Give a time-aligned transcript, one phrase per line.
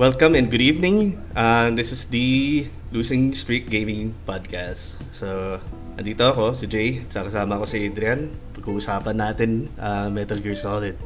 [0.00, 1.20] welcome and good evening.
[1.36, 4.96] Uh, this is the Losing Streak Gaming Podcast.
[5.12, 5.60] So,
[6.00, 8.32] andito ako, si Jay, at kasama ko si Adrian.
[8.56, 10.96] Pag-uusapan natin uh, Metal Gear Solid.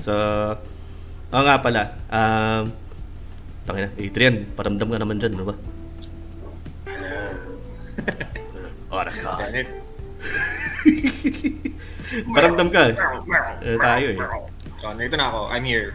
[0.00, 0.16] So,
[1.28, 2.72] oo nga pala, um,
[3.68, 5.56] tangina, Adrian, paramdam ka naman dyan, ano ba?
[8.96, 9.28] Oracle.
[12.32, 12.82] paramdam ka.
[13.60, 14.18] Eh, tayo eh.
[14.80, 15.52] So, nandito na ako.
[15.52, 15.92] I'm here.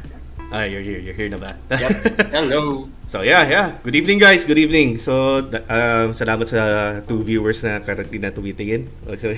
[0.48, 1.04] Ah, you're here.
[1.04, 1.60] You're here na ba?
[1.68, 1.92] Yep.
[2.36, 2.88] Hello.
[3.12, 3.76] so, yeah, yeah.
[3.84, 4.48] Good evening, guys.
[4.48, 4.96] Good evening.
[4.96, 6.62] So, uh, salamat sa
[7.04, 8.88] two viewers na currently na tumitingin.
[9.04, 9.36] Oh, so,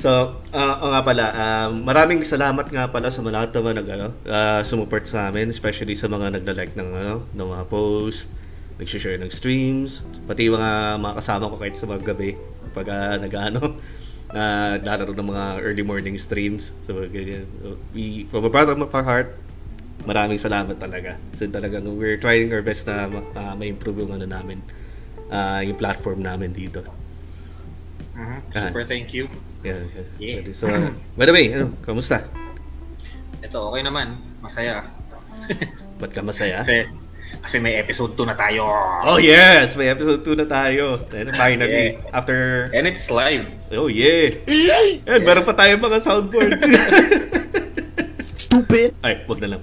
[0.00, 0.10] so
[0.56, 4.64] uh, oh, nga pala, um, maraming salamat nga pala sa mga naman nag, ano, uh,
[4.64, 8.32] sumuport sa amin, especially sa mga nagla-like ng, ano, ng mga post,
[8.80, 12.32] nag-share ng streams, pati mga mga kasama ko kahit sa mga gabi
[12.72, 13.76] pag uh, nag-ano,
[14.32, 16.72] na uh, lalaro ng mga early morning streams.
[16.88, 17.44] So, ganyan.
[17.92, 19.36] We, from the bottom of our heart,
[20.06, 21.18] maraming salamat talaga.
[21.34, 24.62] So talagang we're trying our best na uh, ma-improve yung ano namin,
[25.28, 26.86] uh, yung platform namin dito.
[28.16, 28.40] Uh-huh.
[28.48, 29.28] Super uh, thank you.
[29.60, 30.08] Yes, yes.
[30.16, 30.40] Yeah.
[30.56, 30.70] So,
[31.18, 32.24] by the way, ano, kamusta?
[33.44, 34.16] Ito, okay naman.
[34.40, 34.88] Masaya.
[36.00, 36.64] Ba't ka masaya?
[36.64, 36.88] Kasi,
[37.44, 38.64] kasi may episode 2 na tayo.
[39.04, 41.02] Oh yes, may episode 2 na tayo.
[41.12, 42.16] And finally, yeah.
[42.16, 42.70] after...
[42.72, 43.44] And it's live.
[43.74, 44.32] Oh yeah.
[45.04, 46.56] And meron pa tayo mga soundboard.
[48.56, 48.96] Stupid!
[49.04, 49.60] Ay, wag na lang.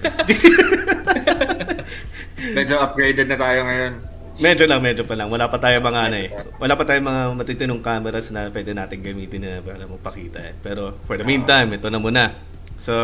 [2.54, 3.92] medyo upgraded na tayo ngayon.
[4.38, 5.34] Medyo lang, medyo pa lang.
[5.34, 6.30] Wala pa tayo mga ano eh.
[6.62, 10.54] Wala pa tayo mga matitinong cameras na pwede natin gamitin na para magpakita eh.
[10.62, 12.38] Pero for the meantime, ito na muna.
[12.78, 12.94] So,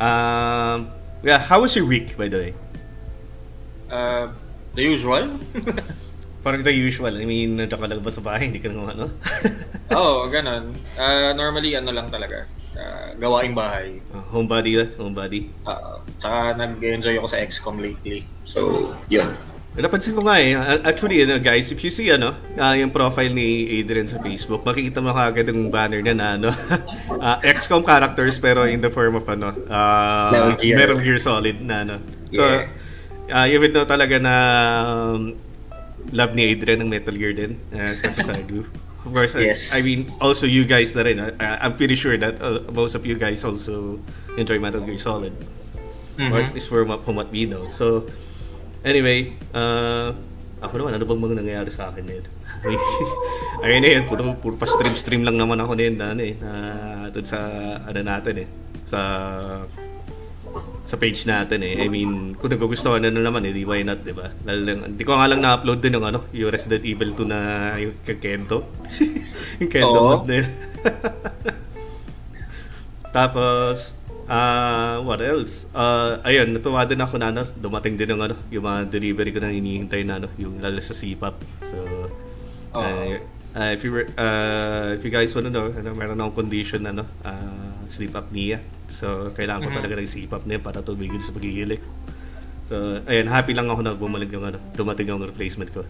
[0.00, 0.88] um,
[1.20, 2.52] yeah, how was your week by the way?
[3.92, 4.32] Uh,
[4.72, 5.28] the usual.
[6.44, 7.12] Parang the usual.
[7.12, 8.48] I mean, nandiyan ka lang ba sa bahay?
[8.48, 9.12] Hindi ka nang ano?
[10.00, 10.72] Oo, oh, ganun.
[10.96, 13.98] Uh, normally, ano lang talaga uh, gawaing bahay.
[14.12, 15.50] Uh, homebody, homebody.
[15.66, 18.26] Uh, saka nag-enjoy ako sa XCOM lately.
[18.44, 19.30] So, yun.
[19.74, 20.54] Napansin ko nga eh,
[20.86, 25.02] actually ano guys, if you see ano, uh, yung profile ni Adrian sa Facebook, makikita
[25.02, 26.50] mo kagad yung banner niya na ano,
[27.26, 31.58] uh, XCOM characters pero in the form of ano, uh, Metal Gear, Metal Gear Solid
[31.58, 31.96] na ano.
[32.30, 32.70] So, yeah.
[33.34, 34.34] uh, you would know talaga na
[34.86, 35.34] um,
[36.14, 38.70] love ni Adrian ng Metal Gear din, uh, sa group.
[39.04, 39.76] Of course, yes.
[39.76, 41.20] I, I mean, also you guys na rin.
[41.20, 44.00] I, I'm pretty sure that uh, most of you guys also
[44.40, 45.36] enjoy Metal Gear Solid.
[46.16, 46.32] Mm-hmm.
[46.32, 47.68] Or at least from, from what we know.
[47.68, 48.08] So,
[48.80, 50.16] anyway, uh,
[50.64, 52.26] ako naman, ano bang mga nangyayari sa akin ngayon?
[53.60, 57.12] Ayun na yun, puro, puro pa stream-stream lang naman ako din na, ano eh, na,
[57.20, 57.38] sa,
[57.84, 58.48] ano natin eh,
[58.88, 59.00] sa
[60.84, 61.80] sa page natin eh.
[61.80, 64.28] I mean, kung nagugustuhan na naman eh, why not, di ba?
[64.44, 67.38] Hindi ko nga lang na-upload din yung ano, yung Resident Evil 2 na
[67.80, 68.68] yung Kento.
[69.64, 70.20] yung Kento oh.
[70.20, 70.44] mod na
[73.16, 73.96] Tapos,
[74.28, 75.64] uh, what else?
[75.72, 79.40] Uh, ayun, natuwa din ako na ano, dumating din yung ano, yung mga delivery ko
[79.40, 81.36] na hinihintay na ano, yung lalo sa CPAP.
[81.64, 81.78] So,
[82.76, 83.24] uh,
[83.56, 87.08] uh, if you were, uh, if you guys wanna know, ano, meron akong condition ano,
[87.24, 88.60] uh, sleep apnea.
[88.92, 89.78] So, kailangan ko mm-hmm.
[89.80, 91.82] talaga ng CPAP na para tumigil sa paghihilik.
[92.64, 95.82] So, ayun, happy lang ako na bumalik yung ano, dumating yung replacement ko.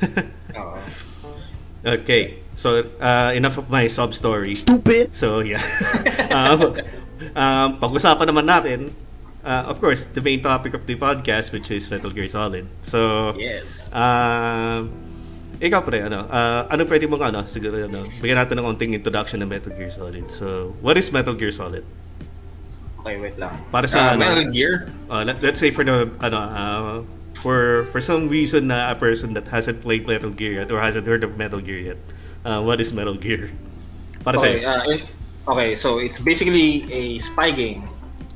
[0.60, 0.78] Oo.
[1.80, 2.44] Okay.
[2.54, 4.52] So, uh, enough of my sub story.
[4.54, 5.16] Stupid!
[5.16, 5.64] So, yeah.
[6.36, 6.76] um,
[7.32, 8.92] um, pag-usapan naman natin,
[9.44, 12.68] uh, of course, the main topic of the podcast, which is Metal Gear Solid.
[12.82, 13.88] So, yes.
[13.92, 14.88] Uh,
[15.60, 19.44] ikaw pre, ano, uh, ano pwede mong ano, siguro, ano, bigyan natin ng konting introduction
[19.44, 20.26] ng Metal Gear Solid.
[20.32, 21.84] So, what is Metal Gear Solid?
[23.00, 23.60] Okay, wait lang.
[23.68, 24.88] Para sa uh, ano, Metal Gear?
[25.12, 26.96] Uh, let, let's say for the ano uh,
[27.40, 31.08] for for some reason na a person that hasn't played Metal Gear yet or hasn't
[31.08, 32.00] heard of Metal Gear yet.
[32.44, 33.48] Uh, what is Metal Gear?
[34.24, 37.88] Para okay, sa uh, okay, so it's basically a spy game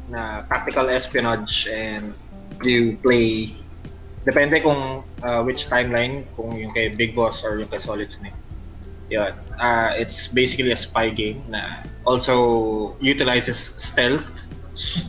[0.09, 2.17] na tactical espionage and
[2.65, 3.53] you play
[4.25, 8.37] depende kung uh, which timeline kung yung kay Big Boss or yung kay Solid Snake.
[9.13, 14.49] Yeah, uh, it's basically a spy game na also utilizes stealth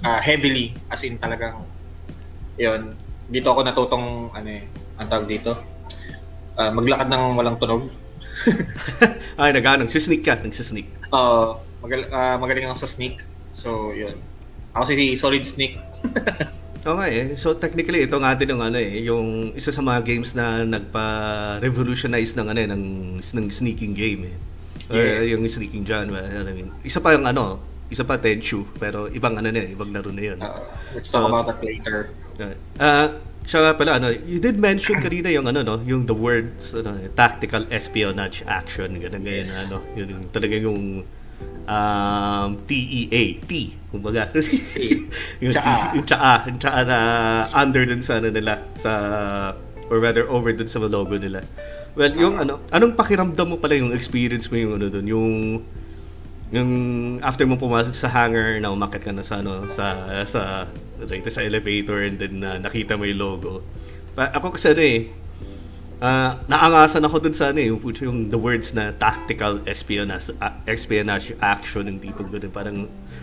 [0.04, 1.64] uh, heavily as in talagang
[2.60, 3.00] yon
[3.32, 4.64] dito ako natutong ano eh
[5.00, 5.56] ang tawag dito?
[6.56, 7.88] Uh, maglakad ng walang tunog.
[9.40, 10.92] Ay nagano nagsisneak ka nagsisneak.
[11.16, 13.24] Uh, magal uh, magaling ako sa sneak.
[13.56, 14.20] So yun.
[14.76, 15.80] Ako si solid sneak
[16.86, 17.28] Okay, eh.
[17.34, 22.38] so technically ito nga din yung ano eh, yung isa sa mga games na nagpa-revolutionize
[22.38, 22.84] ng ano eh, ng,
[23.18, 24.38] ng sneaking game eh.
[24.94, 25.18] Yeah.
[25.18, 26.70] Or yung sneaking genre, I mean.
[26.86, 27.58] Isa pa yung ano,
[27.90, 30.38] isa pa Tenchu, pero ibang ano na yun, ibang laro na yun.
[30.38, 30.62] Uh,
[30.94, 32.14] let's talk so, about that later.
[32.38, 33.08] Uh, uh,
[33.50, 37.02] siya nga pala, ano, you did mention kanina yung ano, no, yung the words, ano,
[37.18, 39.50] tactical espionage action, ganun, yes.
[39.50, 41.02] ganyan, ano, yun, yung talaga yung
[41.66, 44.30] um, TEA, T, kumbaga.
[45.44, 45.94] yung, Tsaa.
[45.98, 46.98] yung tsaa, yung tsaa na
[47.54, 48.92] under dun sa ano nila, sa,
[49.90, 51.46] or rather over dun sa logo nila.
[51.96, 55.34] Well, yung ano, anong pakiramdam mo pala yung experience mo yung ano dun, yung
[56.54, 56.72] yung
[57.26, 60.70] after mo pumasok sa hangar na umakyat ka na sa ano sa sa
[61.02, 63.66] ito, sa elevator and then uh, nakita mo yung logo.
[64.14, 65.00] Pa- ako kasi ano eh
[66.02, 70.32] ah, naangasan ako dun sa ano eh, yung, putyo yung the words na tactical espionage,
[70.40, 72.52] uh, espionage action ng tipong ganun.
[72.52, 72.78] Parang,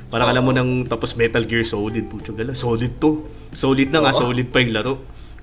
[0.09, 3.29] parang alam mo nang tapos Metal Gear Solid, putyo gala, solid to.
[3.53, 4.31] Solid na nga, Oo.
[4.31, 4.95] solid pa yung laro.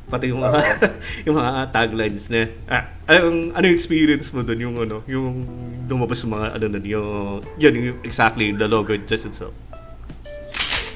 [0.09, 0.59] Pati yung mga,
[1.29, 5.45] yung mga taglines na, ah, anong, ano yung experience mo dun, yung ano, yung
[5.85, 7.09] lumabas yung mga, ano nun, yung,
[7.61, 9.53] yun, yung exactly, the logo just itself.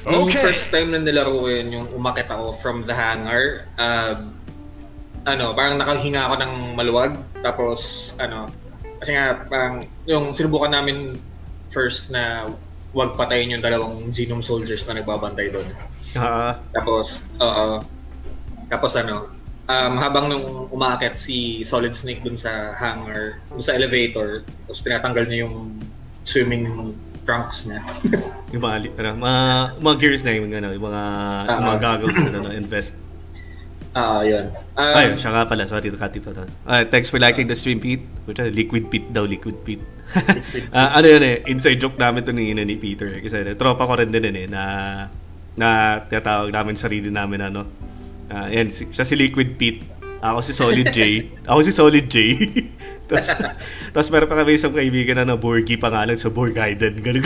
[0.04, 0.36] Yung Okay.
[0.36, 4.20] first time na nilaro ko yun, yung umakit ako from the hangar, uh,
[5.24, 7.12] ano, parang nakahinga ako ng maluwag.
[7.40, 8.48] Tapos, ano,
[9.00, 11.16] kasi nga, parang, yung sinubukan namin
[11.72, 12.48] first na
[12.94, 15.66] wag patayin yung dalawang Genome soldiers na nagbabantay doon.
[16.14, 17.82] Ah, Tapos, oo.
[18.70, 19.28] Tapos ano,
[19.66, 25.24] um, habang nung umaakit si Solid Snake dun sa hangar, dun sa elevator, tapos tinatanggal
[25.26, 25.74] niya yung
[26.22, 26.94] swimming
[27.26, 27.82] trunks niya.
[28.54, 29.42] yung mga, ano, mga,
[29.82, 31.04] mga gears na yung, ano, yung mga,
[31.50, 32.94] yung mga goggles na, ano, invest.
[33.94, 34.50] Ah, yun.
[34.74, 35.70] Um, Ay, siya nga pala.
[35.70, 36.50] Sorry, nakati pa na.
[36.66, 38.02] Ah, thanks for liking the stream, Pete.
[38.26, 39.82] Which, uh, liquid Pete daw, liquid Pete.
[40.74, 43.06] Ah, ano yun eh, inside joke namin to ni, ni Peter.
[43.10, 43.22] eh.
[43.22, 44.62] Kasi eh, tropa ko rin din eh, na,
[45.58, 47.62] na tinatawag namin sarili namin ano.
[48.30, 49.86] Ah, yan, si, siya si Liquid Pete.
[50.22, 50.98] Ako si Solid J.
[51.50, 52.16] Ako si Solid J.
[53.10, 53.28] tapos,
[53.94, 56.98] tapos meron pa kami isang kaibigan na na Borgie pangalan sa Borgaiden.
[56.98, 57.24] Ganun.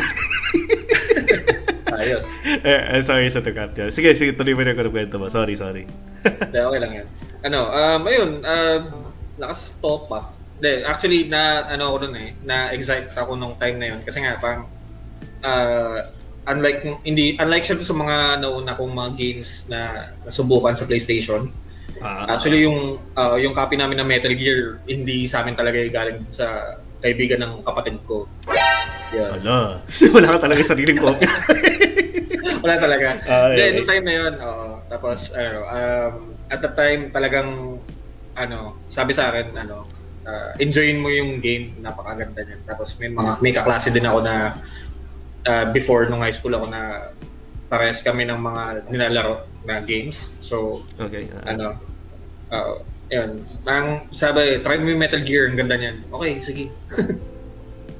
[2.08, 2.26] Ayos.
[2.69, 3.93] eh, eh, sorry sa tukat niya.
[3.93, 5.28] Sige, sige, tuloy mo na yung kwento mo.
[5.28, 5.84] Sorry, sorry.
[6.49, 7.06] Hindi, okay lang yan.
[7.44, 8.82] Ano, um, ayun, um,
[9.37, 10.32] nakastop pa.
[10.58, 14.00] Hindi, actually, na, ano ako nun eh, na-excite ako nung time na yun.
[14.02, 14.66] Kasi nga, parang,
[15.44, 16.02] uh,
[16.49, 21.52] unlike, hindi, unlike siya sa mga nauna kong mga games na nasubukan sa PlayStation,
[21.99, 26.22] Ah, Actually, yung ah, yung copy namin ng Metal Gear, hindi sa amin talaga galing
[26.31, 28.26] sa kaibigan ng kapatid ko.
[29.14, 29.40] Yan.
[29.43, 29.82] Ala.
[30.14, 31.31] Wala ka talaga sariling kopya.
[32.62, 33.08] Wala talaga.
[33.26, 33.78] Ah, okay.
[33.78, 34.69] noong time na yun, oo.
[34.90, 36.14] Tapos, ano, um,
[36.50, 37.81] at the time, talagang,
[38.34, 38.58] ano,
[38.90, 39.87] sabi sa akin, ano,
[40.26, 42.62] ah, enjoyin mo yung game, napakaganda niyan.
[42.66, 44.58] Tapos may mga, may kaklase din ako na,
[45.46, 47.14] ah, before nung high school ako na,
[47.69, 50.32] parehas kami ng mga nilalaro na games.
[50.40, 51.28] So, okay.
[51.37, 51.52] ah.
[51.52, 51.76] ano,
[52.49, 52.81] uh,
[53.12, 53.44] yun.
[53.64, 56.08] Parang sabi, try mo yung Metal Gear, ang ganda niyan.
[56.08, 56.64] Okay, sige.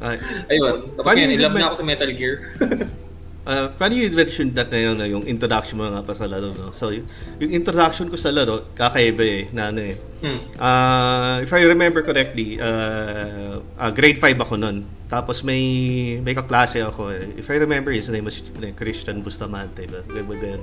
[0.01, 0.17] ah,
[0.53, 0.97] Ayun.
[0.97, 2.37] Tapos Paano ngayon, yung ilove med- na ako sa Metal Gear.
[3.49, 6.53] Uh, funny you mentioned that na yun, na yung introduction mo nga pa sa laro.
[6.53, 6.69] No?
[6.77, 7.09] So, yung,
[7.41, 9.97] yung introduction ko sa laro, kakaiba eh, na ano eh.
[9.97, 10.41] hmm.
[10.61, 14.85] Uh, if I remember correctly, uh, uh, grade 5 ako nun.
[15.09, 17.41] Tapos may may kaklase ako eh.
[17.41, 19.89] If I remember, his name was uh, Christian Bustamante.
[19.89, 20.05] Ba?
[20.05, 20.63] Ganun, ganun.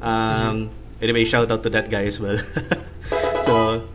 [0.00, 0.56] Um,
[1.02, 2.38] Anyway, shout out to that guy as well.
[3.44, 3.88] so,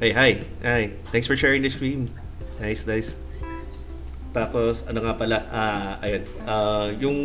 [0.00, 0.44] hey, hi.
[0.62, 0.92] Hi.
[1.10, 2.12] Thanks for sharing the stream.
[2.60, 3.16] Nice, nice.
[4.34, 7.18] Tapos, ano nga pala, ah, ayun, ah, yung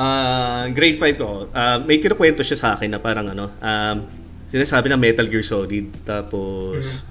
[0.00, 3.96] ah, grade 5 ko, ah, may kinukwento siya sa akin na parang ano, um,
[4.48, 5.92] sinasabi na Metal Gear Solid.
[6.08, 7.04] Tapos,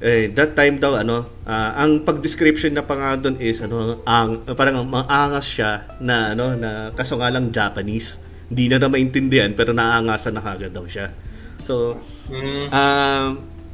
[0.00, 4.48] eh, that time daw, ano, ah, ang pag-description na pa nga doon is, ano, ang,
[4.56, 8.16] parang maangas siya na, ano, na kaso nga lang Japanese.
[8.48, 11.12] Hindi na na maintindihan, pero naangasan na kagad daw siya.
[11.60, 12.00] So,
[12.32, 12.66] Hmm.
[12.70, 13.26] Um,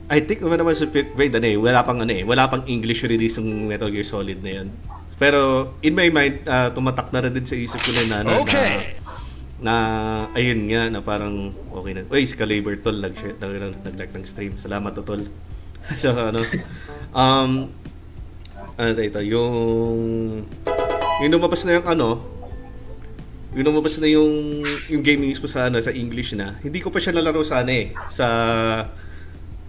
[0.08, 2.64] I think ano naman sa fifth grade, ano eh, wala pang ano eh, wala pang
[2.64, 4.68] English release ng Metal Gear Solid na yun.
[5.20, 8.96] Pero in my mind, ah, tumatak na rin din sa isip ko na ano, Okay.
[9.60, 9.74] na, na
[10.32, 12.08] ayun nga na parang okay na.
[12.08, 13.52] Uy, si Caliber tol nag nag
[13.84, 14.56] nag nag ng stream.
[14.56, 15.20] Salamat to tol.
[16.00, 16.40] so ano
[17.12, 17.68] um
[18.78, 20.46] ano ito, yung
[21.20, 22.08] yung lumabas na yung ano,
[23.52, 26.56] yung lumabas na yung yung game mismo sa ano sa English na.
[26.62, 28.26] Hindi ko pa siya nalaro sa ano eh sa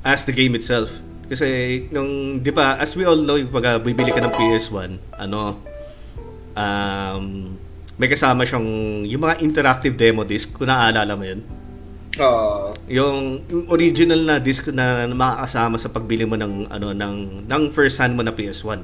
[0.04, 0.90] as the game itself.
[1.30, 1.48] Kasi
[1.94, 4.92] nung 'di ba, as we all know, pag bibili ka ng PS1,
[5.22, 5.62] ano
[6.58, 7.54] um
[8.00, 8.66] may kasama siyang
[9.04, 11.42] yung mga interactive demo disc, kung naaalala mo 'yun.
[12.20, 17.16] Ah, Yung, yung original na disc na makakasama sa pagbili mo ng ano ng
[17.48, 18.82] ng first hand mo na PS1.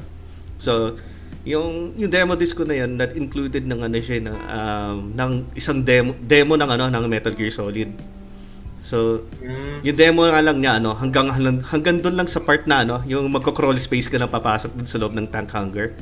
[0.62, 0.96] So,
[1.44, 5.32] yung yung demo disc ko na yan that included ng ano siya na um, ng
[5.58, 7.90] isang demo demo ng ano ng Metal Gear Solid.
[8.86, 9.82] So, hmm.
[9.82, 13.26] yung demo nga lang niya ano hanggang hanggang, doon lang sa part na ano yung
[13.34, 15.98] magko-crawl space ka na papasok dun sa loob ng tank hangar.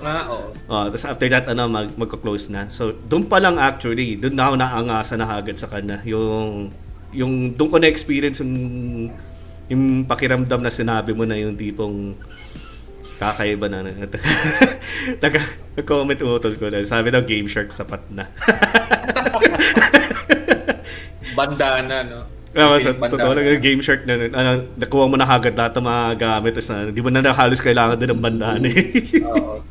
[0.00, 0.56] Ah, oo.
[0.72, 2.72] Oh, tapos after that ano mag magko-close na.
[2.72, 6.00] So doon pa lang actually, doon na ako naangasa na agad sa kanya.
[6.08, 6.72] Yung
[7.12, 8.56] yung doon ko na experience yung
[9.68, 12.16] yung pakiramdam na sinabi mo na yung tipong
[13.20, 13.84] kakaiba na.
[13.84, 14.16] Nag
[15.76, 16.80] nag-comment utol ko na.
[16.88, 18.32] Sabi daw Game Shark sapat na.
[21.38, 22.20] Bandana, no?
[22.58, 26.04] Ah, sa totoo lang Game Shark na ano, nakuha mo na agad lahat ng mga
[26.18, 28.82] gamit tapos na, di mo na halos kailangan din ng bandana eh.
[29.22, 29.62] Oo.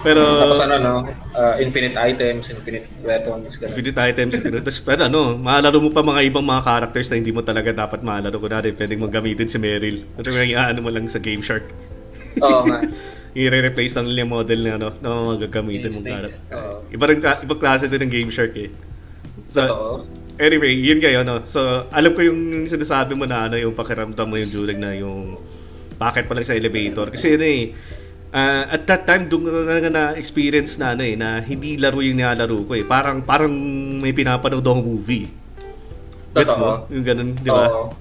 [0.00, 0.94] Pero tapos ano no,
[1.36, 3.76] uh, infinite items, infinite weapons, ganun.
[3.76, 4.64] Infinite items, infinite.
[4.64, 8.00] Tapos pero ano, malaro mo pa mga ibang mga characters na hindi mo talaga dapat
[8.00, 8.40] malaro.
[8.40, 10.08] Kunwari, pwedeng mo gamitin si Meryl.
[10.16, 11.68] Pero may ano mo lang sa Game Shark.
[12.40, 12.80] Oo nga.
[13.36, 16.40] I-replace lang nila yung model na ano, na mga gagamitin mong character.
[16.88, 18.70] Iba rin, iba klase din ng Game Shark eh.
[19.52, 20.23] So, Totoo.
[20.34, 21.46] Anyway, yun kayo, no?
[21.46, 25.38] So, alam ko yung sinasabi mo na ano, yung pakiramdam mo yung during na yung
[25.94, 27.14] bakit pa lang sa elevator.
[27.14, 27.70] Kasi ano eh,
[28.34, 32.18] uh, at that time doon na na experience na ano eh na hindi laro yung
[32.18, 32.82] nilalaro ko eh.
[32.82, 33.54] Parang parang
[34.02, 35.30] may pinapanood akong movie.
[36.34, 36.90] Gets mo?
[36.90, 37.70] Yung ganun, di ba?
[37.70, 37.94] Oo.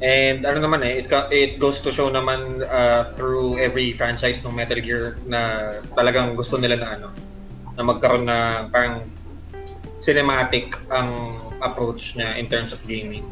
[0.00, 4.56] And ano naman eh, it, it goes to show naman uh, through every franchise ng
[4.56, 7.08] Metal Gear na talagang gusto nila na ano,
[7.76, 9.04] na magkaroon na parang
[10.00, 13.24] cinematic ang approach niya in terms of gaming.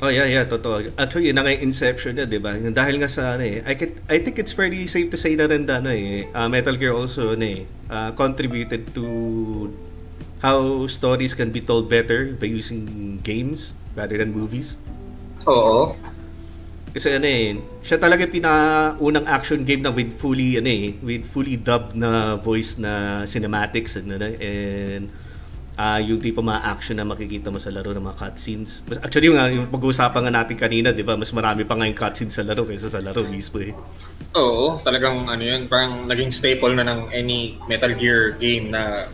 [0.00, 0.88] Oh yeah, yeah, totoo.
[0.96, 2.56] Actually, yun nga Inception na, 'di ba?
[2.56, 5.44] Dahil nga sa ano eh, I can, I think it's fairly safe to say na
[5.44, 9.04] rin na ano eh, uh, Metal Gear also ano eh, uh, contributed to
[10.40, 14.80] how stories can be told better by using games rather than movies.
[15.44, 15.92] Oo.
[16.96, 21.60] Kasi ano eh, siya talaga pinaunang action game na with fully ano eh, with fully
[21.60, 25.12] dubbed na voice na cinematics and, ano, and
[25.80, 28.84] uh, yung tipo mga action na makikita mo sa laro ng mga cutscenes.
[29.00, 32.36] Actually, yung, yung pag-uusapan nga natin kanina, di ba, mas marami pa nga yung cutscenes
[32.36, 33.72] sa laro kaysa sa laro mismo eh.
[34.36, 39.08] Oo, talagang ano yun, parang naging staple na ng any Metal Gear game na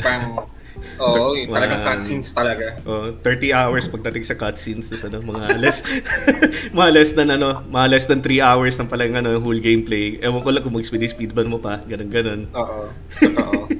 [0.00, 0.40] parang
[0.94, 2.78] Oo, oh, talagang cutscenes talaga.
[2.86, 5.82] Oh, 30 hours pagdating sa cutscenes sa ano, mga less
[6.78, 10.18] mga less than ano, mga less than 3 hours ng palang ano, whole gameplay.
[10.22, 12.40] Ewan ko lang kung mag-speed speedrun mo pa, ganun ganun.
[12.54, 12.90] Oo.
[13.18, 13.73] Totoo.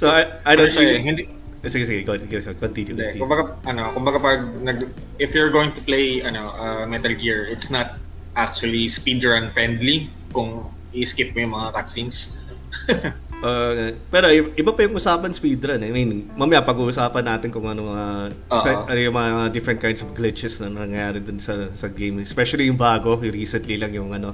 [0.00, 1.28] So, I, I don't ano siya, hindi,
[1.60, 2.40] Sige, sige, continue.
[2.56, 2.96] continue.
[2.96, 4.88] Hindi, kumbaga, ano, kumbaga pag, nag,
[5.20, 8.00] if you're going to play ano, uh, Metal Gear, it's not
[8.32, 10.64] actually speedrun friendly kung
[10.96, 12.40] i-skip mo yung mga cutscenes.
[13.44, 15.84] uh, pero iba pa yung usapan speedrun.
[15.84, 18.06] I mean, mamaya pag-uusapan natin kung ano mga
[18.48, 18.88] uh-huh.
[18.88, 22.24] ano yung mga different kinds of glitches na nangyayari dun sa sa game.
[22.24, 24.32] Especially yung bago, yung recently lang yung ano,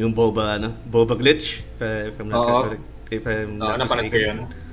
[0.00, 2.84] yung boba ano, boba glitch if, if I'm not correct.
[3.12, 4.48] If I'm not uh, mistaken.
[4.48, 4.64] Yun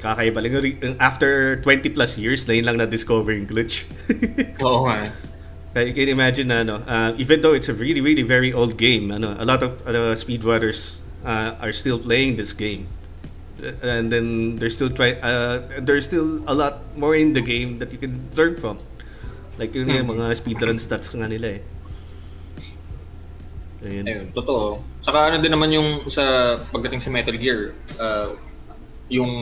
[0.00, 0.96] kakaiba lang.
[0.98, 3.84] After 20 plus years, na yun lang na-discover yung glitch.
[4.64, 5.12] Oo nga.
[5.78, 9.12] You can imagine na, ano, uh, even though it's a really, really very old game,
[9.12, 12.88] ano, a lot of uh, speedrunners uh, are still playing this game.
[13.84, 17.92] And then there's still try uh, there's still a lot more in the game that
[17.92, 18.80] you can learn from.
[19.60, 20.00] Like yun hmm.
[20.00, 21.62] yung mga speedrun stats nga nila eh.
[23.84, 24.04] Ayun.
[24.08, 24.80] Ayun, totoo.
[25.04, 28.36] Saka ano din naman yung sa pagdating sa Metal Gear, uh,
[29.10, 29.32] yung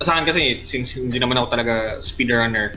[0.00, 2.76] sa akin kasi since hindi naman ako talaga speedrunner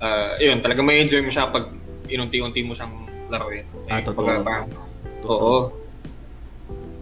[0.00, 1.68] uh, yun talaga may enjoy mo siya pag
[2.08, 2.94] inunti-unti mo siyang
[3.32, 4.68] laruin ah totoo pag, parang,
[5.24, 5.84] oo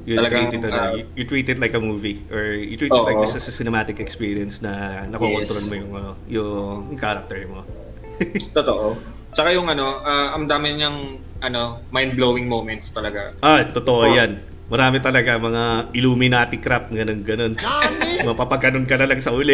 [0.05, 2.91] you Talagang, treat it uh, you, you treat it like a movie or you treat
[2.91, 5.71] it like this as a cinematic experience na nakokontrol yes.
[5.71, 7.63] mo yung uh, yung character mo.
[8.59, 8.99] totoo.
[9.33, 13.33] Tsaka yung ano, uh, ang dami niyang ano, mind-blowing moments talaga.
[13.41, 14.15] Ah, totoo oh.
[14.15, 14.43] 'yan.
[14.73, 17.61] Marami talaga mga Illuminati crap, ganun ganun.
[18.33, 19.53] Mapapaganon ka na lang sa uli.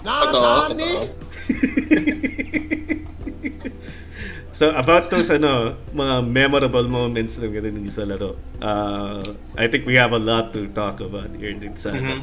[0.00, 0.72] Totoo,
[4.54, 8.38] So about those ano, mga memorable moments na ganun sa laro.
[8.62, 9.18] Uh,
[9.58, 12.22] I think we have a lot to talk about here din sa mm-hmm.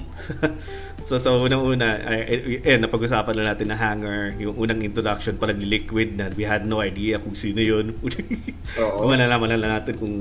[1.08, 5.68] So so unang-una ay eh, napag-usapan na natin na hanger, yung unang introduction pa ni
[5.68, 8.00] Liquid na we had no idea kung sino yun.
[8.80, 8.98] Oo.
[9.04, 10.16] Kung nalaman na natin kung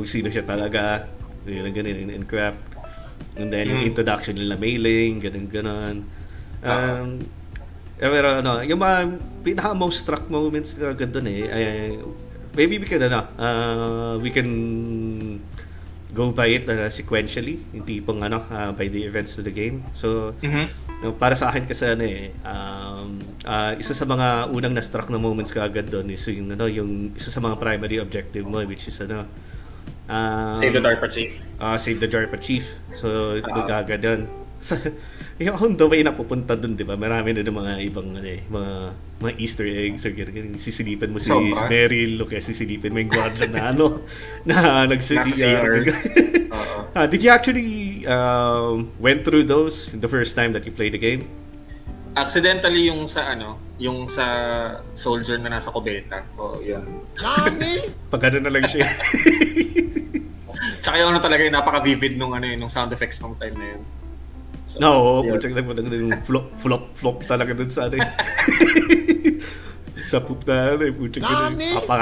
[0.00, 1.04] kung sino siya talaga,
[1.44, 2.56] ganun, in, in crap.
[3.36, 3.72] And then, mm.
[3.76, 5.96] yung introduction nila mailing, ganun, ganun.
[6.64, 7.20] Um,
[8.00, 8.96] uh, pero ano, yung mga
[9.44, 11.64] pinaka most struck moments na ganda eh, ay,
[12.56, 14.48] maybe we can, ano, uh, we can
[16.16, 19.84] go by it uh, sequentially, yung tipong ano, uh, by the events of the game.
[19.92, 21.04] So, mm-hmm.
[21.04, 25.20] no, para sa akin kasi ano eh, um, uh, isa sa mga unang na-struck na
[25.20, 28.96] moments kagad doon is yung, ano, yung isa sa mga primary objective mo, which is
[29.04, 29.28] ano,
[30.10, 31.38] Um, save the DARPA chief.
[31.62, 32.66] Uh, save the DARPA chief.
[32.98, 34.26] So, uh, gaga doon.
[34.58, 34.74] So,
[35.40, 36.98] yung on the way na pupunta doon, di ba?
[36.98, 38.72] Marami na mga ibang ano, eh, mga
[39.22, 40.58] mga Easter eggs or ganyan.
[40.58, 41.38] Sisilipin mo si so,
[41.70, 44.02] Meryl o kaya sisilipin mo yung guardian na ano,
[44.48, 45.74] na nag-CR.
[46.98, 51.00] uh, did you actually um, went through those the first time that you played the
[51.00, 51.30] game?
[52.18, 54.24] Accidentally yung sa ano, yung sa
[54.94, 56.26] soldier na nasa kubeta.
[56.34, 56.84] O, yun.
[57.18, 57.90] Nani?
[58.12, 58.86] Pag ano na lang siya.
[60.82, 63.66] Tsaka yung ano talaga yung napaka-vivid nung ano yun, nung sound effects nung time na
[63.76, 63.82] yun.
[64.64, 65.36] So, no, oo, yun.
[65.36, 68.08] putang lang mo yung flop, flop, flop talaga dun sa ano eh.
[70.10, 71.74] sa poop na ano eh, putang Nani?
[71.74, 71.96] na papa.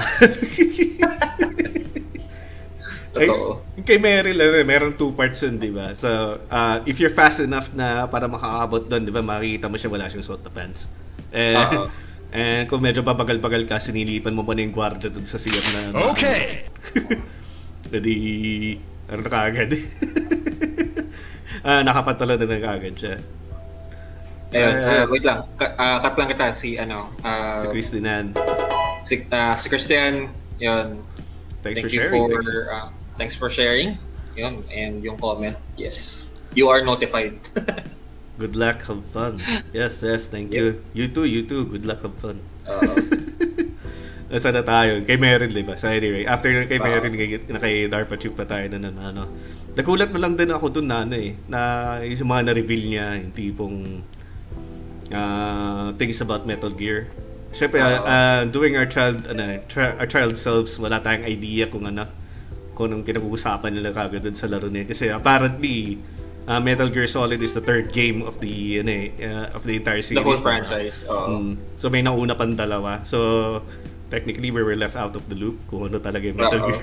[3.20, 3.50] Totoo.
[3.74, 5.92] Ay, kay Meryl, ano, eh, meron two parts yun, di ba?
[5.92, 6.08] So,
[6.44, 10.06] uh, if you're fast enough na para makakaabot doon, di ba, makikita mo siya wala
[10.06, 10.86] siyang suot na pants.
[11.30, 11.82] And, Oo.
[12.30, 15.80] and kung medyo babagal-bagal ka, sinilipan mo pa na yung gwardiya doon sa siyam na...
[15.90, 16.68] na Okay.
[17.94, 18.16] Edi,
[19.08, 19.70] ano na kaagad?
[21.66, 23.16] ah, nakapatalo na na kaagad siya.
[24.48, 25.44] Ayun, Ah, ah, wait lang.
[25.56, 28.32] Ka- ah, cut lang kita si ano, ah, Si Christinan.
[29.04, 31.04] si, ah, si Christian, yun.
[31.60, 32.22] Thanks Thank for you sharing.
[32.24, 32.72] for, Thanks.
[32.72, 33.98] ah, thanks for sharing.
[34.38, 36.30] Yun, and yung comment, yes.
[36.54, 37.34] You are notified.
[38.38, 39.42] Good luck, have fun.
[39.74, 40.78] Yes, yes, thank you.
[40.94, 41.66] You too, you too.
[41.66, 42.38] Good luck, have fun.
[42.70, 42.94] Oo.
[44.30, 45.02] Nasa na tayo?
[45.02, 45.74] Kay Meryl, di ba?
[45.74, 46.78] So anyway, after nun kay.
[46.78, 49.26] Meryl, kay, na kay DARPA Chip pa tayo na, na, ano.
[49.74, 51.60] Nagulat na lang din ako dun na ano eh, na
[52.04, 53.76] yung mga na-reveal niya, yung tipong
[55.10, 57.10] uh, things about Metal Gear.
[57.50, 58.04] Siyempre, Oo.
[58.04, 62.06] uh, doing our child, ano, tra- our child selves, wala tayong idea kung ano,
[62.78, 64.86] kung anong pinag-uusapan nila kagad dun sa laro niya.
[64.86, 65.98] Kasi apparently,
[66.46, 69.74] uh, Metal Gear Solid is the third game of the, ano eh, uh, of the
[69.74, 70.22] entire series.
[70.22, 71.02] The whole franchise.
[71.10, 71.26] Oo.
[71.42, 71.52] Mm.
[71.74, 73.02] So may nauna pang dalawa.
[73.02, 73.60] So
[74.14, 76.66] technically we were left out of the loop kung ano talaga yung Metal Oo.
[76.70, 76.80] Gear.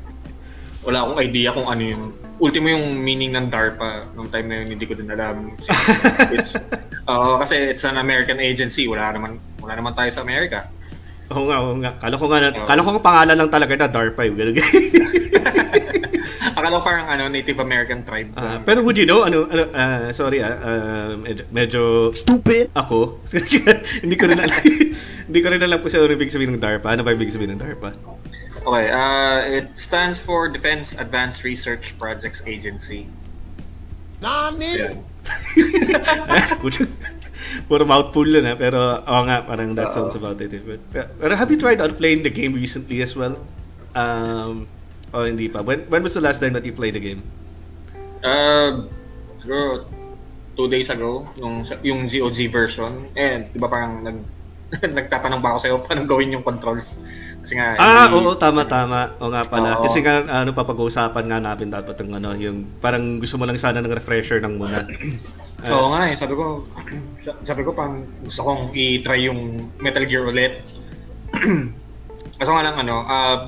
[0.86, 2.02] Wala akong idea kung ano yun.
[2.38, 5.58] Ultimo yung meaning ng DARPA nung time na yun, hindi ko din alam.
[5.58, 5.90] Since
[6.38, 6.52] it's,
[7.10, 8.86] Oo, kasi it's an American agency.
[8.86, 10.70] Wala naman wala naman tayo sa Amerika.
[11.28, 11.90] Oo nga, oo nga.
[12.00, 14.56] Kala ko nga, na, kala ko nga pangalan lang talaga na DARPA yung ganun.
[16.58, 18.34] Akala ko parang ano, Native American tribe.
[18.34, 22.72] Ah, pero would you know, ano, ano ah, sorry ah, ah, med- medyo Stupid.
[22.74, 23.22] ako,
[24.02, 24.58] hindi ko rin alam,
[25.28, 26.98] hindi ko rin alam po sa ano ibig sabihin ng DARPA.
[26.98, 27.94] Ano ba ibig sabihin ng DARPA?
[28.68, 33.06] Okay, uh, it stands for Defense Advanced Research Projects Agency.
[34.18, 34.72] Nani?
[34.82, 34.96] Yan.
[37.66, 40.52] Puro mouthful yun ha, pero oo nga, parang that sounds about it.
[40.60, 43.36] But, pero have you tried out playing the game recently as well?
[43.92, 44.68] Um,
[45.10, 45.60] oh, hindi pa.
[45.60, 47.22] When, when was the last time that you played the game?
[48.20, 48.84] Uh,
[49.38, 49.86] siguro
[50.54, 53.06] two days ago, nung, yung GOG version.
[53.14, 54.16] And, di ba parang nag,
[54.98, 57.06] nagtatanong ba ako sa'yo paano gawin yung controls?
[57.38, 59.14] Kasi nga, Ah, hindi- oo, tama, tama.
[59.22, 59.78] Oo nga pala.
[59.78, 59.86] Oo.
[59.86, 63.78] Kasi nga, ano, papag-uusapan nga natin dapat yung ano, yung parang gusto mo lang sana
[63.78, 64.82] ng refresher ng muna.
[65.58, 66.62] Ah, Oo nga eh, sabi ko,
[67.48, 70.62] sabi ko pang gusto kong i-try yung Metal Gear ulit.
[72.38, 73.38] Kaso nga lang ano, uh,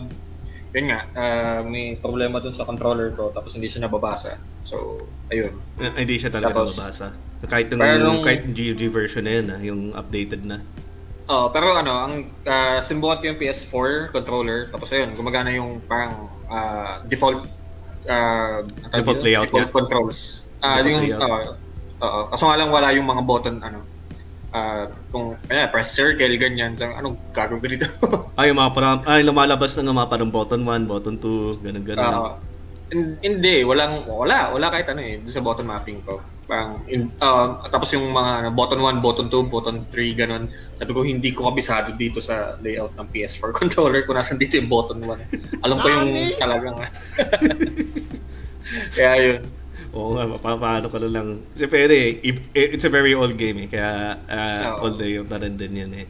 [0.75, 4.38] yun nga, ah, may problema dun sa controller ko tapos hindi siya nababasa.
[4.62, 4.99] So,
[5.31, 5.55] ayun.
[5.79, 7.14] eh, hindi siya talaga Tapos- nababasa.
[7.40, 10.59] Kahit yung, nung- kahit yung GOG version na yun, ah, yung updated na.
[11.25, 16.27] Oh, pero ano, ang uh, sinubukan ko yung PS4 controller, tapos ayun, gumagana yung parang
[16.51, 17.46] ah, default
[18.05, 19.70] ah, tawag Default layout default niya?
[19.73, 20.18] controls.
[20.59, 21.23] Ah, Default yung layout.
[21.23, 21.51] oo.
[22.01, 22.21] Oo.
[22.33, 23.85] Kaso nga lang wala yung mga button ano.
[24.51, 27.87] Ah, kung ayan, press circle ganyan, so, anong gagawin ko dito?
[28.39, 31.85] Ay, yung mga parang, ay, lumalabas na nga mga parang button 1, button 2, ganun
[31.87, 32.03] ganun.
[32.03, 32.35] Ah,
[32.91, 36.19] hin- hindi, walang wala, wala kahit ano eh, sa button mapping ko.
[36.51, 40.51] Parang in, ah, tapos yung mga ano, button 1, button 2, button 3 ganun.
[40.75, 44.67] Sabi ko hindi ko kabisado dito sa layout ng PS4 controller kung nasan dito yung
[44.67, 45.63] button 1.
[45.63, 46.11] Alam ko yung
[46.43, 46.75] talagang
[48.99, 49.60] Kaya yun.
[49.90, 51.29] Oo nga, pa- paano ka na lang.
[51.50, 53.90] Kasi pwede eh, it's a very old game eh, kaya
[54.31, 56.07] uh, old na yung taran din yan eh.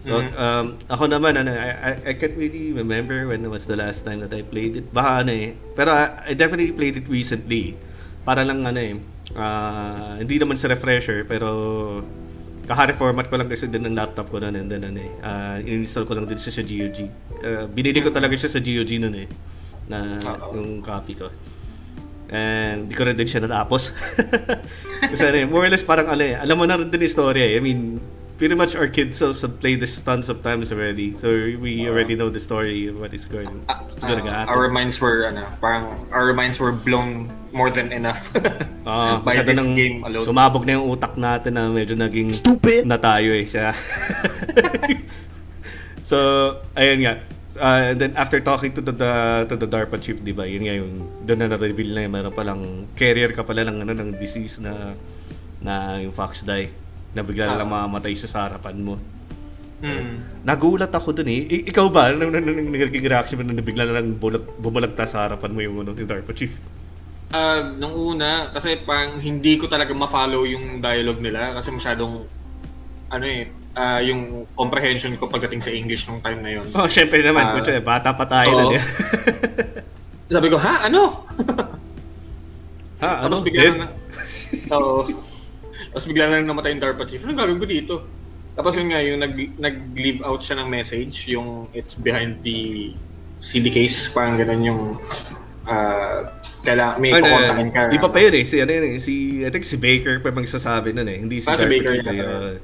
[0.00, 0.32] So, Mhm.
[0.32, 4.22] um, ako naman, ano, I, I, I can't really remember when was the last time
[4.24, 4.86] that I played it.
[4.90, 5.52] Baka ano eh.
[5.74, 7.74] Pero I, I definitely played it recently.
[8.22, 8.94] Para lang ano eh,
[9.36, 11.50] ah, hindi naman sa refresher, pero
[12.64, 16.06] kaka-reformat ko lang kasi din ng laptop ko noon and then ano eh, ah, in-install
[16.06, 16.98] ko lang din siya sa GOG.
[17.42, 19.28] Ah, binili ko talaga siya sa GOG noon eh,
[19.90, 19.98] na
[20.54, 21.26] yung copy ko.
[22.30, 23.90] And di ko rin din siya natapos.
[25.10, 27.10] Kasi ano eh, more or less parang ano eh, alam mo na rin din yung
[27.10, 27.52] story eh.
[27.58, 27.98] I mean,
[28.40, 31.12] pretty much our kids have played this tons of times already.
[31.12, 31.28] So
[31.60, 34.54] we already know the story of what is going, what's gonna ah, happen.
[34.54, 38.32] our minds were ano, parang our minds were blown more than enough
[38.88, 40.24] Ah, by this nang game alone.
[40.24, 42.88] Sumabog na yung utak natin na medyo naging Stupid.
[42.88, 43.76] na tayo eh siya.
[46.10, 46.16] so,
[46.78, 47.14] ayun nga.
[47.58, 49.12] Uh, and then after talking to the, the
[49.50, 50.46] to the DARPA chief, 'di ba?
[50.46, 50.92] Yun nga yung
[51.26, 52.62] doon na na-reveal na yung meron palang
[52.94, 54.94] carrier ka pala ng ano ng disease na
[55.58, 56.70] na yung fox die
[57.10, 57.84] na bigla na lang Ah.
[57.84, 58.94] mamamatay siya sa harapan mo.
[59.82, 60.44] Mm.
[60.44, 61.42] Nagulat ako dun eh.
[61.48, 62.12] I- ikaw ba?
[62.12, 65.96] Nang nagiging reaction mo na bigla na lang bulat, bumalagta sa harapan mo yung ano,
[65.96, 66.54] yung DARPA chief?
[67.32, 72.26] Ah, nung una, kasi pang hindi ko talaga ma-follow yung dialogue nila kasi masyadong
[73.08, 73.48] ano eh,
[73.80, 76.68] ah, yung comprehension ko pagdating sa English nung time na yun.
[76.70, 77.52] Oh, syempre naman, Ah.
[77.56, 78.82] kutya, bata pa tayo nun eh.
[80.28, 80.84] Sabi ko, ha?
[80.84, 81.24] Ano?
[83.00, 83.32] ha, ano?
[83.32, 83.76] Tapos bigla Dead?
[83.78, 83.86] na,
[84.76, 85.08] oo.
[85.90, 87.24] Tapos bigla na namatay yung DARPA chief.
[87.24, 87.94] Anong gagawin ko dito?
[88.52, 92.92] Tapos yun nga, yung nag, nag-leave out siya ng message, yung it's behind the
[93.40, 94.82] CD case, parang ganun yung
[95.64, 96.28] uh,
[96.60, 97.80] kailangan, may Ano, kukontakin ka.
[97.90, 98.44] Iba pa yun eh.
[98.44, 98.96] Si, ano yun eh.
[99.00, 101.18] Si, I think si Baker pa magsasabi nun eh.
[101.18, 102.60] Hindi si, Ah, si Baker Chief, yata.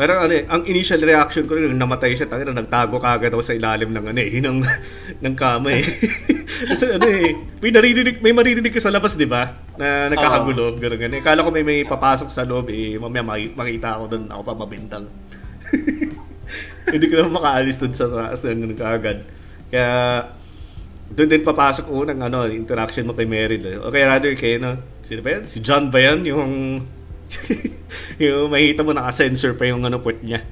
[0.00, 0.08] Eh.
[0.08, 3.44] Pero ano eh, ang initial reaction ko rin, nung namatay siya, tangina, nagtago kagad ako
[3.44, 4.58] sa ilalim ng ano eh, ng,
[5.28, 5.84] ng kama eh.
[6.72, 9.60] Kasi ano eh, may naririnig, may maririnig ka sa labas, di ba?
[9.76, 11.20] Na nagkakagulo, gano'n gano'n.
[11.20, 14.54] Kala ko may may papasok sa loob eh, mamaya maki- makita ako doon, ako pa
[14.56, 15.04] mabintang.
[16.92, 19.28] Hindi ko naman makaalis doon sa taas ng kagad.
[19.68, 19.88] Kaya,
[21.10, 23.62] doon din papasok unang ano, interaction mo kay Meryl.
[23.66, 23.76] Eh.
[23.76, 25.44] O kaya rather kay, no, sino ba yan?
[25.44, 26.24] Si John ba yan?
[26.24, 26.52] Yung,
[28.22, 30.42] yung makita mo naka-sensor pa yung ano, port niya.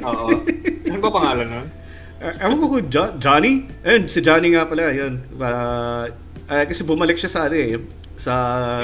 [0.00, 0.42] Oo.
[0.88, 1.68] Ano ba pangalan nun?
[2.22, 3.66] Uh, ewan ko kung Jo- Johnny?
[3.82, 5.20] Ayun, si Johnny nga pala, yun.
[5.36, 6.06] Uh,
[6.46, 7.76] uh, kasi bumalik siya sa ano eh,
[8.16, 8.34] sa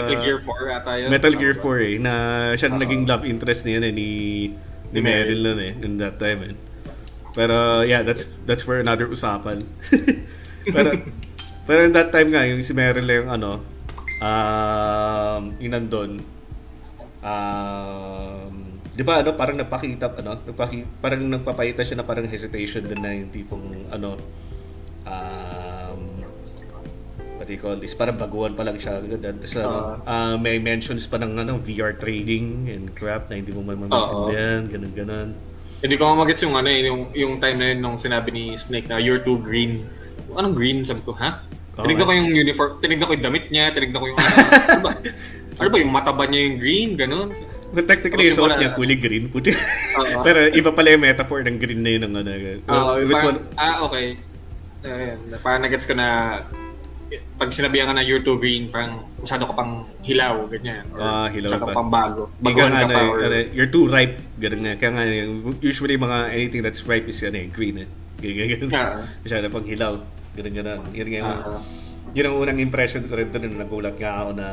[0.02, 1.08] Metal Gear 4 ata yun.
[1.12, 1.74] Metal Gear Oo.
[1.78, 2.12] 4 eh, na
[2.58, 2.80] siya Oo.
[2.80, 4.10] naging love interest niya eh, ni,
[4.90, 5.40] ni Meryl.
[5.44, 6.54] nun eh, in that time eh.
[7.38, 9.62] Pero yeah, that's that's for another usapan.
[10.74, 10.90] pero
[11.68, 13.62] pero in that time nga, yung si Meryl yung ano,
[14.18, 16.18] um, inandon,
[17.22, 18.52] um,
[18.94, 23.14] di ba ano, parang nagpakita, ano, nagpaki, parang nagpapakita siya na parang hesitation din na
[23.14, 23.62] yung tipong,
[23.94, 24.18] ano,
[25.06, 26.00] um,
[27.38, 28.98] what do you call this, parang baguhan pa lang siya.
[28.98, 33.62] Tapos, ano, ah, may mentions pa ng ano, VR training and crap na hindi mo
[33.62, 35.28] man maintindihan, ganun ganun.
[35.78, 38.90] Hindi ko magets yung ano eh, yung, yung time na yun nung sinabi ni Snake
[38.90, 39.86] na you're too green.
[40.34, 40.82] Anong green?
[40.82, 41.46] Sabi ko, ha?
[41.78, 42.18] Oo, tinignan ko eh.
[42.18, 44.34] yung uniform, tinignan ko yung damit niya, tinignan ko yung ano.
[44.34, 44.92] ano ba?
[45.58, 46.90] Ano ba, yung mata ba niya yung green?
[46.94, 47.28] Ganun.
[47.68, 49.28] Well, technically, Tapos suot niya kulay green.
[49.28, 49.52] Puti.
[50.00, 50.24] Oo.
[50.24, 52.02] Pero iba pala yung metaphor ng green na yun.
[52.06, 52.30] Ng, ano,
[52.64, 54.06] Oo, it was parang, one- ah, okay.
[54.78, 56.06] Ayun, parang nagets ko na
[57.34, 60.84] pag sinabihan ka na you're too green, parang masyado ka pang hilaw, ganyan.
[60.92, 61.74] Or Ah, hilaw masyado pa.
[61.74, 62.22] pang bago.
[62.28, 63.00] Ka Baguhan ka ano, pa.
[63.00, 64.16] eh, Or, ano, you're too ripe.
[64.36, 64.72] Ganun nga.
[64.76, 65.04] Kaya nga,
[65.60, 67.88] usually mga anything that's ripe is ano, eh, green eh.
[68.18, 68.70] Ganyan, ganun.
[68.72, 69.02] Ah.
[69.20, 69.92] Masyado pang hilaw.
[70.34, 70.80] Ganun, ganun.
[70.90, 71.60] Yun nga, yung- Ah.
[72.12, 73.56] yun ang unang impression ko rin doon.
[73.56, 74.48] Nagulat nga ako na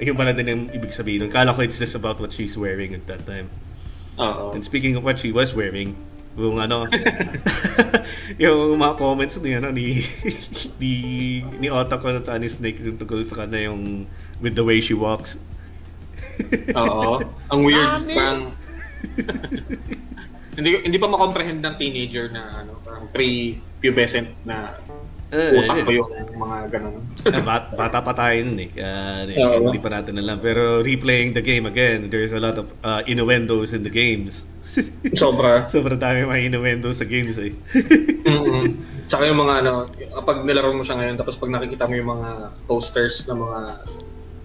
[0.00, 1.28] yun pala din yung ibig sabihin.
[1.28, 3.50] Kala ko it's just about what she's wearing at that time.
[4.20, 4.52] Oo.
[4.52, 5.96] And speaking of what she was wearing,
[6.36, 6.88] yung ano,
[8.42, 10.00] yung mga comments ni ano ni
[10.80, 10.92] ni
[11.60, 14.08] ni Otako at sa ni Snake yung tungkol sa kanya yung
[14.40, 15.36] with the way she walks.
[16.72, 17.20] Oo.
[17.52, 18.16] Ang weird, Nani?
[18.16, 18.42] parang...
[20.56, 24.76] hindi hindi pa makomprehend ng teenager na ano, parang pre-pubescent na
[25.32, 27.00] Eh, utak ko yung mga ganun.
[27.24, 28.70] eh, bat, bata pa tayo nun eh.
[28.76, 30.36] Eh, hindi pa natin alam.
[30.36, 34.44] Pero replaying the game again, there's a lot of uh, innuendos in the games.
[35.20, 35.64] Sobra.
[35.72, 37.56] Sobrang dami mga innuendos sa games eh.
[38.28, 38.64] mm
[39.08, 39.88] Tsaka yung mga ano,
[40.20, 42.30] kapag nilaro mo siya ngayon, tapos pag nakikita mo yung mga
[42.68, 43.58] posters ng mga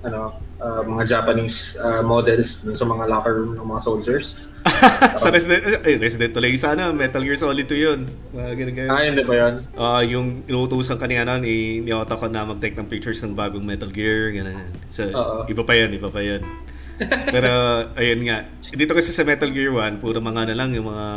[0.07, 4.47] ano, ah, mga Japanese ah, models dun sa mga locker room ng mga soldiers.
[5.21, 7.99] sa Resident, eh, Resident tuloy sana, Metal Gear Solid 2 yun.
[8.33, 8.91] Mga ganun ganun.
[8.91, 9.53] Ah, hindi ba yun?
[9.75, 13.63] Ah, yung inuutosan ka ni, ano, ni, ni Otako na mag-take ng pictures ng bagong
[13.63, 14.69] Metal Gear, gano'n.
[14.91, 15.47] So, Oo.
[15.47, 16.41] iba pa yan, iba pa yan.
[17.35, 17.49] Pero,
[17.93, 18.49] ayun nga.
[18.73, 21.07] Dito kasi sa Metal Gear 1, puro mga na lang yung mga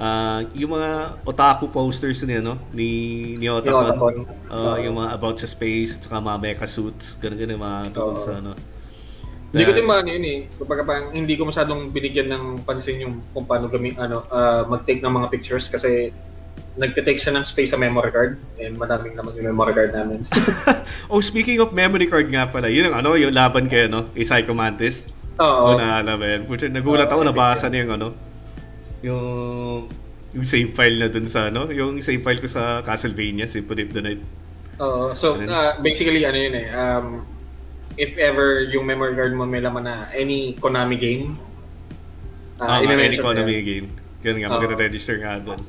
[0.00, 2.88] ah yung mga otaku posters ni ano ni
[3.36, 3.84] ni Otacon.
[3.84, 4.14] Otacon.
[4.48, 4.80] Ah, Oo.
[4.80, 8.24] yung mga about sa space, tsaka mga mecha suits, ganun ganun mga tungkol Oo.
[8.24, 8.56] sa ano.
[9.50, 10.38] Hindi ko din maano yun eh.
[10.46, 15.02] Kapag parang hindi ko masyadong binigyan ng pansin yung kung paano gami, ano, ah, mag-take
[15.02, 16.14] ng mga pictures kasi
[16.78, 20.22] nagte-take siya ng space sa memory card and madaming naman yung memory card namin.
[21.10, 24.22] oh, speaking of memory card nga pala, yun ang ano, yung laban kay ano, kay
[24.22, 25.26] Psycho Mantis.
[25.42, 25.74] Oo.
[25.74, 26.46] Oo, naalala mo yan.
[26.46, 28.08] Pucha, nagulat ako, nabasa na yung ano,
[29.02, 29.26] yung
[30.30, 33.90] yung save file na dun sa ano, yung save file ko sa Castlevania, Symphony of
[33.90, 34.22] the Night.
[34.78, 35.10] Oo.
[35.18, 37.06] So, ah, basically, ano yun eh, um,
[37.96, 41.38] if ever yung memory card mo may laman na any Konami game,
[42.60, 43.64] Ah, uh, uh, any i-mention economy yun.
[43.64, 43.86] game.
[44.20, 44.54] Ganun nga, Oo.
[44.60, 45.60] magre-register nga dun.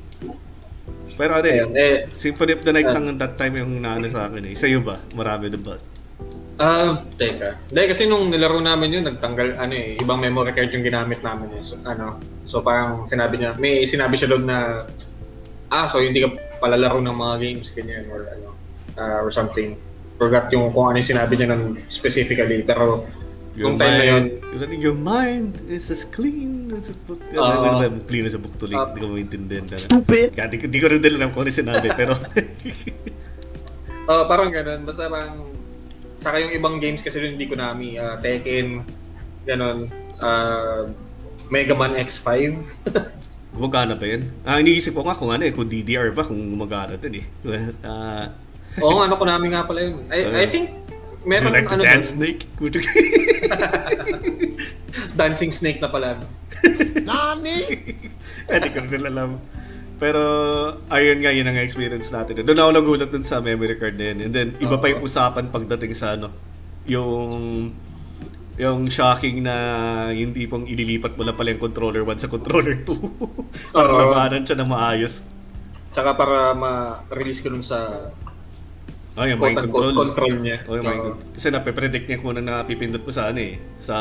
[1.15, 2.95] Pero ano eh, eh, Symphony of the Night ah.
[2.99, 4.55] lang that time yung naano sa akin eh.
[4.55, 4.99] Sa'yo ba?
[5.15, 5.79] Marami din ba?
[6.59, 7.57] Ah, teka.
[7.71, 11.47] Dahil kasi nung nilaro namin yun, nagtanggal, ano eh, ibang memory card yung ginamit namin
[11.55, 11.63] eh.
[11.63, 14.85] So, ano, so parang sinabi niya, may sinabi siya doon na,
[15.71, 18.47] ah, so hindi ka palalaro ng mga games, ganyan, or ano,
[18.99, 19.79] ah, or something.
[20.21, 23.09] Forgot yung kung ano yung sinabi niya nun specifically, pero
[23.57, 24.23] Your nung time na yun,
[24.79, 27.19] your mind is as clean as a book.
[27.35, 27.83] Oo.
[28.07, 28.79] clean as a book tuloy.
[28.79, 28.87] Ah.
[28.93, 29.65] Hindi ko maintindihan.
[29.75, 30.31] Stupid.
[30.37, 32.15] kaya di, ko- di ko rin din alam kung ano sinabi, pero...
[34.07, 35.51] oh, parang ganun, basta parang,
[36.23, 38.87] saka yung ibang games kasi rin hindi ko nami, uh, Tekken,
[39.43, 39.91] ganon,
[40.23, 40.87] uh,
[41.51, 42.29] Mega Man X5.
[43.57, 44.31] Gumagana ba yun?
[44.47, 47.25] Ah, iniisip ko nga kung ano eh, kung DDR ba, kung gumagana din eh.
[47.83, 48.31] Ah,
[48.79, 50.07] Oo, ano ko namin nga pala yun.
[50.07, 50.71] I, I think,
[51.27, 52.47] meron like ano dance, Snake?
[55.19, 56.23] Dancing Snake na pala.
[57.07, 57.57] Nani?
[58.47, 59.43] Hindi ko rin alam.
[60.01, 60.21] Pero,
[60.89, 62.41] ayun nga, yun ang experience natin.
[62.41, 64.17] Doon ako nagulat dun sa memory card na yun.
[64.25, 66.33] And then, iba pa yung usapan pagdating sa ano,
[66.89, 67.69] yung
[68.61, 69.55] yung shocking na
[70.13, 72.93] hindi pong ililipat mo na pala yung controller 1 sa controller 2
[73.73, 75.25] para labanan siya na maayos.
[75.89, 78.09] Tsaka para ma-release ko dun sa
[79.19, 79.91] Oh, yung mind control.
[79.91, 80.63] control niya.
[80.71, 81.05] Oh, yung mind Oo.
[81.11, 81.35] control.
[81.35, 83.95] Kasi nape-predict niya kung ano na pipindot mo sa ano eh, sa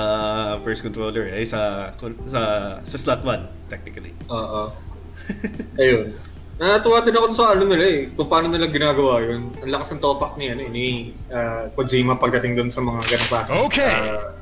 [0.62, 2.40] first controller, eh, sa, sa,
[2.86, 4.14] sa slot 1, technically.
[4.30, 4.70] Oo.
[5.82, 6.14] Ayun.
[6.60, 9.50] Natuwa din ako sa ano nila eh, kung paano nila ginagawa yun.
[9.64, 13.50] Ang lakas ng topak ni, ano, ni ah, Kojima pagdating doon sa mga ganong klase.
[13.66, 13.90] Okay.
[13.90, 14.36] Ah,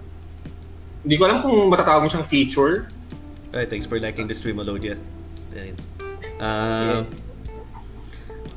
[1.06, 2.92] hindi ko alam kung matatawag mo siyang feature.
[3.54, 5.00] Alright, thanks for liking the stream, Alodia.
[5.56, 5.78] Ayun.
[6.42, 7.06] Ah,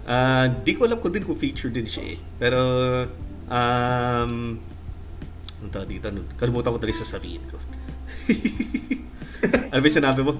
[0.07, 2.17] ah, di ko alam kung din kung feature din siya eh.
[2.37, 2.59] Pero,
[3.49, 4.33] um,
[5.61, 6.09] ano tawag dito?
[6.09, 6.25] Ano?
[6.37, 7.57] Kalimutan ko tuloy sasabihin ko.
[9.73, 10.33] ano ba yung sinabi mo?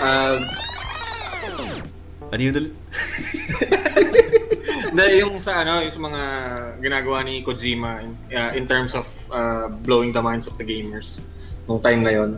[0.00, 0.36] Ah,
[2.34, 2.74] Ano yun ulit?
[4.96, 6.22] na yung sa ano, yung sa mga
[6.82, 11.22] ginagawa ni Kojima in, ah, in terms of ah, blowing the minds of the gamers
[11.70, 12.30] nung time na yon.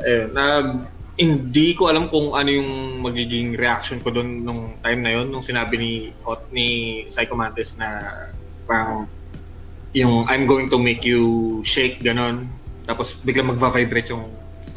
[0.00, 0.44] Ayun, na
[1.20, 5.44] hindi ko alam kung ano yung magiging reaction ko doon nung time na yon nung
[5.44, 5.90] sinabi ni
[6.24, 6.68] Ot ni
[7.12, 8.00] Psycho Mantis na
[8.64, 9.04] parang
[9.92, 11.20] yung I'm going to make you
[11.60, 12.48] shake ganon
[12.88, 14.24] tapos biglang magva-vibrate yung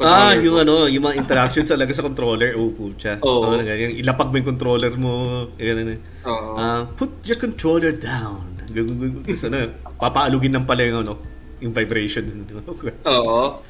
[0.02, 0.62] Ah, yung ko.
[0.66, 2.58] ano, yung mga interactions talaga sa controller.
[2.58, 3.22] Oh, pucha.
[3.22, 3.54] Oo.
[3.54, 3.94] Oh, ganyan.
[3.94, 5.46] Ilapag mo yung controller mo.
[5.54, 6.02] Ganyan.
[6.26, 6.58] Oo.
[6.58, 8.42] Ah, put your controller down.
[8.66, 9.70] Tapos ano,
[10.02, 11.14] papaalugin ng pala yung ano,
[11.62, 12.26] yung vibration.
[13.06, 13.62] Oo.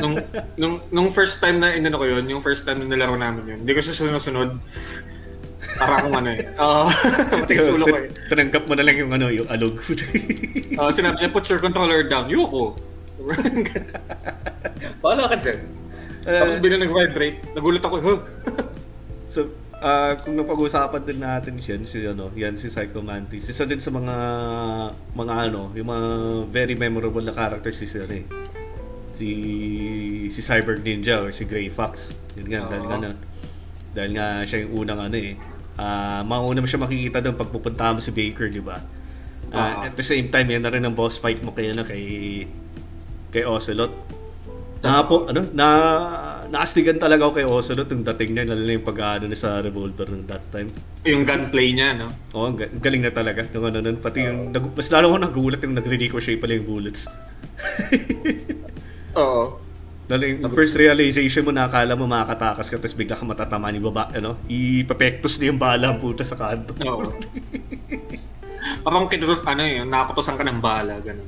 [0.00, 0.14] Nung,
[0.56, 3.58] nung, nung first time na inano ko yun, yung first time na nilaro namin yun,
[3.64, 4.56] hindi ko siya sinusunod.
[5.76, 6.40] Para akong ano eh.
[6.56, 6.84] Oo.
[7.44, 8.08] Matigas ulo ko eh.
[8.32, 9.76] Tinanggap mo na lang yung ano, yung alog.
[10.80, 12.32] Oo, sinabi niya, put your controller down.
[12.32, 12.76] Yuko.
[15.04, 15.60] Paala ka dyan.
[16.26, 18.18] Tapos Uh, bilang nag-vibrate, nagulat ako, huh?
[19.30, 19.46] so,
[19.78, 23.46] ah kung napag-usapan din natin yan, si ano, yan si Psycho Mantis.
[23.46, 24.16] Isa din sa mga
[25.14, 26.08] mga ano, yung mga
[26.50, 28.26] very memorable na characters si ano eh.
[29.16, 29.30] Si
[30.28, 32.12] si Cyber Ninja or si Gray Fox.
[32.36, 32.90] Yun nga, dahil Oo.
[32.90, 33.20] nga na-
[33.96, 35.32] dahil nga siya yung unang ano eh.
[35.76, 38.76] Ah, mauna mo siya makikita doon pag pupunta mo si Baker, di ba?
[39.50, 39.88] Ah, Oo.
[39.88, 42.04] at the same time, yan na rin ang boss fight mo kay ano, kay
[43.30, 43.92] kay Ocelot.
[44.78, 45.66] Na po, ano, na
[46.46, 50.06] naastigan talaga ako kay Ocelot yung dating niya, lalo na yung pag-ano na sa revolver
[50.06, 50.68] ng that time.
[51.02, 52.12] Yung gunplay niya, no?
[52.36, 53.48] Oo, ang ga- ang galing na talaga.
[53.50, 57.08] Nung ano nun, pati yung, nag, mas lalo ko nagulat yung nagre-ricochet pala yung bullets.
[59.16, 59.42] Oo.
[60.06, 64.06] Yung first realization mo na akala mo makakatakas ka tapos bigla ka matatama ni baba,
[64.14, 66.78] ano, ipapektos na yung bala ang puta sa kanto.
[66.86, 67.10] Oo.
[68.86, 71.26] Parang kinurot, ano yun, nakaputosan ka ng bala, ganun.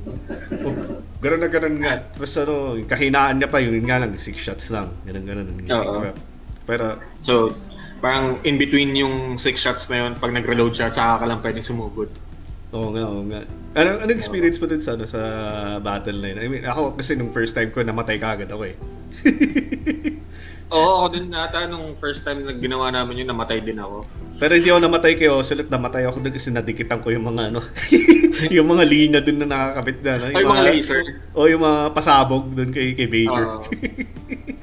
[1.19, 1.99] Ganun na ganun nga.
[2.15, 4.91] Tapos ano, kahinaan niya pa, yun nga lang, six shots lang.
[5.03, 5.47] Ganun ganun.
[5.67, 6.15] Oo.
[6.63, 7.51] Pero, So,
[7.99, 11.67] parang in between yung six shots na yun, pag nag-reload siya, tsaka ka lang pwedeng
[11.67, 12.07] sumugod.
[12.69, 13.41] Oo nga, oo nga.
[13.73, 15.21] Ano, ano experience mo din sa, ano, sa
[15.81, 16.37] battle na yun?
[16.37, 18.75] I mean, ako kasi nung first time ko, namatay ka agad ako eh.
[20.69, 24.05] Oo, ako din nata nung first time na ginawa namin yun, namatay din ako.
[24.37, 27.59] Pero hindi ako namatay kay Ocelot, namatay ako doon kasi nadikitan ko yung mga ano,
[28.55, 30.13] yung mga linya doon na nakakabit na.
[30.15, 30.25] No?
[30.29, 31.01] Ay, mga laser.
[31.33, 33.45] O yung mga pasabog doon kay, kay Baker.
[33.49, 33.65] Oo.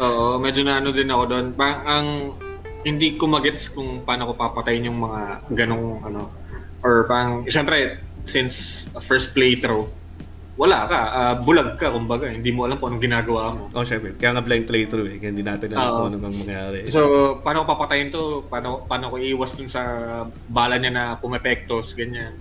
[0.06, 1.46] Oo, medyo na ano din ako doon.
[1.58, 2.06] Parang ang
[2.86, 6.30] hindi ko magets kung paano ko papatayin yung mga ganong ano.
[6.86, 8.54] Or parang, siyempre, since
[9.02, 9.90] first playthrough,
[10.56, 12.30] wala ka, ah, bulag ka, kumbaga.
[12.30, 13.68] Hindi mo alam kung anong ginagawa mo.
[13.68, 14.16] oh, syempre.
[14.16, 15.16] Kaya nga blind playthrough eh.
[15.20, 15.96] Kaya hindi natin alam Oo.
[15.98, 16.78] kung ano bang mangyari.
[16.88, 17.00] So,
[17.44, 18.46] paano ko papatayin to?
[18.48, 19.82] Paano, paano ko iiwas dun sa
[20.48, 22.32] bala niya na pumepektos, ganyan.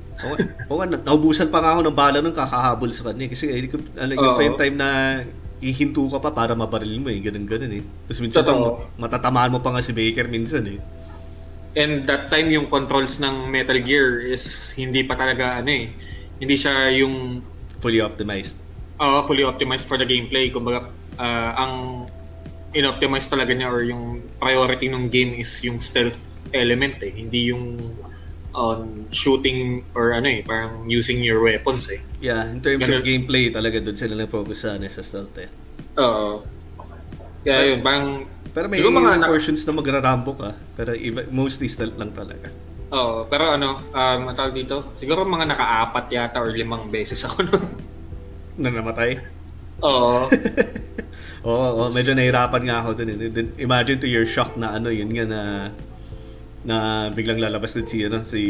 [0.72, 3.28] Oo nga, na- naubusan pa nga ako ng bala nung kakahabol sa kanya.
[3.28, 4.90] Kasi eh, ko- alam yun pa yung time na
[5.60, 7.20] ihinto ka pa para mabaril mo eh.
[7.20, 7.84] Ganun ganun eh.
[8.08, 8.96] Tapos minsan Totoo.
[8.96, 10.80] matatamaan mo pa nga si Baker minsan eh.
[11.76, 15.92] And that time yung controls ng Metal Gear is hindi pa talaga ano eh.
[16.40, 17.44] Hindi siya yung
[17.80, 18.56] Fully optimized.
[18.98, 20.48] uh, fully optimized for the gameplay.
[20.48, 20.88] Kumbaga,
[21.20, 21.74] uh, ang
[22.72, 26.18] in-optimize talaga niya or yung priority ng game is yung stealth
[26.52, 27.12] element eh.
[27.12, 27.80] Hindi yung
[28.52, 32.00] um, shooting or ano eh, parang using your weapons eh.
[32.20, 33.00] Yeah, in terms Ganun.
[33.00, 35.48] of gameplay talaga doon sila lang focus sa, ano, sa stealth eh.
[36.00, 36.44] Oo.
[37.44, 42.00] Kaya yun, parang Pero may Siguro mga portions na magrarambo ka, pero iba, mostly stealth
[42.00, 42.48] lang talaga.
[42.96, 47.66] Oo, pero ano, um, tawag dito, siguro mga nakaapat yata or limang beses ako nun.
[48.64, 49.20] Na namatay.
[49.84, 50.32] Oo.
[51.46, 53.30] Oo, oh, medyo nahirapan nga ako eh.
[53.30, 55.42] Dun- Imagine to your shock na ano, yun nga na
[56.66, 56.78] na
[57.14, 58.42] biglang lalabas din si ano si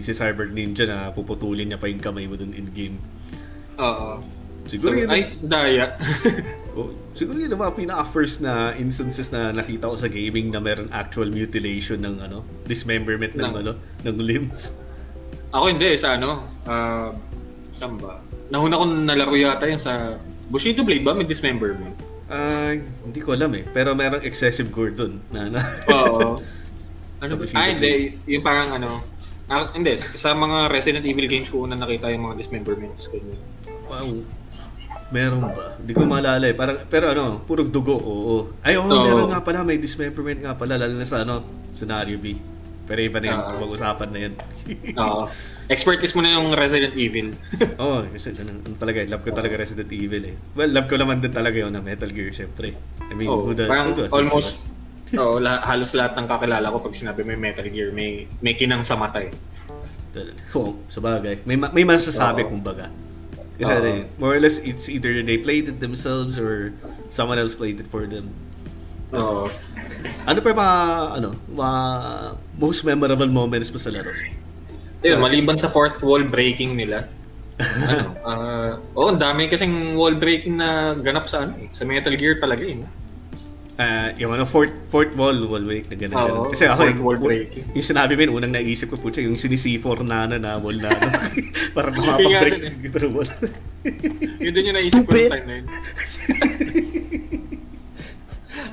[0.00, 2.96] si Cyber Ninja na puputulin niya pa yung kamay mo dun in game.
[3.76, 4.24] Oo.
[4.64, 5.92] Siguro So, yun, ay, daya.
[6.72, 10.58] oh, siguro yun ang mga pinaka first na instances na nakita ko sa gaming na
[10.58, 14.72] meron actual mutilation ng ano, dismemberment ng Ng- ano, ng limbs.
[15.52, 17.12] ako hindi, sa ano, uh,
[17.72, 18.20] saan ba?
[18.48, 20.16] Nahuna ko nalaro yata yung sa
[20.48, 21.12] Bushido Blade ba?
[21.12, 21.96] May dismemberment.
[22.32, 25.60] Ah, hindi ko alam eh, pero merong excessive gore dun na, na
[25.92, 26.40] Oo.
[27.20, 27.44] ano ba?
[27.52, 28.16] Ah, hindi.
[28.24, 29.04] Yung parang ano,
[29.52, 30.00] ah, hindi.
[30.00, 33.12] Sa mga Resident Evil games ko una nakita yung mga dismemberments.
[33.12, 33.36] Ganyan.
[33.88, 34.24] Wow.
[35.12, 35.76] Meron ba?
[35.76, 36.56] Hindi ko maalala eh.
[36.56, 38.36] Parang, pero ano, puro dugo, oo.
[38.64, 39.04] Ay, oo, Oo.
[39.04, 39.60] meron nga pala.
[39.60, 42.34] May dismemberment nga pala, lalo na sa ano, scenario B.
[42.88, 43.60] Pero iba na yun, Oo.
[43.62, 44.32] pag-usapan na yun.
[45.04, 45.28] Oo.
[45.68, 47.36] Expertise mo na yung Resident Evil.
[47.80, 50.36] Oo, oh, kasi ganun, ano talaga, love ko talaga Resident Evil eh.
[50.56, 52.74] Well, love ko naman din talaga yun na Metal Gear, syempre.
[52.98, 54.64] I mean, Oh, who the, parang who doesn't, almost
[55.12, 58.80] Oo, la- halos lahat ng kakilala ko pag sinabi may Metal Gear, may may kinang
[58.80, 59.28] sa mata eh.
[60.16, 60.32] diba?
[60.56, 61.44] Oo, sa bagay.
[61.44, 62.56] May, ma- may masasabi, Oo.
[62.56, 62.88] kumbaga.
[63.60, 66.72] Kasi eh, more or less, it's either they played it themselves or
[67.12, 68.32] someone else played it for them.
[69.12, 69.52] Oo.
[70.24, 70.78] Ano pa mga,
[71.20, 71.80] ano, mga
[72.56, 74.10] most memorable moments mo sa laro?
[75.02, 77.06] Ayun, maliban sa fourth wall breaking nila.
[77.92, 82.14] ano, ah, oh, ang dami kasing wall breaking na ganap sa ano, eh, sa Metal
[82.16, 82.80] Gear talaga eh.
[83.80, 86.12] Ah, yung ano, fourth, fourth wall, wall break na gano'n.
[86.12, 86.52] Gano'n.
[86.52, 87.64] Kasi ako, yung, wall breaking.
[87.72, 90.92] yung sinabi mo yun, unang naisip ko po yung sinisi4 na ano, na wall na
[90.92, 91.08] ano.
[91.76, 92.74] para makapag-break din eh.
[92.84, 93.24] guitar wall.
[94.44, 95.66] Yun din yung naisip ko yung time na yun.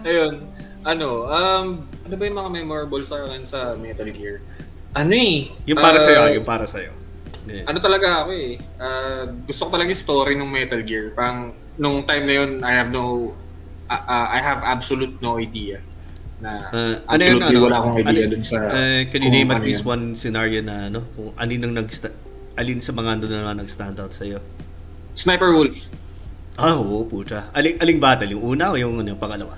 [0.08, 0.34] Ayun,
[0.84, 4.44] ano, um, ano ba yung mga memorable sa akin sa Metal Gear?
[5.00, 5.48] Ano eh?
[5.64, 6.92] yung para ah, sa'yo, yung para sa'yo.
[7.50, 7.66] Yeah.
[7.66, 8.62] ano talaga ako eh.
[8.78, 11.16] ah, gusto ko talaga yung story ng Metal Gear.
[11.16, 13.32] Parang nung time na yun, I have no
[13.90, 15.82] ah, ah, I have absolute no idea
[16.40, 17.60] na Uh, ano yun, ano?
[17.68, 19.92] wala akong idea ano- dun sa uh, can you name at ano least yun.
[19.92, 21.90] one scenario na ano, kung alin ang nag
[22.60, 24.40] alin sa mga doon na nag-stand out sa'yo?
[25.16, 25.76] Sniper Wolf.
[26.60, 27.48] Ah, oo, puta.
[27.56, 28.36] Aling, aling battle?
[28.36, 29.56] Yung una o yung, ano, yung pangalawa?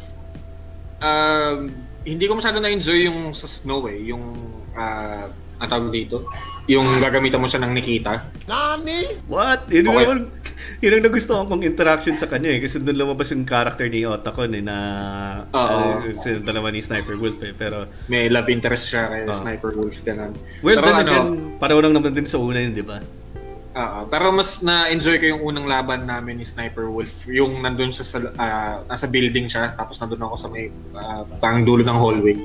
[1.02, 1.74] Um,
[2.06, 4.06] hindi ko masyado na-enjoy yung sa Snow eh.
[4.14, 4.22] Yung,
[4.78, 5.26] uh,
[5.62, 6.26] ang tawag dito,
[6.66, 8.26] yung gagamitan mo siya ng Nikita.
[8.46, 9.22] Nani?
[9.26, 9.70] What?
[9.70, 10.02] Yun Okay.
[10.02, 10.18] naman,
[10.84, 12.60] yun ang nagustuhan kong interaction sa kanya eh.
[12.60, 14.78] Kasi doon lumabas yung character ni Otacon eh na
[15.48, 17.54] uh, sila dalawa ni Sniper Wolf eh.
[17.54, 19.32] Pero, May love interest siya kay Ah.
[19.32, 20.34] Sniper Wolf, ganun.
[20.60, 22.98] well, Pero then ano, again, pareho lang naman din sa una yun, di ba?
[23.72, 27.24] Oo, pero mas na-enjoy ko yung unang laban namin ni Sniper Wolf.
[27.24, 28.04] Yung nandun sa,
[28.36, 32.36] ah, nasa building siya, tapos nandun ako sa may ah, parang dulo ng hallway.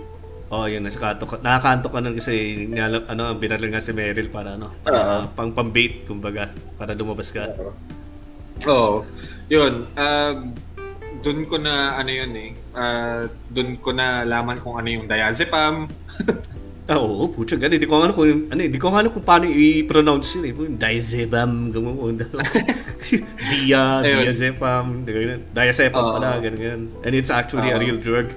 [0.47, 1.43] Oh, yun, nasa kanto ka.
[1.43, 5.35] Nakakanto ka nun kasi niyala- ano, binaril nga si Meryl para ano, para Oo.
[5.35, 7.51] pang pambait, kumbaga, para lumabas ka.
[8.71, 9.03] Oo.
[9.51, 9.91] Yun.
[9.99, 10.55] Um,
[11.27, 12.51] doon ko na ano yun eh.
[12.71, 15.91] Uh, doon ko na laman kung ano yung diazepam.
[16.87, 17.83] Ah, oo, putya, ganun.
[17.83, 20.55] Hindi ko alam kung, ano, hindi ko alam kung paano i-pronounce yun eh.
[20.79, 22.15] Diazepam, gano'n.
[23.51, 25.43] Dia, diazepam, ganun.
[25.51, 26.15] Diazepam Oo.
[26.15, 26.83] pala, ganun, ganun.
[27.03, 27.83] And it's actually a Oo.
[27.83, 28.31] real drug.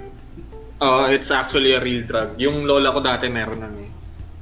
[0.80, 2.40] Oh, it's actually a real drug.
[2.40, 3.92] Yung lola ko dati meron nun eh.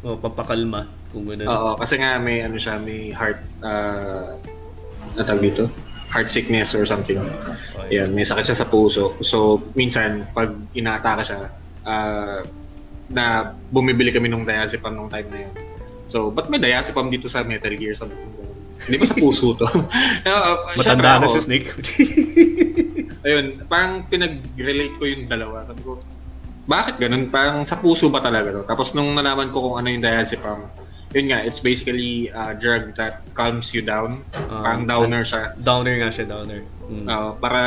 [0.05, 1.49] Oh, pampakalma, kung gano'n.
[1.49, 4.37] Oo, kasi nga may ano siya, may heart uh,
[5.17, 5.65] ano tawag dito?
[6.13, 7.17] Heart sickness or something.
[7.17, 7.97] Okay.
[7.97, 9.17] Yan, may sakit siya sa puso.
[9.25, 11.39] So, minsan, pag inaataka siya,
[11.83, 12.45] ah,
[13.09, 15.53] na bumibili kami ng diazepam nung time na yun.
[16.07, 17.97] So, ba't may diazepam dito sa Metal Gear?
[17.97, 18.23] Sabi ko,
[18.87, 19.67] Hindi ba sa puso to?
[20.29, 21.67] uh, Matanda na si Snake.
[23.27, 25.65] Ayun, parang pinag-relate ko yung dalawa.
[25.67, 25.99] Sabi ko,
[26.67, 27.31] bakit ganun?
[27.31, 28.61] Parang sa puso ba talaga to?
[28.67, 30.67] Tapos nung nalaman ko kung ano yung diazepam,
[31.15, 34.27] yun nga, it's basically a drug that calms you down.
[34.51, 35.55] Ah, parang downer siya.
[35.55, 36.67] downer nga siya, downer.
[36.91, 37.07] Mm.
[37.07, 37.61] Oo, para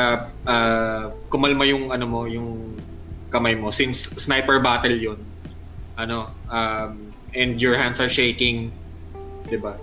[0.45, 2.77] ah, kumalma yung ano mo, yung
[3.33, 5.25] kamay mo since sniper battle yun.
[5.97, 8.71] Ano, um, and your hands are shaking,
[9.49, 9.75] 'di ba?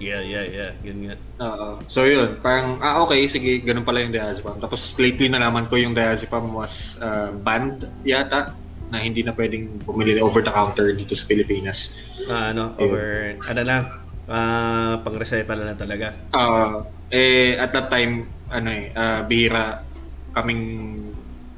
[0.00, 0.72] Yeah, yeah, yeah.
[0.80, 1.14] Yun nga.
[1.44, 1.84] Oo.
[1.84, 4.56] So yun, parang ah okay, sige, ganun pala yung diazepam.
[4.56, 8.56] Tapos lately nalaman ko yung diazepam was uh, banned yata
[8.90, 12.00] na hindi na pwedeng bumili over the counter dito sa Pilipinas.
[12.26, 13.82] Ah, ano, over, ano lang,
[14.26, 16.16] ah, pang-reseta lang talaga.
[16.34, 19.86] Ah, eh at that time ano eh ah, bihira
[20.34, 20.64] kaming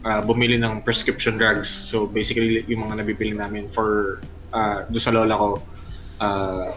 [0.05, 1.71] ah, bumili ng prescription drugs.
[1.71, 4.21] So basically yung mga nabibili namin for
[4.53, 5.49] uh, do sa lola ko
[6.21, 6.69] ah,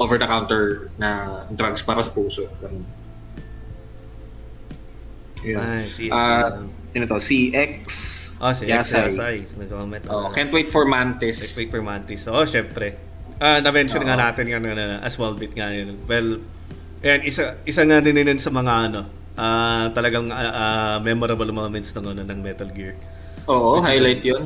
[0.00, 2.48] over the counter na drugs para sa puso.
[2.58, 2.82] Ganun.
[5.44, 5.60] Yun.
[5.60, 7.22] Ay, see, Ah, Ano to?
[7.22, 7.86] CX
[8.40, 9.12] Oh, si Yasai.
[9.14, 9.36] Yasai.
[9.54, 10.02] Nag-comment.
[10.10, 10.34] Oh, ako.
[10.34, 11.38] can't wait for Mantis.
[11.38, 12.24] Next week per Mantis.
[12.26, 12.96] Oo, syempre.
[13.36, 16.00] Ah, na-mention nga natin nga na, as well bit nga yun.
[16.08, 16.40] Well,
[16.98, 19.00] yan, isa, isa nga din yun sa mga ano,
[19.36, 22.96] ah, talagang ah, ah, memorable moments ng, ano, ng Metal Gear.
[23.46, 24.42] Oo, Which is- highlight yun.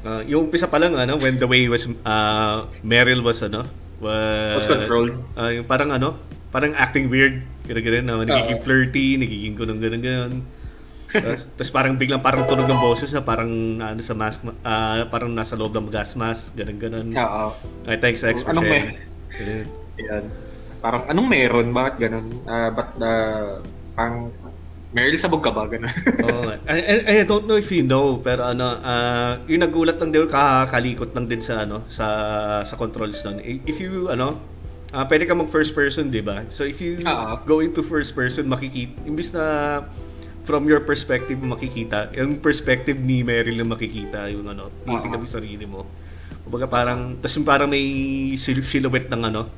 [0.00, 3.66] Ah, yung umpisa pa lang, ano, when the way was, uh, Meryl was, ano,
[4.00, 5.14] was, Was controlled.
[5.34, 6.18] Ah, yung parang ano,
[6.54, 7.42] parang acting weird.
[7.64, 8.64] Ganun ganun, na nagiging Oo.
[8.64, 10.34] flirty, nagiging ganun ganun ganun.
[11.14, 15.30] Tapos, tapos parang biglang parang tunog ng boses na parang ano sa mask, ah, parang
[15.32, 17.06] nasa loob ng gas mask, ganun ganun.
[17.14, 17.46] Oo.
[17.86, 18.86] Ay, thanks X for Anong sharing.
[19.38, 19.66] Ganun.
[20.10, 20.24] Yan.
[20.84, 21.68] Parang, anong meron?
[21.72, 22.26] Bakit ganun?
[22.44, 23.64] Ah, but, uh,
[23.96, 24.28] parang,
[24.94, 25.66] Meryl sabog ka ba?
[25.66, 25.90] Ganun.
[26.22, 26.56] Nga.
[26.70, 30.30] I, I, I don't know if you know, pero ano, ah, yung nagulat lang din,
[30.30, 32.06] kakakalikot lang din sa ano, sa
[32.62, 33.42] sa controls nun.
[33.42, 34.38] If you ano,
[34.94, 36.46] ah pwede ka mag first person, 'di ba?
[36.54, 37.42] So if you Oo.
[37.42, 39.82] go into first person, makikita imbis na
[40.46, 45.34] from your perspective makikita, yung perspective ni Meryl yung makikita, yung ano, titignan mo yung
[45.34, 45.82] sarili mo.
[46.44, 47.82] Kumbaga parang, tas yung parang may
[48.36, 49.48] sil- silhouette ng ano,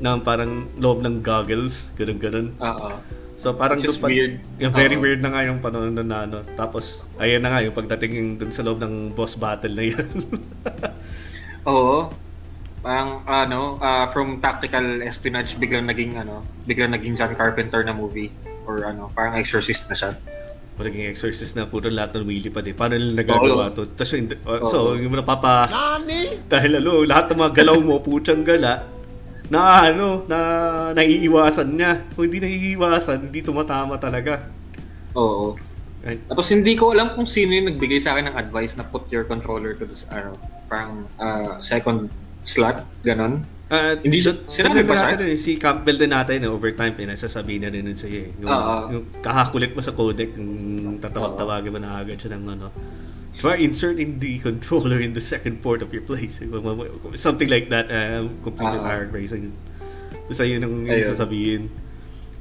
[0.00, 2.46] ng parang loob ng goggles, ganun ganun.
[2.58, 3.22] Oo.
[3.34, 4.34] So parang Which is doon pa- weird.
[4.62, 5.02] Yung very Oo.
[5.02, 6.46] weird na nga yung panahon na, ano.
[6.54, 10.08] Tapos ayan na nga yung pagdating yung dun sa loob ng boss battle na yan.
[11.70, 12.10] Oo.
[12.84, 18.28] Parang ano, ah, from tactical espionage biglang naging ano, biglang naging John Carpenter na movie
[18.68, 20.12] or ano, parang exorcist na siya.
[20.74, 22.74] Parang yung exorcist na puro lahat ng wheelie pa din.
[22.74, 23.76] Paano nila nagagawa Oo.
[23.78, 23.82] to?
[23.94, 26.44] Tapos uh, so yung napapa Nani?
[26.44, 28.84] dahil ano, lahat ng mga galaw mo putsang gala
[29.54, 30.38] na ano, na
[30.92, 32.02] naiiwasan niya.
[32.12, 34.50] Kung hindi naiiwasan, hindi tumatama talaga.
[35.14, 35.54] Oo.
[36.02, 36.20] Right?
[36.28, 39.24] Tapos hindi ko alam kung sino yung nagbigay sa akin ng advice na put your
[39.24, 40.36] controller to this ano,
[40.68, 42.10] parang ah, second
[42.44, 43.46] slot, ganon.
[43.64, 45.16] Uh, Hindi siya- sinabi ba siya?
[45.40, 48.28] Si Campbell din natin, eh, overtime, pinasasabihin na rin nun sa'yo.
[48.28, 48.36] eh.
[48.36, 48.76] Yung, Oo.
[48.92, 52.68] yung kakakulit mo sa codec, yung tatawag-tawagin mo na agad siya ng ano.
[53.34, 56.38] Try inserting the controller in the second port of your place.
[57.18, 57.90] Something like that.
[57.90, 58.86] Um, computer Oo.
[58.86, 59.50] paraphrasing.
[60.30, 61.08] Basta yun ang Ayun.
[61.10, 61.62] sasabihin.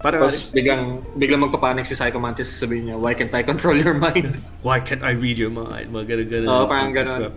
[0.04, 3.96] Para, Tapos biglang biglang magpapanik si Psycho Mantis sabihin niya, "Why can't I control your
[3.96, 4.36] mind?"
[4.68, 5.96] why can't I read your mind?
[5.96, 6.48] Mga ganun, ganun.
[6.52, 7.32] Oo, parang ganun.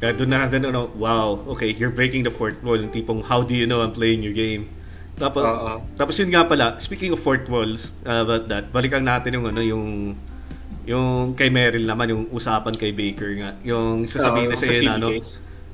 [0.00, 2.78] Kaya doon na natin, ano, wow, okay, you're breaking the fourth wall.
[2.80, 4.72] Yung tipong, how do you know I'm playing your game?
[5.20, 5.84] Tapos, Oo.
[6.00, 9.60] tapos yun nga pala, speaking of fourth walls, uh, about that, balikan natin yung ano,
[9.60, 10.16] yung
[10.86, 13.50] yung kay Meryl naman, yung usapan kay Baker nga.
[13.62, 15.08] Yung sasabihin Oo, na sa CD na, ano,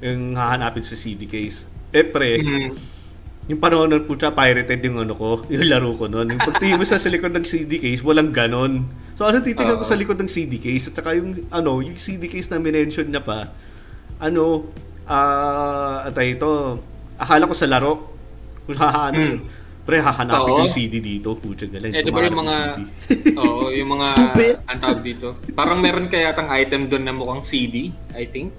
[0.02, 1.64] yung hahanapin sa CD case.
[1.94, 2.68] Eh, pre, Mhm.
[3.46, 6.26] yung panahon nun, putya, pirated yung ano ko, yung laro ko nun.
[6.28, 8.84] Yung pagtingin mo sa, sa likod ng CD case, walang ganon.
[9.16, 9.88] So, ano titignan ko Oo.
[9.88, 10.90] sa likod ng CD case?
[10.90, 13.54] At saka yung, ano, yung CD case na minention niya pa,
[14.18, 14.68] ano,
[15.06, 16.82] ah, atay ito,
[17.16, 18.12] akala ko sa laro.
[18.66, 19.40] Kung hahanap, Hmm.
[19.86, 20.62] Pre, hahanapin ko Oo.
[20.66, 21.94] yung CD dito, putya, galing.
[21.94, 22.56] Eh, di ba yung mga,
[23.40, 24.54] oo, yung mga, Stupid.
[24.66, 25.38] ang tawag dito.
[25.54, 28.50] Parang meron kaya tang item doon na mukhang CD, I think.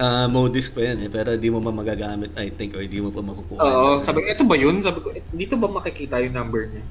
[0.00, 3.12] Ah, Modisc pa yan eh, pero di mo pa magagamit, I think, or di mo
[3.12, 3.60] pa makukuha.
[3.60, 4.80] Oo, sabi ko, ito ba yun?
[4.80, 6.82] Sabi ko, "Eh, dito ba makikita yung number niya?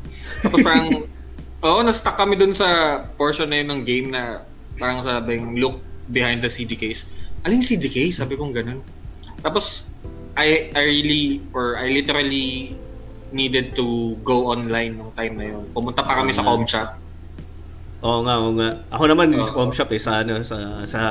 [0.46, 0.88] Tapos parang,
[1.66, 4.46] oo, na-stuck kami dun sa portion na yun ng game na
[4.78, 5.82] parang sabing, look
[6.14, 7.10] behind the CD case.
[7.42, 8.22] Alin CD case?
[8.22, 8.86] Sabi kong ganun.
[9.42, 9.90] Tapos,
[10.38, 12.78] I, I really, or I literally
[13.32, 15.64] needed to go online nung time na yun.
[15.72, 16.56] Pumunta pa kami sa Oo nga.
[16.56, 16.90] com shop.
[18.02, 18.70] Oo nga, oo nga.
[18.90, 21.02] Ako naman, is com shop eh, sa, ano, sa, sa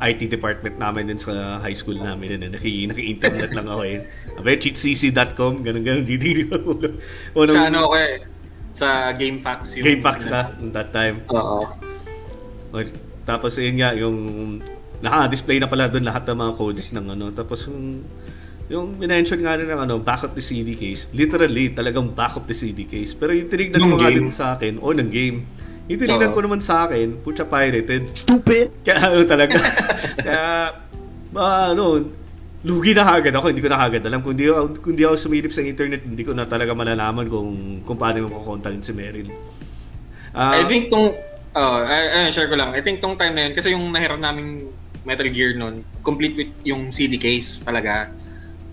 [0.00, 2.40] IT department namin din sa high school namin.
[2.40, 3.98] Ano, naki, naki-internet lang ako eh.
[4.40, 6.48] Abe, cheatcc.com, ganun, ganun, di, di,
[7.38, 8.24] Unang, Sa ano ko eh,
[8.74, 9.84] sa GameFAQs yung...
[9.86, 11.22] GamePacks ka, in that time.
[11.30, 11.68] Oo.
[13.24, 14.16] Tapos yun nga, yung
[15.04, 17.26] naka-display na pala doon lahat ng mga codec ng ano.
[17.36, 18.00] Tapos yung
[18.72, 21.04] yung minention nga rin ng ano, back of the CD case.
[21.12, 23.12] Literally, talagang back of the CD case.
[23.12, 25.44] Pero yung tinignan Nung mo nga din sa akin, o ng game.
[25.92, 26.36] Yung tinignan Oo.
[26.36, 28.16] ko naman sa akin, putya pirated.
[28.16, 28.72] Stupid.
[28.86, 29.56] Kaya ano talaga.
[30.16, 30.44] Kaya,
[31.28, 32.08] ba, ano,
[32.64, 34.24] lugi na agad ako, hindi ko na agad alam.
[34.24, 37.84] Kung di, ako- kung di ako sumilip sa internet, hindi ko na talaga malalaman kung,
[37.84, 39.28] kung paano mo kukontakin si Meryl.
[40.32, 41.14] Ah, I think tong
[41.54, 42.74] oh, ay, ay, share ko lang.
[42.74, 44.72] I think tong time na yun kasi yung nahiram naming
[45.04, 48.08] Metal Gear noon, complete with yung CD case talaga.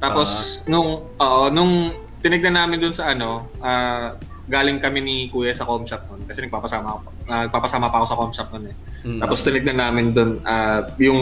[0.02, 0.30] Tapos
[0.66, 1.94] nung oo, nung
[2.26, 4.18] tinignan namin dun sa ano, ah,
[4.50, 7.08] galing kami ni Kuya sa com shop noon kasi nagpapasama ako.
[7.30, 8.76] ah, nagpapasama pa ako sa com shop noon eh.
[9.06, 11.22] mm, Tapos tinignan namin dun ah, yung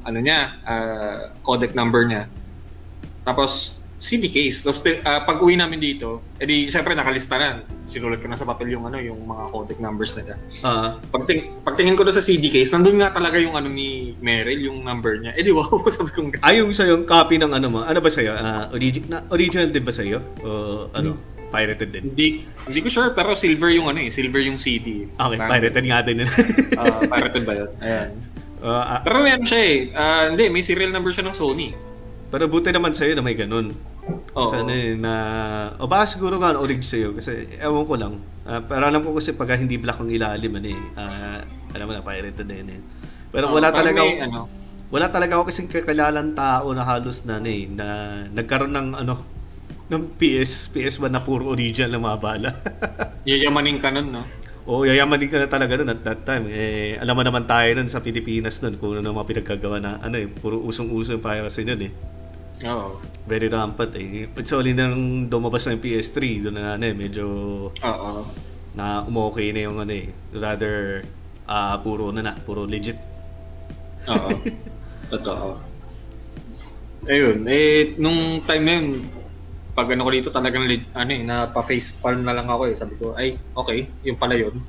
[0.00, 2.24] ano niya, ah, codec number niya.
[3.22, 4.60] Tapos CD case.
[4.60, 7.64] Tapos ah, pag uwi namin dito, edi syempre nakalista na.
[7.86, 10.36] Sinulat ko na sa papel yung ano, yung mga codec numbers nila.
[10.60, 14.58] ah, Pagting, pagtingin ko doon sa CD case, nandun nga talaga yung ano ni Meryl,
[14.58, 15.32] yung number niya.
[15.32, 18.10] Eh di wow, sabi kong Ay, yung sa'yo, yung copy ng ano mo, ano ba
[18.10, 18.36] sa'yo?
[18.36, 20.18] Ah, origi- na, original din ba sa'yo?
[20.44, 20.50] O
[20.92, 21.16] ano?
[21.46, 22.10] Pirated din.
[22.10, 22.28] Hindi,
[22.66, 25.06] hindi ko sure, pero silver yung ano eh, silver yung CD.
[25.06, 26.26] Okay, Parang- pirated nga din.
[26.74, 27.70] Ah, pirated ba yun?
[27.80, 28.10] Ayan.
[28.60, 29.76] Uh, ah, Pero meron siya eh.
[29.94, 31.70] Ah, hindi, may serial number siya ng Sony.
[32.36, 33.72] Pero buti naman sa'yo na may ganun.
[34.36, 34.44] Oo.
[34.44, 35.12] Kasi ano eh, na...
[35.80, 37.16] O baka siguro nga orig sa'yo.
[37.16, 38.20] Kasi ewan ko lang.
[38.44, 41.00] Ah, pero alam ko kasi pag hindi black ang ilalim, ano eh.
[41.00, 41.40] ah,
[41.72, 42.80] alam mo na, pirated din eh.
[43.32, 44.04] Pero Oo, wala talaga...
[44.04, 44.52] may, ano,
[44.92, 47.86] Wala talaga ako kasing kakalalang tao na halos na ano eh, na
[48.28, 49.24] nagkaroon ng ano,
[49.88, 52.50] ng PS, PS1 na puro original na mga bala.
[53.24, 54.28] yayamanin ka nun, no?
[54.68, 56.52] Oo, yayamanin ka na talaga nun at that time.
[56.52, 60.20] Eh, alam mo naman tayo nun sa Pilipinas nun kung ano mga pinagkagawa na, ano
[60.20, 61.92] eh, puro usong-uso yung piracy nun eh.
[62.64, 62.96] Oo.
[63.28, 64.30] Very rampant eh.
[64.32, 66.16] It's only nang lumabas na yung PS3,
[66.48, 67.26] doon na ano eh, medyo
[67.68, 68.10] Oo.
[68.72, 70.08] na umokay na yung ano eh.
[70.32, 71.04] Rather,
[71.44, 72.96] ah puro na na, puro legit.
[74.08, 74.30] Oo.
[75.12, 75.60] Totoo.
[77.06, 78.88] Ayun, eh, nung time na yun,
[79.76, 80.64] pag ano ko dito talagang
[80.96, 82.74] ano eh, napa-face palm na lang ako eh.
[82.74, 84.64] Sabi ko, ay, okay, yun pala yun.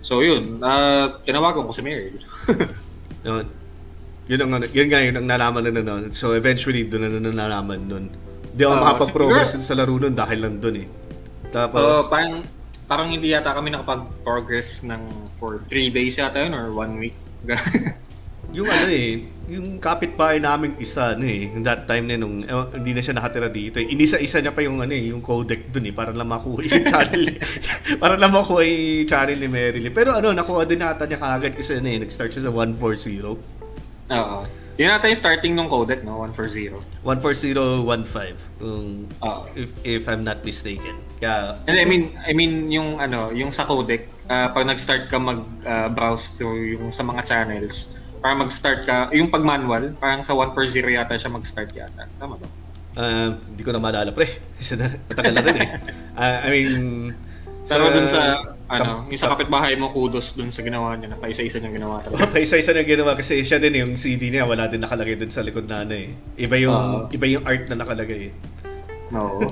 [0.00, 2.16] So yun, uh, tinawagan ko si Mary.
[3.28, 3.59] Yun.
[4.30, 6.04] Yun ang ano, yun nga yun ang nalaman na nun.
[6.14, 8.04] So eventually doon na na nalaman nun.
[8.54, 10.86] Di ako Oo, makapag-progress siguro- sa laro nun dahil lang dun eh.
[11.50, 12.46] Tapos, parang,
[12.86, 17.18] parang hindi yata kami nakapag-progress ng for 3 days yata yun or 1 week.
[18.56, 22.94] yung ano eh, yung kapitbahay namin isa ano eh, that time na nung eh, hindi
[22.94, 23.90] na siya nakatira dito eh.
[23.90, 27.22] Inisa-isa niya pa yung ano eh, yung codec dun eh para lang makuha yung channel.
[28.02, 29.90] para lang makuha yung channel ni Marilyn.
[29.90, 33.59] Pero ano, nakuha din nata niya kaagad kasi ano eh, nag-start siya sa 140.
[34.10, 34.38] Oo.
[34.80, 36.24] Yun yata yung starting ng codec, no?
[36.24, 36.72] 140.
[37.04, 39.40] 14015 kung Oo.
[39.52, 40.96] if, if I'm not mistaken.
[41.20, 45.20] Kaya And I mean, I mean yung ano, yung sa codec, ah, pag nag-start ka
[45.20, 47.92] mag-browse through yung sa mga channels,
[48.24, 52.08] para mag-start ka, yung pag manual, parang sa 140 yata siya mag-start yata.
[52.16, 52.48] Tama ba?
[52.96, 54.28] Ah, hindi ko na maalala pre.
[54.62, 55.70] Isa na, matagal na rin eh.
[56.20, 56.72] Ah, I mean,
[57.68, 58.40] Pero dun sa,
[58.70, 62.22] ano, yung sa kapitbahay mo, kudos dun sa ginawa niya, na paisa-isa niyang ginawa talaga.
[62.30, 65.44] Okay, isa-isa na ginawa kasi siya din yung CD niya wala din nakalagay dun sa
[65.44, 66.14] likod na ano eh.
[66.38, 66.98] Iba yung Oo.
[67.12, 68.32] iba yung art na nakalagay eh.
[69.14, 69.50] Oo.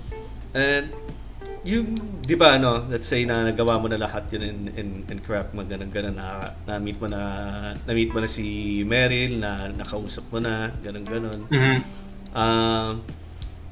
[0.56, 0.92] And
[1.66, 5.18] yung 'di ba ano, let's say na nagawa mo na lahat yun in in, in
[5.20, 7.20] craft mo ganun na na meet mo na
[7.74, 11.40] na meet mo na si Meryl na nakausap mo na ganun ganun.
[11.50, 11.78] Mhm.
[12.36, 12.94] Ah,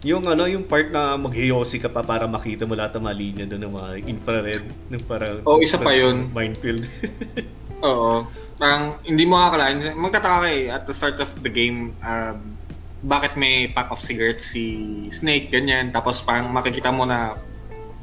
[0.07, 3.45] yung ano, yung part na maghiyosi ka pa para makita mo lahat ng mga linya
[3.51, 6.31] doon ng mga infrared, ng parang Oh, isa pa yun.
[6.31, 6.87] Minefield.
[7.87, 8.23] Oo.
[8.57, 9.83] Parang hindi mo akalain.
[9.99, 12.55] Magtataka ka eh, at the start of the game, um,
[13.03, 14.79] bakit may pack of cigarettes si
[15.11, 15.91] Snake, ganyan.
[15.91, 17.35] Tapos parang makikita mo na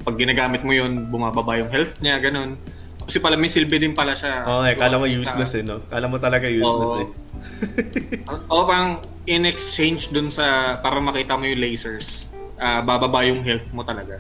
[0.04, 2.60] pag ginagamit mo yun, bumababa yung health niya, ganun.
[3.04, 4.44] Kasi pala may silbi din pala siya.
[4.44, 5.64] oh, eh, kala mo useless siya.
[5.64, 5.80] eh, no?
[5.88, 7.00] Kala mo talaga useless Oo.
[7.00, 7.08] eh.
[8.52, 12.28] Oo, parang in exchange dun sa, para makita mo yung lasers,
[12.60, 14.20] ah, bababa yung health mo talaga.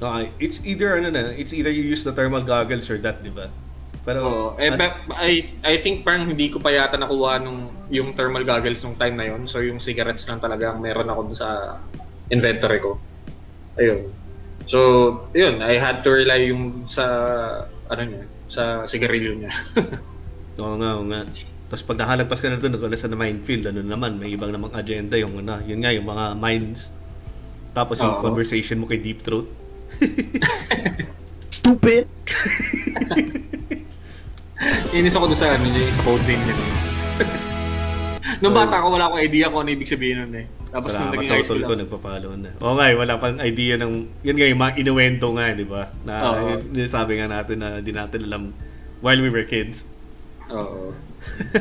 [0.00, 3.36] Okay, it's either ano na, it's either you use the thermal goggles or that, 'di
[3.36, 3.52] ba?
[4.00, 4.48] Pero Oo.
[4.56, 8.80] Eh, but I, I think parang hindi ko pa yata nakuha nung, yung thermal goggles
[8.80, 11.48] nung time na yon So, yung cigarettes lang talaga ang meron ako dun sa
[12.32, 12.96] inventory ko.
[13.76, 14.16] Ayun.
[14.64, 14.78] So,
[15.36, 15.60] yun.
[15.60, 17.04] I had to rely yung sa,
[17.92, 19.52] ano niya, sa sigarilyo niya.
[20.64, 21.28] Oo nga, oo nga.
[21.70, 24.74] Tapos pag nakalagpas ka na doon, nagkala sa na minefield, ano naman, may ibang namang
[24.74, 26.90] agenda yung ano, yun nga, yung mga mines.
[27.70, 28.26] Tapos yung Oo.
[28.26, 29.46] conversation mo kay Deep Throat.
[31.62, 32.10] Stupid.
[34.98, 36.58] Inis ako dun sa, ano niya, sa code name niya.
[38.42, 40.46] Nung bata ko, wala akong idea kung ano ibig sabihin nun eh.
[40.74, 42.50] Tapos nung Salamat naging sa high utol school ko, ako, nagpapalo na.
[42.58, 43.92] Oo nga, eh, wala pang idea ng,
[44.26, 45.82] yun nga, yung mga inuwento nga, di ba?
[46.02, 46.46] Na, Oo.
[46.50, 48.50] yun, yun sabi nga natin na di natin alam
[49.02, 49.86] while we were kids.
[50.50, 51.09] Oo.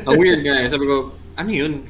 [0.05, 0.67] Ang weird nga eh.
[0.67, 1.83] Sabi ko, ano yun?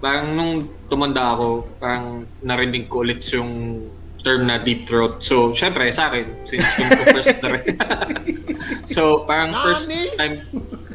[0.00, 0.52] Parang nung
[0.88, 3.84] tumanda ako, parang narinig ko ulit yung
[4.20, 5.24] term na deep throat.
[5.24, 7.76] So, syempre, sa akin, since yung first na rin.
[8.84, 10.12] so, parang first Nani?
[10.16, 10.34] time,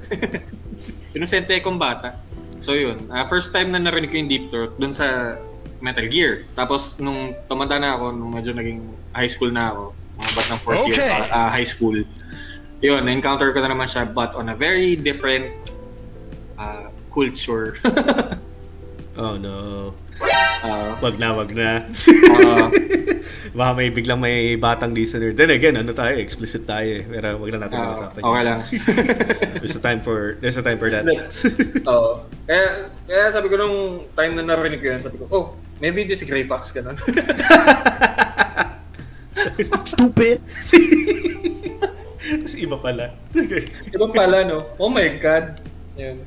[1.18, 2.18] inosente akong bata.
[2.62, 3.10] So, yun.
[3.10, 5.38] ah, first time na narinig ko yung deep throat dun sa
[5.82, 6.46] Metal Gear.
[6.54, 8.82] Tapos, nung tumanda na ako, nung medyo naging
[9.14, 9.84] high school na ako,
[10.18, 11.30] mga bat ng fourth year, Okay.
[11.30, 11.98] ah, high school,
[12.82, 15.50] yun, na-encounter ko na naman siya, but on a very different
[16.58, 17.76] uh, culture.
[19.16, 19.96] Oh no.
[20.20, 21.88] uh, Wag na, wag na.
[21.88, 22.68] uh,
[23.56, 25.32] Baka may biglang may batang listener.
[25.32, 27.08] Then again, ano tayo, explicit tayo eh.
[27.08, 28.22] Pero wag na natin uh, pag-usapan.
[28.28, 28.60] okay lang.
[29.64, 31.08] There's a time for, there's a time for that.
[31.88, 32.28] Oo.
[32.44, 35.46] Kaya, kaya sabi ko nung time na narinig ko yun, sabi ko, oh,
[35.80, 37.00] may video si Grey Fox, ganun.
[39.88, 40.44] Stupid.
[42.20, 43.16] Tapos iba pala.
[43.96, 44.68] Iba pala, no?
[44.76, 45.56] Oh my God.
[45.96, 46.20] Yun.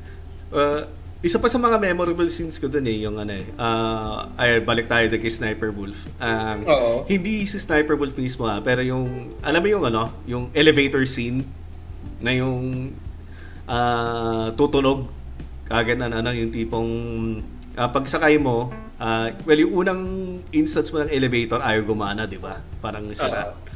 [0.49, 0.85] Uh,
[1.19, 4.87] isa pa sa mga memorable scenes ko dun eh, yung ano eh, uh, ay, balik
[4.87, 6.07] tayo kay Sniper Wolf.
[6.15, 6.91] Um, Oo.
[7.11, 11.43] Hindi si Sniper Wolf mismo ha, pero yung, alam mo yung ano, yung elevator scene
[12.23, 12.95] na yung
[13.67, 15.11] uh, tutunog
[15.67, 16.91] kagad na ano, yung tipong
[17.75, 20.03] uh, pagsakay mo, uh, well, yung unang
[20.55, 22.63] instance mo ng elevator ayaw gumana, di ba?
[22.79, 23.51] Parang sira.
[23.51, 23.67] Oo.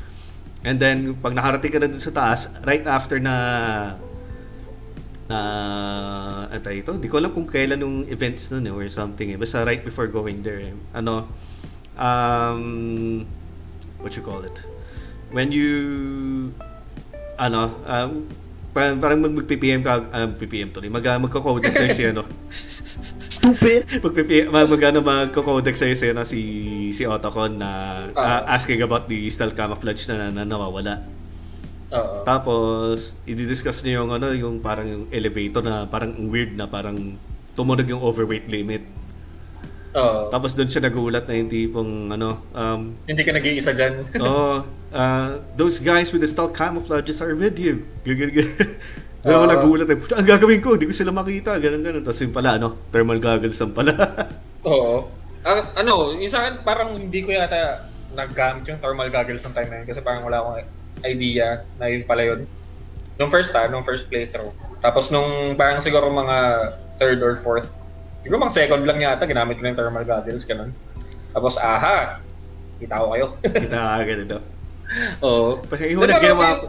[0.63, 3.35] And then, pag nakarating ka na dun sa taas, right after na
[5.33, 9.37] uh, ano ito, di ko alam kung kailan yung events nun eh, or something eh.
[9.37, 10.73] Basta right before going there eh.
[10.93, 11.27] Ano,
[11.97, 13.25] um,
[13.99, 14.61] what you call it?
[15.33, 16.53] When you,
[17.41, 18.29] ano, um,
[18.73, 22.23] parang, parang mag, mag-PPM ka, um, PPM to, mag, uh, magko-codex sa'yo si ano.
[22.53, 23.89] Stupid!
[24.05, 24.13] mag,
[24.53, 26.39] mag, mag, ano, magko-codex sa'yo si, ano, si,
[26.93, 27.69] si Otacon na
[28.13, 31.01] uh, asking about the stealth camouflage na, na, na nawawala.
[31.93, 32.25] Oo.
[32.25, 37.15] Tapos, i-discuss niya yung ano, yung parang yung elevator na parang weird na parang
[37.53, 38.81] tumunog yung overweight limit.
[39.93, 40.33] Oo.
[40.33, 44.01] Tapos doon siya nagulat na yung tipong ano, um, Hindi ka nag-iisa dyan.
[44.25, 47.85] oh, uh, those guys with the stealth camouflages are with you.
[48.01, 48.33] Ganun.
[49.23, 49.95] Doon ako nagulat eh.
[49.95, 51.55] "Puta, Ang gagawin ko, hindi ko sila makita.
[51.55, 52.03] Ganun, ganun.
[52.03, 53.95] Tapos yung pala, ano, thermal goggles ang pala.
[54.67, 55.07] Oo.
[55.47, 59.69] Ah, ano, yung sa akin, parang hindi ko yata naggamit yung thermal goggles ng time
[59.71, 60.67] na yun kasi parang wala akong
[61.03, 62.49] idea na yun pala yun.
[63.19, 64.51] Nung first time, nung first playthrough.
[64.81, 66.37] Tapos nung parang siguro mga
[66.97, 67.69] third or fourth,
[68.25, 70.71] siguro mga second lang yata, ginamit ko na yung thermal goggles, ganun.
[71.33, 72.23] Tapos, aha!
[72.77, 73.25] Kita ko kayo.
[73.67, 74.39] Kita ka agad ito.
[75.25, 75.59] Oo.
[75.65, 76.65] Kasi yung una Diba, ginawa ko...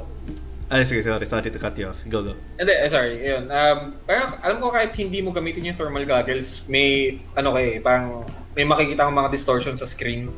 [0.73, 1.29] Ay, sige, sorry.
[1.29, 2.01] Sorry to cut you off.
[2.09, 2.33] Go, go.
[2.57, 3.53] Hindi, eh, sorry, yun.
[3.53, 8.25] Um, parang, alam ko kahit hindi mo gamitin yung thermal goggles, may, ano kay, parang,
[8.57, 10.33] may makikita kang mga distortion sa screen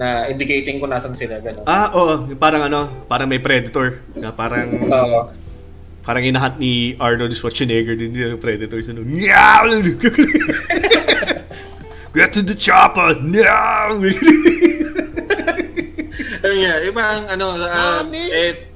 [0.00, 1.68] na indicating kung nasan sila, gano'n.
[1.68, 2.32] Ah, oo.
[2.40, 4.00] Parang ano, parang may predator.
[4.16, 4.64] Na parang...
[4.72, 5.28] Oo.
[6.00, 9.68] Parang inahat ni Arnold Schwarzenegger din yung Predator sa nung Meow!
[12.16, 13.20] Get to the chopper!
[13.20, 14.00] Meow!
[16.40, 18.24] Ayun nga, parang, ano, Nani?
[18.32, 18.72] eh,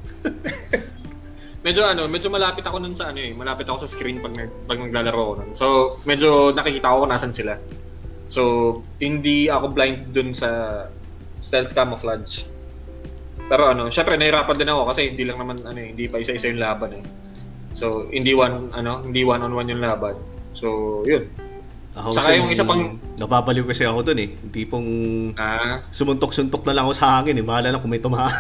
[1.65, 4.53] medyo ano, medyo malapit ako nun sa ano eh, malapit ako sa screen pag, nag,
[4.69, 5.51] pag naglalaro ako nun.
[5.57, 5.67] So,
[6.05, 7.57] medyo nakikita ko kung nasan sila.
[8.29, 10.85] So, hindi ako blind dun sa
[11.45, 12.49] stealth camouflage.
[13.45, 16.49] Pero ano, syempre nahirapan din ako kasi hindi lang naman ano, eh, hindi pa isa-isa
[16.49, 17.05] yung laban eh.
[17.77, 20.17] So, hindi one ano, hindi one on one yung laban.
[20.57, 21.29] So, yun.
[21.95, 24.31] Ako Saka yung isa pang- Napapaliw kasi ako dun eh.
[24.35, 24.89] Yung tipong
[25.39, 27.45] Ah, sumuntok-suntok na lang ako sa hangin eh.
[27.47, 28.31] Bahala na kung may tumama.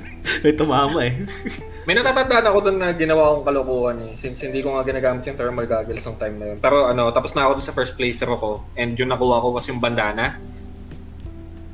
[0.42, 1.14] may tumama eh.
[1.84, 4.12] May natatandaan ako doon na ginawa kong kalokohan eh.
[4.16, 6.58] Since hindi ko nga ginagamit yung thermal goggles ng time na yun.
[6.58, 8.64] Pero ano, tapos na ako doon sa first playthrough ko.
[8.72, 10.40] And yung nakuha ko was yung bandana.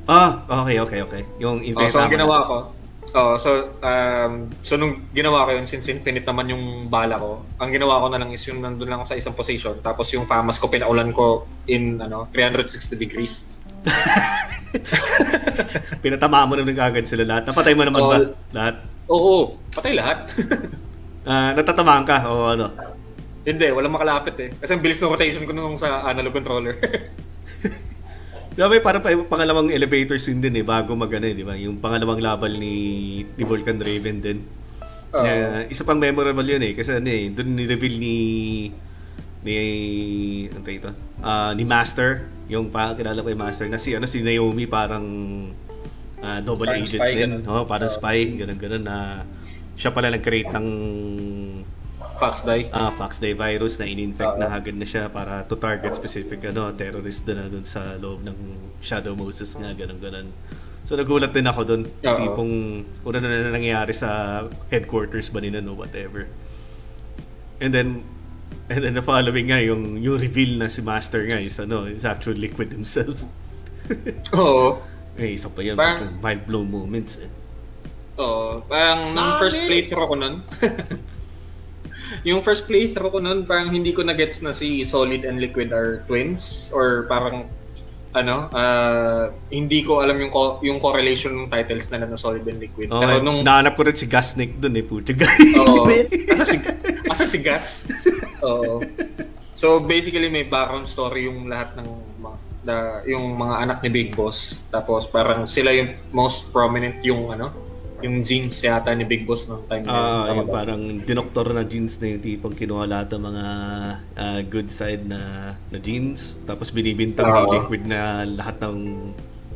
[0.07, 0.29] Ah,
[0.63, 1.23] okay, okay, okay.
[1.37, 2.55] Yung Oh, invent so ang ginawa ko,
[3.13, 3.49] oh, so,
[3.81, 8.07] um, so nung ginawa ko yun, since infinite naman yung bala ko, ang ginawa ko
[8.09, 9.77] na lang is yung nandun lang ako sa isang position.
[9.83, 13.45] Tapos yung famas ko, pinaulan ko in ano 360 degrees.
[16.03, 17.43] Pinatama mo naman agad sila lahat.
[17.51, 18.17] Napatay mo naman ba?
[18.17, 18.75] All- Lahat?
[19.11, 20.17] Oo, patay lahat.
[21.21, 22.73] Ah, natatamaan ka o ano?
[23.45, 24.49] Hindi, walang makalapit eh.
[24.57, 26.73] Kasi ang bilis ng rotation ko nung sa analog controller.
[28.61, 31.57] Diba, parang pa- pangalawang elevator scene din eh, bago mag ano, eh, di ba?
[31.57, 32.73] Yung pangalawang labal ni,
[33.25, 34.37] ni Vulcan Raven din.
[35.11, 35.25] Oo.
[35.25, 38.15] Eh, isa pang memorable yun eh, kasi ano eh, doon ni-reveal ni
[39.41, 39.55] ni
[40.53, 40.91] ano ito?
[41.19, 45.05] Ah, ni Master, yung pa kilala ko yung Master na si ano si Naomi parang
[46.21, 47.41] ah, double Parang agent spy, din.
[47.41, 47.41] ganun.
[47.49, 49.25] Oh, parang spy, ganun ganun na
[49.73, 50.67] siya pala nag-create ng
[52.21, 52.69] Fox die.
[52.69, 54.39] ah, Fox Day virus na in-infect Oo.
[54.39, 58.37] na agad na siya para to target specific ano, terrorist na doon sa loob ng
[58.79, 60.29] Shadow Moses nga, ganun ganun.
[60.81, 62.17] So nagulat din ako doon, Oo.
[62.17, 62.53] tipong
[63.01, 66.29] una na, na nangyayari sa headquarters ba nila no whatever.
[67.57, 68.05] And then
[68.69, 72.05] and then the following nga yung yung reveal na si Master nga is ano, is
[72.05, 73.17] actually Liquid himself.
[74.37, 74.77] Oo.
[75.17, 77.29] eh, isa pa yun, Parang- mind blown moments eh.
[78.17, 78.61] Oo.
[78.63, 80.35] Parang nung first playthrough ko nun,
[82.27, 86.03] yung first playthrough ko nun, parang hindi ko na-gets na si Solid and Liquid are
[86.05, 87.47] twins or parang
[88.11, 92.59] ano, ah, hindi ko alam yung co- yung correlation ng titles nila na Solid and
[92.59, 92.91] Liquid.
[92.91, 95.87] Oh, Pero nung nahanap ko rin si Gasnik doon eh, puti Oo.
[96.35, 96.57] asa si
[97.07, 97.87] asa si Gas.
[98.43, 98.83] Oo.
[99.55, 101.87] So basically may background story yung lahat ng
[102.61, 104.61] da, yung mga anak ni Big Boss.
[104.69, 107.51] Tapos parang sila yung most prominent yung ano,
[108.03, 109.85] yung genes yata ni Big Boss nung time.
[109.87, 113.45] Ah, Tama yung parang dinoktor na jeans na yung tipong kinuha lahat ng mga
[114.17, 117.53] ah, good side na na jeans tapos binibintang ni Oo.
[117.55, 118.77] liquid na lahat ng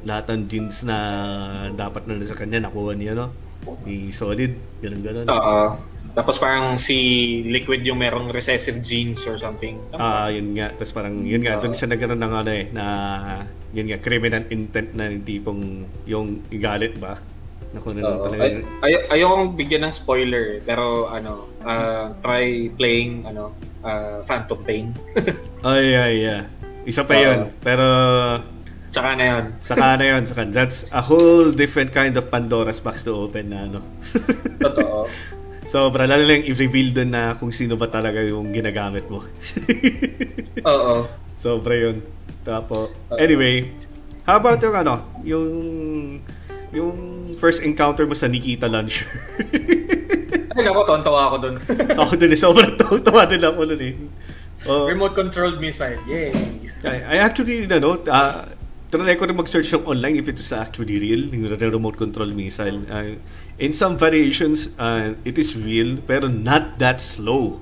[0.06, 0.98] lahat ng jeans na
[1.74, 3.34] dapat na sa kanya nakuha niya no
[3.82, 5.62] ni solid ganun ganun Oo.
[6.16, 6.96] Tapos parang si
[7.44, 9.76] Liquid yung merong recessive genes or something.
[9.92, 10.72] Ah, yun nga.
[10.72, 12.86] Tapos parang, yun nga, doon siya nagkaroon ng ano eh, na,
[13.76, 15.62] yun nga, criminal intent na yung tipong,
[16.08, 17.20] yung igalit ba?
[17.76, 18.24] Na kung ano Oo.
[18.24, 18.44] talaga.
[18.48, 23.52] Ay, ay, ayokong bigyan ng spoiler, pero ano, ah, try playing ano,
[23.84, 24.96] ah, Phantom Pain.
[25.68, 26.42] Ay, ay, yeah.
[26.88, 27.24] Isa pa Oo.
[27.26, 27.40] yun.
[27.60, 27.86] Pero,
[28.96, 29.46] Tsaka na yun.
[29.60, 33.68] saka na yun, saka, that's a whole different kind of Pandora's box to open na
[33.68, 33.84] ano.
[34.64, 35.12] Totoo.
[35.68, 39.26] Sobra, lalo lang i-reveal doon na kung sino ba talaga yung ginagamit mo.
[40.72, 41.10] Oo.
[41.36, 42.00] Sobra yun.
[42.46, 43.68] Tapos, anyway,
[44.24, 44.96] how about yung ano,
[45.26, 45.50] yung
[46.74, 49.06] yung first encounter mo sa Nikita Launcher.
[50.56, 51.56] Ay, ako, tontawa ako dun.
[52.02, 53.94] ako din eh, sobrang tawa din ako nun eh.
[54.66, 56.00] Oh, Remote controlled missile.
[56.08, 56.32] Yay!
[56.88, 58.48] I, I actually, ano, uh,
[58.90, 62.82] trinay ko rin mag-search yung online if it was actually real, yung remote control missile.
[62.88, 63.20] Uh,
[63.60, 67.60] in some variations, uh, it is real, pero not that slow.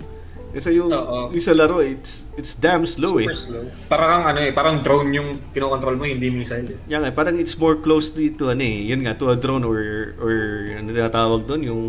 [0.53, 1.33] Kasi yung, Oo.
[1.33, 3.25] yung sa laro, it's it's damn slow eh.
[3.25, 3.65] Super slow.
[3.89, 6.93] Parang ano eh, parang drone yung kinokontrol mo, hindi missile eh.
[6.93, 9.81] Yan nga, parang it's more closely to ano eh, yun nga, to a drone or,
[10.21, 10.33] or
[10.71, 11.83] ano tinatawag doon, yung,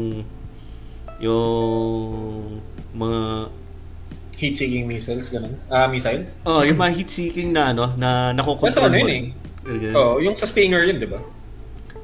[1.21, 2.61] yung
[2.93, 3.53] mga,
[4.35, 5.55] Heat-seeking missiles, ganun.
[5.69, 6.27] Ah, missile?
[6.43, 9.07] oh, yung mga heat-seeking na ano, na nakokontrol Basta ano mo.
[9.07, 9.95] yun eh.
[9.95, 11.21] Oo, yung sa Stinger yun, di ba?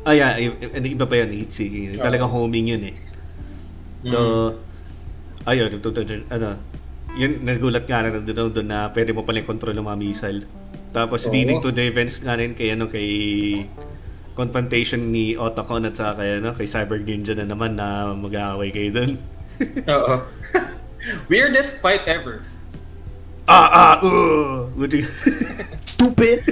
[0.04, 1.96] Ah, yeah, i- i- iba pa yun, heat-seeking.
[1.96, 2.00] Oo.
[2.00, 2.96] Talagang homing yun eh.
[4.06, 4.18] So,
[5.50, 6.54] ayun, ito, ito, ito, ano,
[7.18, 10.40] yun, nagulat nga na doon, doon na pwede mo pala control ng mga missile.
[10.94, 11.32] Tapos Oo.
[11.34, 13.08] leading to the events nga rin kay, ano, kay
[14.38, 18.90] confrontation ni Otacon at saka kay, ano, kay Cyber Ninja na naman na mag-aaway kayo
[18.94, 19.12] doon.
[19.98, 20.14] Oo.
[21.26, 22.46] Weirdest fight ever.
[23.50, 24.70] ah, ah, uh!
[25.82, 26.46] Stupid.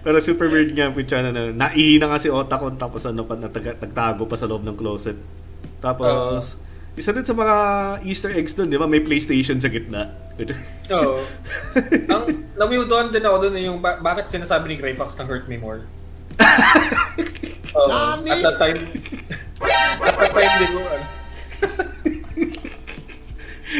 [0.00, 3.36] Pero super weird nga po siya na, na naihina nga si Otacon tapos ano pa,
[3.36, 5.20] nagtago pa sa loob ng closet.
[5.80, 6.56] Tapos,
[6.96, 7.56] isa din sa mga
[8.04, 8.84] Easter eggs doon, di ba?
[8.84, 10.12] May PlayStation sa gitna.
[10.96, 11.20] Oo.
[12.08, 12.24] Ang
[12.56, 15.60] namiutuan din ako doon eh, yung ba- bakit sinasabi ni Grey Fox na hurt me
[15.60, 15.84] more.
[17.76, 17.88] Oo.
[17.88, 18.32] Nani?
[18.32, 18.78] At that time,
[20.08, 21.06] at that time, di ko, ano,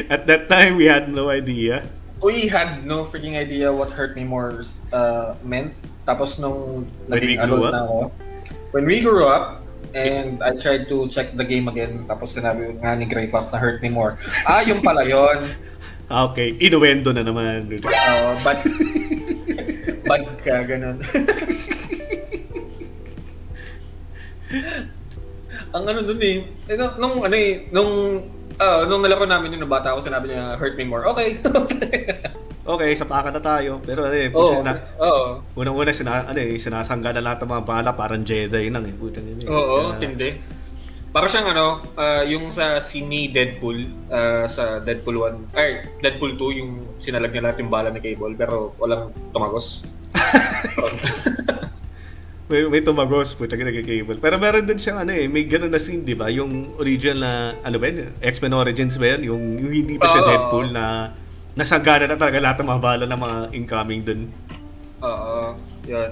[0.07, 1.83] At that time, we had no idea.
[2.21, 4.61] we had no freaking idea what hurt me more
[4.93, 5.73] uh, meant.
[6.05, 7.99] Tapos nung naging adult na ako,
[8.73, 9.60] when we grew up,
[9.95, 13.59] and I tried to check the game again, tapos sinabi nga ni Grey Fox na
[13.59, 14.19] hurt me more.
[14.47, 15.45] Ah, yung pala yun.
[16.11, 17.71] Ah, Okay, inuendo na naman.
[17.71, 18.59] Oo, bad,
[20.11, 20.99] bad ka, ganun.
[25.71, 27.91] Ang ano dun eh, eh, nung, nung ano eh, nung,
[28.59, 31.07] ah, nung nalaro namin yung bata ako, sinabi niya, hurt me more.
[31.15, 31.39] Okay.
[32.61, 33.81] Okay, sapakan na tayo.
[33.81, 35.41] Pero ano eh, Oo, putis na, oo.
[35.57, 38.93] unang-una sina, ano eh, sinasangga na lahat ng mga bala, parang Jedi lang eh.
[38.93, 39.49] Putang ina eh.
[39.49, 40.31] Oo, Kaya- tindi.
[41.11, 43.83] Para siyang ano, ah, yung sa scene ni Deadpool,
[44.13, 46.71] ah, sa Deadpool 1, ay, Deadpool 2, yung
[47.03, 49.83] sinalag niya lahat yung bala ni Cable, pero walang tumagos.
[52.51, 54.19] May, may tumagos po, taga cable.
[54.19, 56.27] Pero meron din siyang ano eh, may ganun na scene, di ba?
[56.27, 57.33] Yung original na,
[57.63, 58.11] ano ba yun?
[58.19, 59.23] X-Men Origins ba yun?
[59.31, 60.27] Yung, yung hindi pa siya Oo.
[60.27, 61.15] Deadpool na
[61.55, 64.21] nasagana na talaga lahat ng mga bala ng mga incoming dun.
[65.01, 66.11] Oo, yun.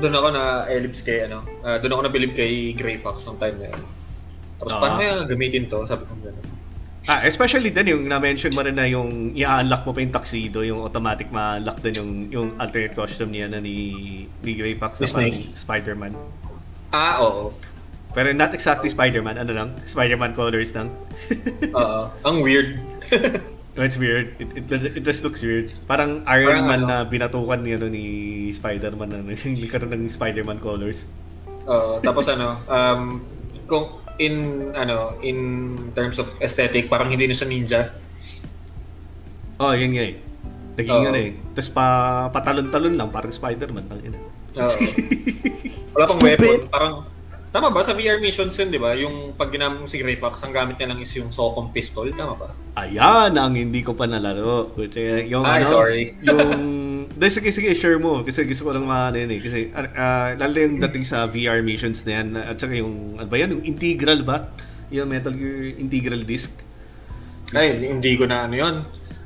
[0.00, 3.56] Doon ako na ellipse kay ano, ah, doon ako nabilib kay Grey Fox nung time
[3.60, 3.82] na yun.
[4.56, 4.80] Tapos Ah.
[4.80, 5.84] paano kaya gamitin to?
[5.84, 6.46] Sabi ko gano'n.
[7.08, 10.84] Ah, especially din yung na-mention mo rin na yung i-unlock mo pa yung tuxedo, yung
[10.84, 13.76] automatic ma-unlock din yung, yung alternate costume niya na ni,
[14.44, 15.32] ni Grey Fox na parang.
[15.56, 16.12] Spider-Man.
[16.92, 17.56] Ah, oo.
[18.12, 20.90] Pero not exactly Spider-Man, ano lang, Spider-Man colors lang.
[21.78, 22.10] Oo.
[22.26, 22.76] Ang weird.
[23.78, 24.34] No, it's weird.
[24.42, 25.70] It, it, it just looks weird.
[25.86, 26.90] Parang Iron Parang Man ano.
[26.90, 28.04] na binatukan ni, ano, ni
[28.50, 31.06] Spider-Man na yung karoon ng Spider-Man colors.
[31.70, 33.22] Oo, tapos ano, um,
[33.70, 35.38] kung in ano, in
[35.94, 37.80] terms of aesthetic, parang hindi na siya ninja.
[39.62, 40.14] Oh, yun nga eh.
[40.74, 41.32] Naging ano eh.
[41.54, 41.86] Tapos pa,
[42.34, 43.86] patalon-talon lang, parang Spider-Man.
[43.86, 44.14] Lang, yun.
[44.58, 44.78] Oo.
[45.94, 46.94] Wala pang weapon, parang
[47.50, 47.82] Tama ba?
[47.82, 48.94] Sa VR missions yun, di ba?
[48.94, 52.06] Yung pag ginamit mo si Grey Fox, ang gamit niya lang is yung Socom pistol.
[52.14, 52.48] Tama ba?
[52.78, 54.70] Ayan ang hindi ko pa nalaro.
[54.78, 56.14] Yung Ay, ano, sorry.
[56.26, 56.46] yung
[57.10, 58.22] Dahil sige, sige, share mo.
[58.22, 59.40] Kasi gusto ko lang maano yun eh.
[59.42, 62.38] Kasi, ah, lalo yung dating sa VR missions na yan.
[62.38, 63.58] At saka yung, ano ba yan?
[63.58, 64.46] Yung integral ba?
[64.94, 66.54] Yung Metal Gear integral disc.
[67.50, 68.76] Ay, hindi ko na ano yun.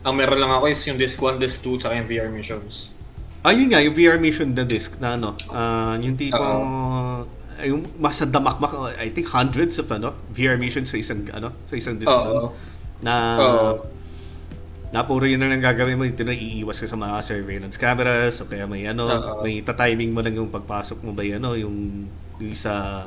[0.05, 2.93] Ang meron lang ako is yung Disc 1, Disc 2, tsaka yung VR missions.
[3.45, 5.37] Ah, yun nga, yung VR mission na disc na ano.
[5.53, 6.41] ah yung tipo,
[7.63, 11.95] yung masa damakmak, I think hundreds of ano, VR missions sa isang, ano, sa isang
[11.95, 12.25] disc Oo.
[12.27, 12.45] doon.
[13.05, 13.71] Na, Oo.
[14.91, 18.49] na puro yun lang gagawin mo, ito na iiwas ka sa mga surveillance cameras, o
[18.51, 19.43] kaya may ano, Oo.
[19.47, 22.07] may tatiming mo lang yung pagpasok mo ba ano, yung,
[22.43, 23.07] yung sa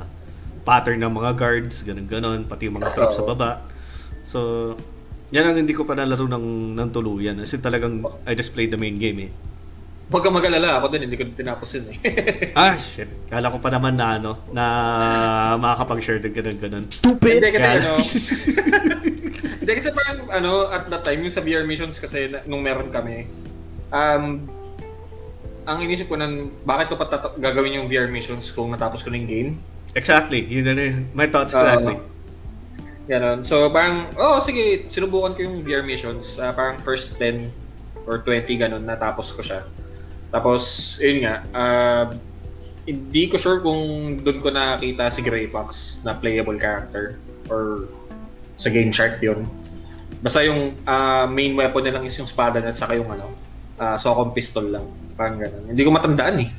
[0.64, 3.64] pattern ng mga guards, ganun-ganon, pati yung mga troops sa baba.
[4.28, 4.76] So,
[5.32, 7.36] yan ang hindi ko pa nalaro ng, ng tuluyan.
[7.40, 9.30] Kasi talagang I just played the main game eh.
[10.08, 11.96] Huwag kang mag-alala, ako din, hindi ko tinapos yun eh.
[12.56, 13.12] Ah, shit.
[13.28, 14.64] Kala ko pa naman na ano, na
[15.60, 16.88] makakapag-share din ganun-ganon.
[16.88, 17.44] Stupid!
[17.44, 17.90] Hindi kasi ano,
[19.60, 22.88] hindi kasi parang ano, at that time, yung sa VR missions kasi na- nung meron
[22.88, 23.28] kami,
[23.92, 24.48] um,
[25.68, 29.12] ang inisip ko nun, bakit ko pa tata- gagawin yung VR missions kung natapos ko
[29.12, 29.50] na yung game?
[29.92, 30.40] Exactly.
[30.40, 31.04] Yun na yun.
[31.12, 32.00] My thoughts Ah, exactly.
[33.08, 33.44] Ganon.
[33.44, 36.40] So, parang, oh, sige, sinubukan ko yung VR missions.
[36.40, 37.52] Ah, parang first 10
[38.04, 39.68] or 20, ganon, natapos ko siya.
[40.28, 42.04] Tapos, yun nga, ah,
[42.88, 47.20] hindi ko sure kung doon ko nakakita si Grey Fox na playable character
[47.52, 47.88] or
[48.56, 49.44] sa Game Shark yun.
[50.24, 53.28] Basta yung ah, main weapon nilang is yung espada at saka yung ano,
[53.78, 54.84] uh, sokong pistol lang.
[55.14, 55.64] Parang ganun.
[55.70, 56.50] Hindi ko matandaan eh.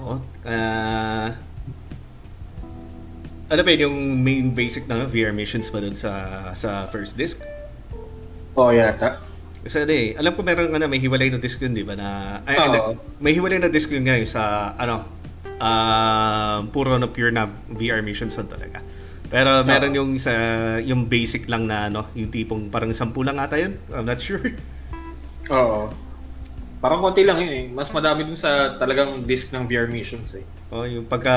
[0.00, 0.16] Oo.
[0.44, 1.32] Ah...
[3.44, 6.10] ano ba yun, yung main basic na VR missions ba dun sa
[6.56, 7.38] sa first disc?
[8.56, 9.20] Oo, yata.
[9.64, 11.96] Kasi ano eh, alam ko meron ano, may hiwalay na disc yun, di ba?
[11.96, 12.78] Na, ay, hindi.
[13.24, 15.08] may hiwalay na disc yun ngayon sa, ano,
[15.62, 18.82] ah puro na pure na VR missions yun talaga.
[19.30, 20.32] Pero meron yung sa
[20.78, 23.78] yung basic lang na ano, yung tipong parang sampu lang ata yun.
[23.90, 24.42] I'm not sure.
[25.50, 25.90] Oo.
[26.84, 27.64] Parang konti lang yun eh.
[27.72, 30.44] Mas madami dun sa talagang disc ng VR missions eh.
[30.68, 31.32] Oh, yung pagka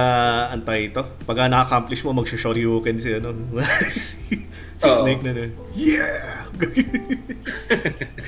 [0.51, 3.31] antay ito, pagka na-accomplish mo mag-shoryuken si ano.
[3.87, 4.43] si,
[4.83, 5.07] si Oo.
[5.07, 5.47] Snake na na.
[5.71, 6.43] Yeah.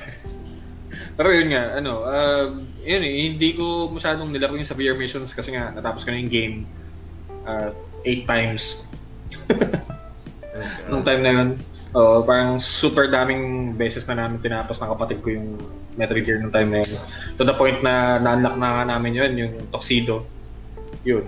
[1.20, 2.56] Pero yun nga, ano, uh,
[2.88, 6.24] yun eh, hindi ko masyadong nilaro yung sa VR missions kasi nga natapos ko na
[6.24, 6.56] yung game
[7.44, 7.76] uh,
[8.08, 8.88] eight times.
[10.88, 11.50] Nung time na yun,
[12.00, 15.60] oo, parang super daming beses na namin tinapos ng kapatid ko yung
[16.00, 16.92] Metal Gear nung time na yun.
[17.36, 20.24] To the point na na-unlock na nga namin yun, yung Tuxedo.
[21.04, 21.28] Yun.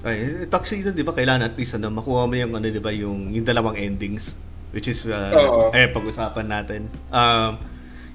[0.00, 3.28] Ay, tuxedo, di ba, kailangan at least ano, makuha mo yung, ano, di ba, yung,
[3.28, 4.32] yung dalawang endings.
[4.72, 5.60] Which is, uh, Oo.
[5.76, 6.88] eh, pag-usapan natin.
[7.12, 7.60] Um,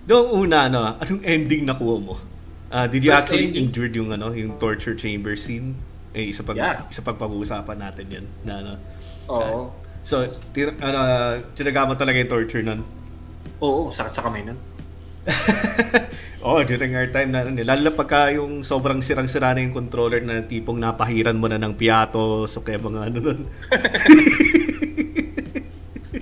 [0.09, 2.17] noong una, ano, anong ending nakuha mo?
[2.73, 3.69] Uh, did you First actually ending.
[3.69, 5.77] endure yung, ano, yung torture chamber scene?
[6.17, 6.81] Eh, isa pag, Yeah.
[6.89, 8.25] isa pag pag-uusapan natin yan.
[8.41, 8.73] Na, ano.
[9.29, 9.57] Oo.
[10.01, 10.25] So,
[10.57, 10.99] tir, ano,
[11.53, 12.81] tinaga mo talaga yung torture nun?
[13.61, 14.57] Oo, sakit sa kamay nun.
[16.45, 20.21] oh, during our time na, ano, lalo na pagka yung sobrang sirang-sira na yung controller
[20.21, 23.39] na tipong napahiran mo na ng piatos o kaya mga ano nun.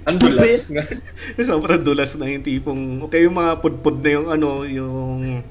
[0.04, 0.68] Ang dulas.
[1.48, 5.42] Sobrang dulas na yung tipong, okay yung mga pudpud na yung ano, yung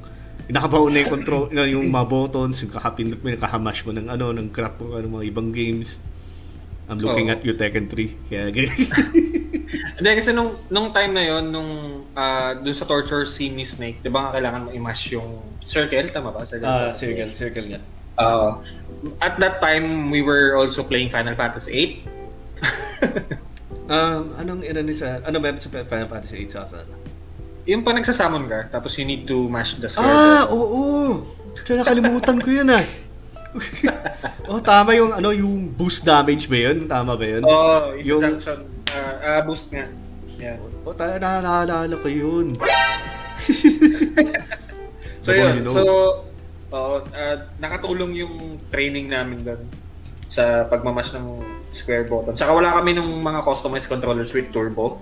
[0.53, 4.13] nakabaon na yung control, na yung mga buttons, yung kakapindot mo, yung kahamash mo ng
[4.13, 6.03] ano, ng crap mo, ano, mga ibang games.
[6.91, 7.35] I'm looking Oo.
[7.39, 8.29] at you, Tekken 3.
[8.29, 8.45] Kaya,
[10.03, 14.03] Hindi, kasi nung, nung time na yon nung ah, dun sa torture scene ni Snake,
[14.03, 16.11] di ba nga kailangan mo i-mash yung circle?
[16.11, 16.43] Tama ba?
[16.43, 16.67] Circle.
[16.67, 17.81] ah, circle, circle nga.
[18.19, 18.59] Oo.
[19.23, 22.03] at that time, we were also playing Final Fantasy
[23.39, 23.39] 8.
[23.93, 26.87] Um, anong inano sa, ano meron sa Final Fantasy 8 sa sa-
[27.67, 30.07] yung pa nagsasamon ka, tapos you need to mash the square.
[30.07, 31.23] Ah, oo.
[31.55, 32.83] Tsaka nakalimutan ko yun ah.
[34.51, 36.89] oh, tama yung ano, yung boost damage ba yun?
[36.89, 37.43] Tama ba yun?
[37.45, 38.41] Oh, isa Yung-
[38.93, 39.89] Ah, ah, boost nga.
[40.37, 40.59] Yan.
[40.85, 42.57] Oh, tayo naalala ko yun.
[45.23, 45.83] So yun, so
[46.75, 49.63] oo, ah, nakatulong yung training namin doon
[50.27, 51.39] sa pagmamash ng
[51.71, 52.35] square button.
[52.35, 54.99] Saka wala kami ng mga customized controllers with turbo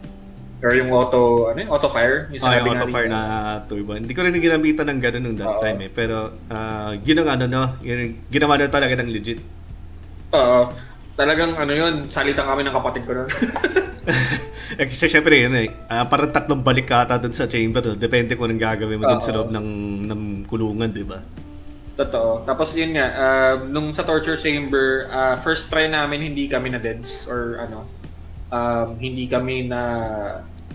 [0.61, 3.21] or yung auto ano yung auto fire yung sinabi nga auto fire na
[3.65, 3.97] turbo.
[3.97, 5.91] Hindi ko rin ginamitan ng ganun nung that time eh.
[5.91, 9.41] Pero, ah, yun ang ano no, yun, ginawa na talaga ng legit.
[10.37, 10.69] Oo.
[11.21, 13.29] Talagang ano yun, salitan kami ng kapatid ko noon.
[14.81, 17.85] eh, kasi syempre yun eh, ah, parang tatlong balik ka ata dun sa chamber.
[17.85, 18.01] No?
[18.01, 19.45] Depende kung anong gagawin mo dun sa Oo.
[19.45, 19.69] loob ng,
[20.09, 21.21] ng kulungan, di ba?
[22.01, 22.49] Totoo.
[22.49, 26.81] Tapos yun nga, ah, nung sa torture chamber, ah, first try namin hindi kami na
[26.81, 27.85] deads or ano,
[28.49, 29.81] um, hindi kami na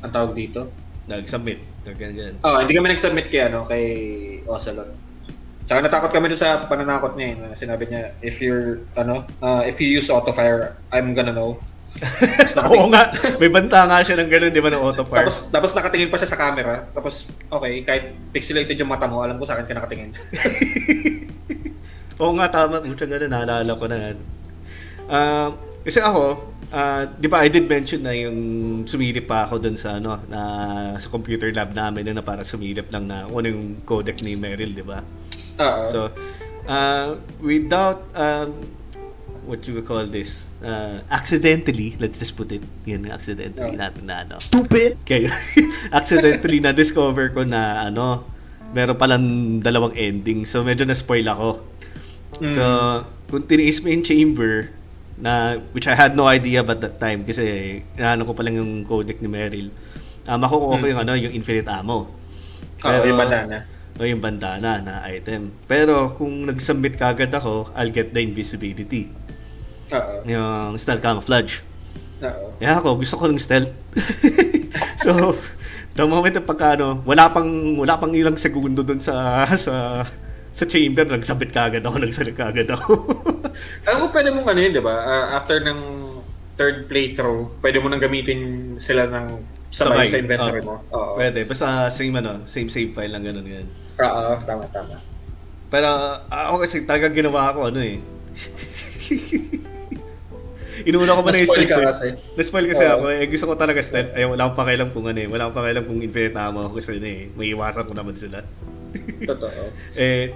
[0.06, 0.70] ang tawag dito.
[1.10, 1.74] Nag-submit.
[1.86, 2.38] Ganyan.
[2.42, 3.86] Oh, hindi kami nag-submit kay ano, kay
[4.46, 4.90] Ocelot.
[5.66, 9.66] Tsaka natakot kami doon sa pananakot niya eh, na sinabi niya, if you're, ano, uh,
[9.66, 11.58] if you use auto fire, I'm gonna know.
[12.70, 13.10] Oo nga,
[13.42, 15.26] may banta nga siya ng ganun, di ba, ng auto fire.
[15.26, 16.86] Tapos, tapos nakatingin pa siya sa camera.
[16.94, 20.14] Tapos, okay, kahit pixelated yung mata mo, alam ko sa akin ka nakatingin.
[22.22, 22.86] Oo nga, tama.
[22.86, 24.18] Mucha ganun, naalala ko na yan.
[25.10, 25.50] Ah,
[25.82, 28.38] kasi ako, ah, di ba I did mention na yung
[28.88, 30.40] sumilip pa ako dun sa ano na
[30.98, 34.86] sa computer lab namin na para sumilip lang na ano yung codec ni Meryl, di
[34.86, 35.02] ba?
[35.60, 35.84] Oo.
[35.90, 36.00] So,
[36.66, 38.66] uh, without, um,
[39.46, 43.82] what you would call this, uh, accidentally, let's just put it, yan, accidentally Oh.
[43.82, 44.36] natin na ano.
[44.42, 44.98] Stupid!
[45.06, 45.30] Okay,
[45.94, 48.26] accidentally na-discover ko na ano,
[48.74, 49.26] meron palang
[49.62, 50.44] dalawang ending.
[50.50, 51.50] So, medyo na-spoil ako.
[52.42, 52.54] Mm.
[52.58, 52.64] So,
[53.32, 54.74] kung tiniis mo yung chamber,
[55.16, 58.84] na which I had no idea about that time kasi inaano ko pa lang yung
[58.84, 59.72] codec ni Meryl.
[60.26, 62.10] Uh, makukuha ko yung ano, yung infinite ammo.
[62.84, 63.58] Oo, yung bandana.
[63.96, 65.56] O yung bandana na item.
[65.70, 69.08] Pero kung nag-submit kagad ako, I'll get the invisibility.
[69.94, 70.16] Oo.
[70.28, 71.64] Yung stealth camouflage.
[72.26, 72.60] Oo.
[72.60, 73.72] Kaya ako, gusto ko ng stealth.
[75.06, 75.38] so,
[75.96, 77.48] the moment na pagka ano, wala pang,
[77.80, 80.04] wala pang ilang segundo dun sa, sa,
[80.56, 82.96] sa chamber, nagsabit kagad ako, nagsalit kagad ako.
[83.84, 84.96] Alam ko pwede mong ano yun, di ba?
[85.04, 85.80] Ah, after ng
[86.56, 90.76] third playthrough, pwede mo nang gamitin sila ng sabay, sa inventory Oh, mo.
[90.96, 91.20] Oo.
[91.20, 93.68] Pwede, basta same ano, same save file lang ganun ganun.
[94.00, 94.96] Oo, tama, tama.
[95.68, 95.92] Pero
[96.32, 98.00] ah, ako kasi talagang ginawa ko ano eh.
[100.88, 101.88] Inuuna ko pa na yung stealth ka eh.
[101.88, 102.08] kasi.
[102.36, 103.28] Na-spoil kasi ako eh.
[103.28, 104.12] Gusto ko talaga stealth.
[104.16, 105.28] Ayaw, wala akong pakialam kung ano eh.
[105.28, 107.22] Wala akong pakialam kung infinite ammo ako kasi ano eh.
[107.36, 108.44] May iwasan ko naman sila.
[109.24, 109.62] Totoo.
[110.00, 110.36] eh,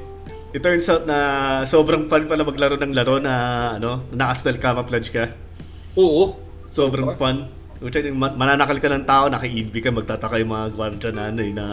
[0.53, 1.17] it turns out na
[1.65, 3.33] sobrang fun pala maglaro ng laro na
[3.77, 5.33] ano, naka-stealth camouflage ka.
[5.97, 6.37] Oo.
[6.73, 7.49] Sobrang fun.
[7.79, 11.41] I think, ma- mananakal ka ng tao, naka-EV ka, magtataka yung mga gwardiya na ano
[11.41, 11.65] eh, na...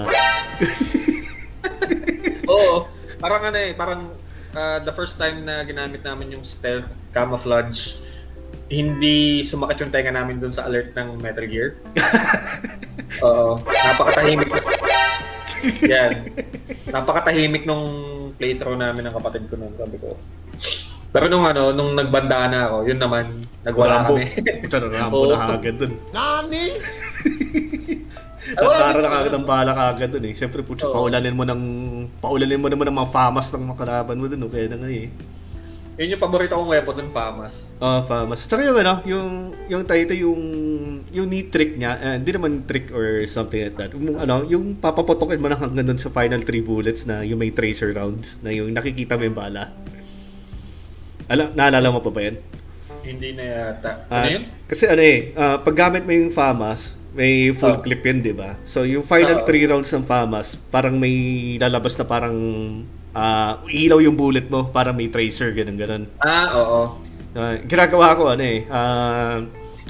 [2.54, 2.86] Oo.
[3.18, 4.14] Parang ano eh, parang
[4.54, 7.98] ah, the first time na ginamit namin yung stealth camouflage,
[8.66, 11.78] hindi sumakit yung tenga namin dun sa alert ng Metal Gear.
[13.26, 13.62] Oo.
[13.62, 14.50] Napakatahimik.
[15.86, 16.12] Yan.
[16.90, 17.84] Napakatahimik nung
[18.36, 20.18] playthrough namin ng kapatid ko nung sabi ko.
[21.14, 23.24] Pero nung ano, nung nagbanda na ako, yun naman,
[23.64, 24.20] nagwala Rambo.
[24.20, 24.24] kami.
[24.66, 25.30] Puta na Rambo Oo.
[25.32, 25.92] na kagad dun.
[26.12, 26.64] Nani?
[28.60, 30.34] wala Tara din na kagad ang bala kagad dun eh.
[30.36, 30.94] Siyempre, putya, Oo.
[31.06, 31.62] paulanin mo ng...
[32.20, 34.44] Paulanin mo naman ng mga famas ng mga kalaban mo dun.
[34.44, 34.52] No?
[34.52, 35.08] Kaya na nga eh.
[35.96, 37.72] Yun yung paborito kong weapon dun, Famas.
[37.80, 38.44] Ah, famas.
[38.44, 39.28] Tsaka yung ano, yung,
[39.64, 40.42] yung tayo yung,
[41.08, 43.96] yung neat trick niya, eh, hindi naman trick or something like that.
[43.96, 47.48] Yung, ano, yung papapotokin mo na hanggang dun sa final three bullets na yung may
[47.48, 49.72] tracer rounds, na yung nakikita mo yung bala.
[51.26, 52.36] Ala, naalala mo pa ba yan?
[53.00, 54.04] Hindi na yata.
[54.06, 54.42] Ano Ah, yun?
[54.68, 57.80] Kasi ano eh, ah, pag gamit mo yung FAMAS, may full Oh.
[57.80, 58.60] clip yun, di ba?
[58.68, 59.46] So yung final Oo.
[59.48, 61.16] three rounds ng FAMAS, parang may
[61.56, 62.36] lalabas na parang
[63.16, 66.04] ah, ilaw yung bullet mo, parang may tracer, ganun ganun.
[66.20, 66.80] Ah, oo.
[67.32, 69.40] Ah, ginagawa ko ano eh, ah,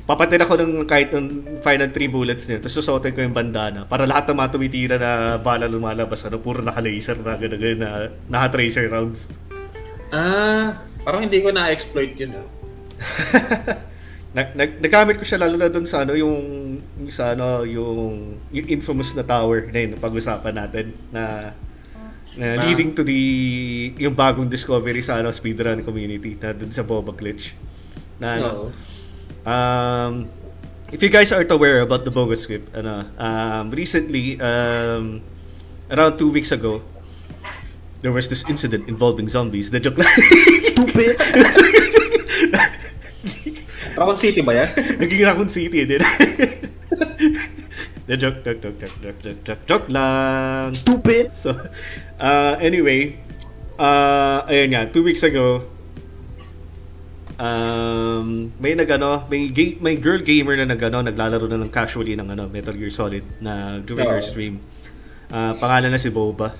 [0.07, 4.07] papatin ako ng kahit ng final three bullets niya, tapos susuotin ko yung bandana para
[4.07, 7.91] lahat ng mga tumitira na bala lumalabas, ano, puro naka-laser na gano'n, gano'n, na,
[8.31, 9.27] naka-tracer rounds.
[10.15, 12.47] Ah, parang hindi ko na-exploit yun ah.
[14.37, 16.37] Nag, nag, nagamit ko siya lalo na doon sa ano yung,
[17.01, 21.57] yung sa ano yung, yung infamous na tower na yun pag-usapan natin na
[22.37, 23.21] na leading to the
[23.97, 27.57] yung bagong discovery sa ano speedrun community na doon sa Boba glitch
[28.21, 28.67] na ano Oo.
[29.49, 30.13] um
[30.93, 35.25] if you guys aren't aware about the Boba script ano um recently um
[35.89, 36.85] around two weeks ago
[38.05, 39.97] there was this incident involving zombies the joke
[40.77, 41.17] Stupid.
[43.97, 44.69] Raccoon City ba yan?
[45.01, 46.05] Naging Raccoon City din.
[48.07, 50.71] The joke, joke, joke, joke, joke, joke, joke, joke lang.
[50.79, 51.35] Stupid.
[51.35, 51.59] So,
[52.19, 53.17] uh, anyway,
[53.77, 55.65] uh, ayun nga, two weeks ago,
[57.37, 62.29] um, may nagano, may ga- may girl gamer na nagano, naglalaro na ng casually ng
[62.29, 64.25] ano, Metal Gear Solid na during her Oo.
[64.25, 64.61] stream.
[65.27, 66.55] Uh, pangalan na si Boba.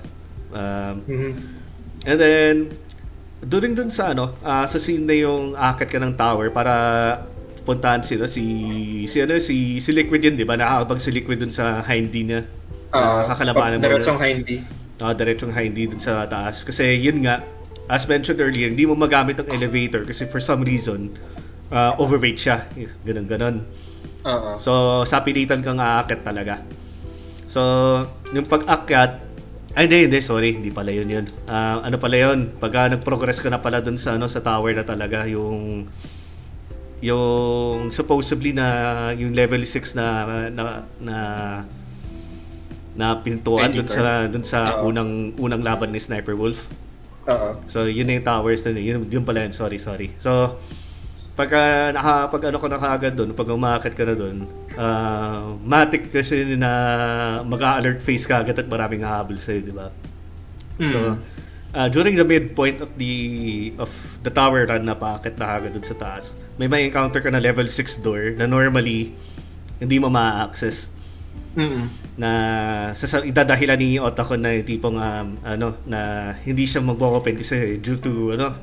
[0.51, 1.31] Um, Mhm.
[2.07, 2.55] And then,
[3.41, 6.71] during dun sa ano, ah, sa scene na yung akit ka ng tower para
[7.65, 8.45] puntahan si, no, si,
[9.05, 10.55] si, ano, si, si Liquid yun, di ba?
[10.55, 12.47] Nakakabag si Liquid dun sa hindi niya.
[12.87, 13.83] Ah, Uh, kakalabanan mo.
[13.83, 14.63] Diretsong hindi.
[14.97, 16.65] Ah, diretsong hindi dun sa taas.
[16.65, 17.45] Kasi yun nga,
[17.87, 21.13] as mentioned earlier, hindi mo magamit ang elevator kasi for some reason,
[21.69, 22.65] ah, overweight siya.
[23.05, 23.55] Ganun, ganun.
[24.25, 24.57] Oo.
[24.57, 26.65] So, sa pilitan kang aakit talaga.
[27.47, 27.61] So,
[28.33, 29.29] yung pag-akyat,
[29.77, 31.25] ay hindi, hindi, sorry, hindi pala yun yun.
[31.45, 34.81] Ah, ano pala yun, pagka nag-progress ka na pala dun sa, ano, sa tower na
[34.81, 35.85] talaga, yung
[36.97, 40.05] yung supposedly na yung level 6 na
[40.49, 40.63] na
[40.97, 41.15] na,
[42.97, 44.89] na pintuan dun sa dun sa Oo.
[44.89, 46.65] unang unang laban ni Sniper Wolf.
[47.29, 47.61] Oo.
[47.69, 49.05] So, yun na yung towers na yun.
[49.05, 49.53] Yun pala yun.
[49.53, 50.15] Sorry, sorry.
[50.17, 50.57] So,
[51.37, 56.09] pagka naka, pag ano ka na kaagad doon, pag umakit ka na doon, uh, matik
[56.09, 56.71] kasi na
[57.45, 59.93] mag-alert face ka agad at maraming hahabol sa'yo, di ba?
[60.81, 60.89] Hmm.
[60.89, 60.99] So,
[61.77, 63.13] uh, during the midpoint of the
[63.77, 63.93] of
[64.25, 67.37] the tower run na paakit na agad doon sa taas, may may encounter ka na
[67.37, 69.13] level 6 door na normally
[69.77, 70.89] hindi mo ma-access
[71.57, 71.85] Mm-mm.
[72.21, 72.29] na
[72.93, 78.37] sa, idadahilan ni Otacon na tipong um, ano na hindi siya mag-open kasi due to
[78.37, 78.53] ano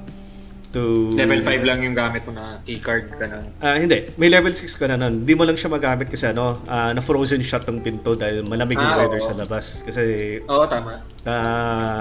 [0.75, 3.47] to Level 5 lang yung gamit mo na keycard ka na.
[3.63, 4.11] Ah, hindi.
[4.19, 5.23] May level 6 ka na nun.
[5.23, 8.75] Hindi mo lang siya magamit kasi ano, ah, na frozen shot ng pinto dahil malamig
[8.75, 9.29] yung Ah, weather oo.
[9.31, 9.87] sa labas.
[9.87, 10.03] Kasi
[10.43, 10.99] Oo, tama.
[11.23, 11.35] na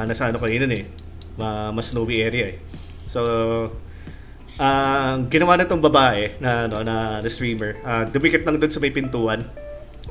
[0.10, 0.90] nasa ano nun eh.
[1.38, 2.58] Ma, mas snowy area eh.
[3.06, 3.22] So,
[4.58, 8.82] ang ginawa na tong babae na ano na, na streamer, uh, dumikit lang doon sa
[8.82, 9.46] may pintuan.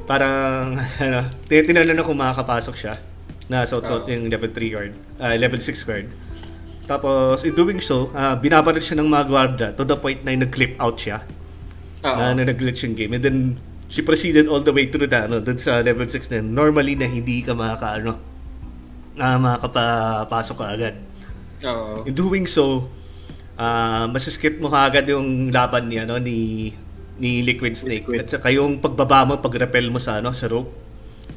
[0.04, 2.94] Parang ano, tinitingnan na kung makakapasok siya
[3.50, 6.06] na suot-suot yung level 3 card, ah, level 6 card.
[6.86, 10.74] Tapos in doing so, uh, binabaril siya ng mga guardia to the point na nag-clip
[10.82, 11.22] out siya
[12.02, 12.18] Oo.
[12.18, 13.14] na, na nag-glitch yung game.
[13.14, 13.38] And then
[13.86, 17.06] she proceeded all the way through na ano, dun sa level 6 na normally na
[17.06, 18.18] hindi ka makaka ano,
[19.14, 20.94] na makakapasok ka agad.
[21.62, 22.02] Oo.
[22.08, 22.90] In doing so,
[23.60, 26.72] ah masiskip mo kaagad yung laban ni ano ni
[27.20, 28.18] ni Liquid Snake Liquid.
[28.24, 30.72] at saka yung pagbaba mo pag rappel mo sa ano sa rope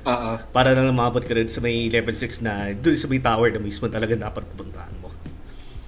[0.06, 0.32] Oo.
[0.54, 3.60] para lang lumabot ka rin sa may level 6 na doon sa may tower na
[3.60, 5.10] mismo talaga dapat puntahan mo.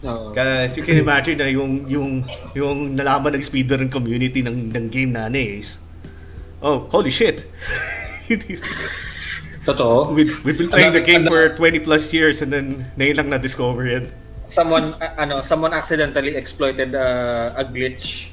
[0.05, 0.33] Oo.
[0.33, 2.21] Kaya if you can imagine na yung yung
[2.53, 5.81] yung nalaman ng speedrun community ng ng game na ano eh, is
[6.61, 7.45] oh, holy shit.
[9.67, 10.15] Totoo.
[10.15, 13.27] we've, we've been playing the game ang- for 20 plus years and then ngayon lang
[13.35, 14.05] na-discover yan.
[14.47, 18.31] Someone uh, ano, someone accidentally exploited uh, a glitch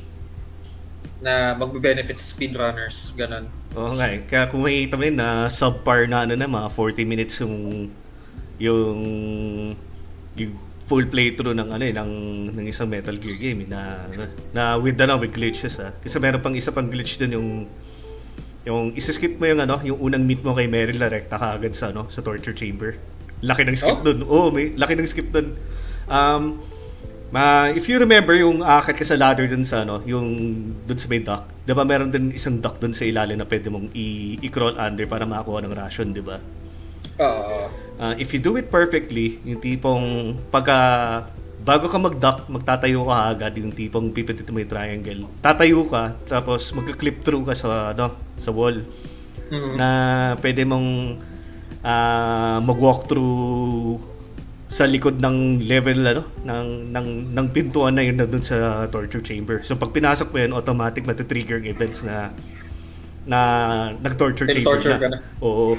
[1.24, 3.48] na magbe-benefit sa speedrunners, ganun.
[3.72, 4.20] Oo nga eh.
[4.28, 7.88] Kaya kung makikita mo na subpar na ano na, mga 40 minutes yung
[8.60, 8.98] yung
[10.36, 10.52] yung
[10.84, 12.10] full playthrough ng ano eh, ng,
[12.52, 14.04] ng isang Metal Gear game eh, na
[14.52, 15.96] na with ano with glitches ah.
[15.96, 17.48] Kasi meron pang isa pang glitch dun yung
[18.64, 22.04] yung isa-skip mo yung ano, yung unang meet mo kay Meryl Recta kaagad sa ano,
[22.12, 23.00] sa torture chamber.
[23.40, 24.04] Laki ng skip Oh?
[24.04, 24.18] dun.
[24.24, 25.56] Oo, may laki ng skip dun.
[26.04, 26.60] Um,
[27.34, 30.26] ma, if you remember yung akit ka sa ladder dun sa ano, yung
[30.86, 33.66] dun sa may dock, 'di ba meron din isang dock dun sa ilalim na pwede
[33.66, 36.38] mong i- i-crawl under para makakuha ng ration, 'di ba?
[37.18, 37.66] Oo.
[37.94, 40.78] Uh, if you do it perfectly, yung tipong pagka
[41.64, 45.20] bago ka mag-duck, magtatayo ka agad, yung tipong pipitit mo yung triangle.
[45.40, 48.84] Tatayo ka, tapos magka-clip through ka sa, ano, sa wall
[49.44, 49.76] Mm.
[49.76, 49.88] na
[50.40, 51.20] pwede mong
[51.84, 54.00] ah, mag-walk through
[54.74, 59.22] sa likod ng level ano ng ng ng pintuan na yun na doon sa torture
[59.22, 59.62] chamber.
[59.62, 62.34] So pag pinasok mo yun, automatic matitrigger yung events na
[63.22, 63.38] na
[64.02, 64.98] nag-torture chamber Tin-torture na.
[64.98, 65.18] ka na.
[65.38, 65.78] Oo.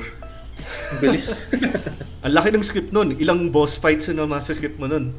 [1.03, 1.43] Bilis.
[2.23, 3.19] Ang laki ng script nun.
[3.19, 5.11] Ilang boss fights na sa script mo nun.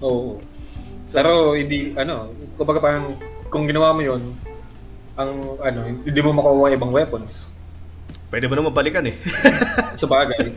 [0.00, 0.40] Oo.
[1.12, 3.12] Pero hindi ano, kumbaga parang
[3.52, 4.32] kung ginawa mo 'yon,
[5.20, 7.51] ang ano, hindi mo makuha ibang weapons.
[8.32, 9.20] Pwede mo naman balikan eh.
[10.00, 10.56] Sa bagay.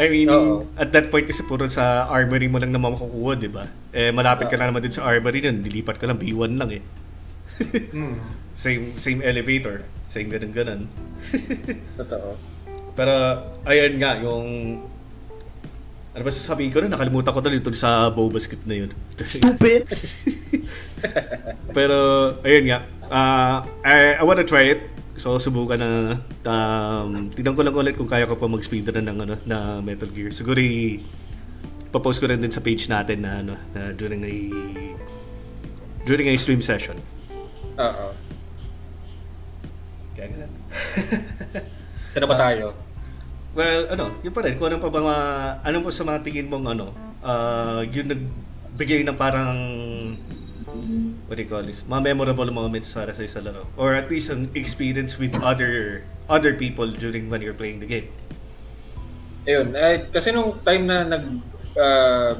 [0.00, 0.64] I mean, Oo.
[0.72, 3.68] at that point kasi puro sa armory mo lang naman makukuha, di ba?
[3.92, 5.60] Eh, malapit ka na naman din sa armory nun.
[5.60, 6.82] Dilipat ka lang, B1 lang eh.
[7.92, 8.16] hmm.
[8.56, 9.84] Same same elevator.
[10.08, 10.80] Same ganun ganun.
[12.00, 12.40] Totoo.
[12.96, 13.14] Pero,
[13.68, 14.48] ayun nga, yung...
[16.16, 16.96] Ano ba sasabihin ko na?
[16.96, 18.90] Nakalimutan ko tuloy tungkol sa boba script na yun.
[19.20, 19.86] Stupid!
[21.76, 21.96] Pero,
[22.42, 22.78] ayun nga.
[23.12, 24.99] ah I, I wanna try it.
[25.20, 26.16] So, subukan na.
[26.48, 30.32] Um, tignan ko lang ulit kung kaya ko pa mag-speedrun ng ano, na Metal Gear.
[30.32, 31.04] Siguro, i-
[31.92, 34.32] papost ko rin din sa page natin na, ano, na during a
[36.08, 36.96] during a stream session.
[37.76, 38.06] Oo.
[40.16, 40.52] Kaya ganun.
[42.16, 42.72] Saan ba tayo?
[43.52, 44.56] Well, ano, yun pa rin.
[44.56, 45.16] Kung ano pa ba mga,
[45.68, 49.52] ano po sa mga tingin mong ano, uh, yung nagbigay ng parang,
[51.26, 53.66] what do you call this, mga memorable moments para sa isa laro.
[53.76, 58.08] Or at least an experience with other other people during when you're playing the game.
[59.48, 61.24] Ayun, eh, kasi nung time na nag
[61.74, 62.38] uh,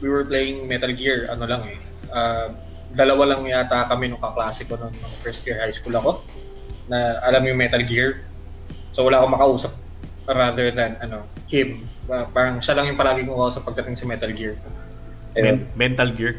[0.00, 1.78] we were playing Metal Gear, ano lang eh.
[2.12, 2.48] Uh,
[2.96, 6.22] dalawa lang yata kami nung kaklase ko nung nung first year high school ako
[6.86, 8.22] na alam yung Metal Gear.
[8.94, 9.72] So wala akong makausap
[10.26, 11.84] rather than ano him.
[12.06, 14.54] Uh, parang siya lang yung palagi kong kausap pagdating sa Metal Gear.
[15.42, 16.32] Men- mental gear.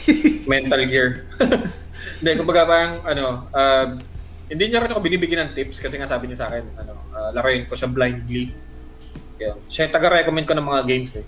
[0.52, 1.28] mental gear.
[2.18, 3.86] Hindi, kumbaga parang ano, uh,
[4.48, 7.30] hindi niya rin ako binibigyan ng tips kasi nga sabi niya sa akin, ano, uh,
[7.36, 8.48] laruin ko siya blindly.
[9.38, 9.56] Yun.
[9.68, 11.26] Siya yung taga-recommend ko ng mga games eh.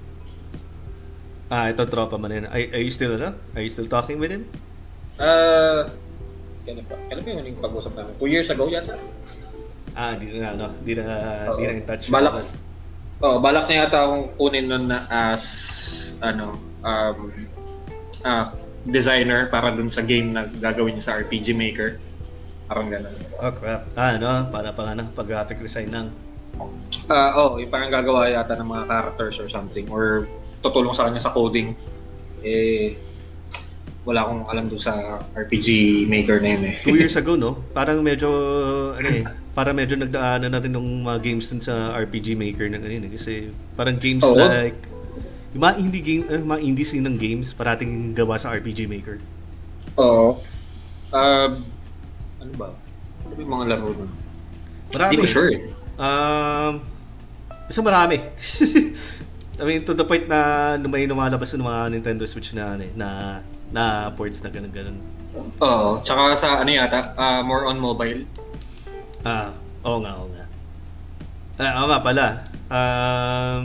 [1.53, 2.47] ah, ito tropa man yun.
[2.49, 3.37] Are, are you still, ano?
[3.53, 4.49] Are you still talking with him?
[5.21, 5.93] Uh,
[6.65, 6.97] kailan pa?
[7.13, 8.13] Kailan pa yung huling pag-usap namin?
[8.17, 8.97] Two years ago yata?
[9.93, 11.05] Ah, di na, ano, di na,
[11.59, 12.09] di na in touch.
[12.09, 12.57] Balak,
[13.21, 15.45] oh, balak na yata akong kunin nun na as,
[16.25, 17.33] ano, um,
[18.25, 18.53] ah,
[18.87, 22.01] designer para dun sa game na gagawin niya sa RPG Maker.
[22.71, 23.15] Parang ganun.
[23.43, 23.83] oh crap.
[23.99, 26.09] Ah, ano, para pang ano, pag graphic design ng
[27.11, 30.29] Ah, oh, yung parang gagawa yata ng mga characters or something or
[30.61, 31.73] tutulong sa kanya sa coding.
[32.45, 32.95] Eh
[34.01, 36.77] wala akong alam doon sa RPG maker na yun eh.
[36.81, 37.61] two years ago, no?
[37.77, 38.29] Parang medyo,
[38.97, 42.81] ano eh, parang medyo nagdaanan na rin ng mga games dun sa RPG Maker ng
[42.81, 43.05] ano yun.
[43.07, 43.13] eh.
[43.13, 43.33] Kasi
[43.77, 44.41] parang games Oo.
[44.41, 44.79] like,
[45.51, 49.19] yung mga indie game, eh, mga indie scene ng games, parating gawa sa RPG Maker.
[49.99, 50.39] Oo.
[51.11, 51.53] Um,
[52.39, 52.69] ano ba?
[53.27, 54.11] Ano ba yung mga laro nun?
[54.95, 55.11] Marami.
[55.11, 55.61] Hindi ko sure eh.
[55.99, 56.73] Um,
[57.67, 58.17] basta marami.
[59.61, 62.93] I mean, to the point na may lumalabas ng mga Nintendo Switch na, ano eh,
[62.97, 63.09] na,
[63.75, 64.99] na ports na ganun ganun.
[65.61, 68.25] Oo, tsaka sa ano yata, ah, more on mobile.
[69.23, 69.53] Ah,
[69.85, 70.45] oo nga, oo nga.
[71.61, 72.27] Ah, oo nga pala.
[72.71, 73.63] Um,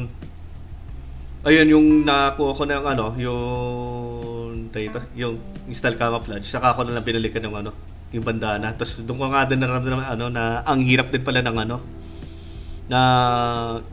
[1.46, 5.38] ayun, yung nakuha ko ng ano, yung, tayo ito, yung
[5.70, 7.72] install camouflage, saka ako na lang binalikan ng ano,
[8.10, 8.74] yung bandana.
[8.74, 11.78] Tapos doon ko nga din naramdaman ano, na ang hirap din pala ng ano,
[12.90, 13.00] na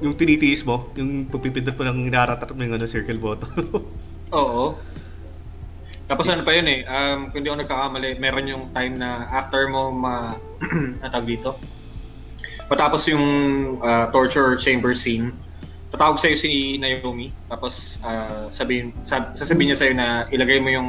[0.00, 3.52] yung tinitiis mo, yung pagpipindot mo ng naratat mo yung ano, circle button.
[4.36, 4.76] Oo.
[6.08, 9.68] Tapos ano pa yun eh, um, kung di ako nagkakamali, meron yung time na after
[9.68, 10.36] mo ma...
[11.04, 11.56] natawag dito?
[12.68, 13.24] Patapos yung
[13.80, 15.32] uh, torture chamber scene,
[15.92, 20.88] tatawag sa'yo si Naomi, tapos uh, sabihin, sab- sasabihin niya sa'yo na ilagay mo yung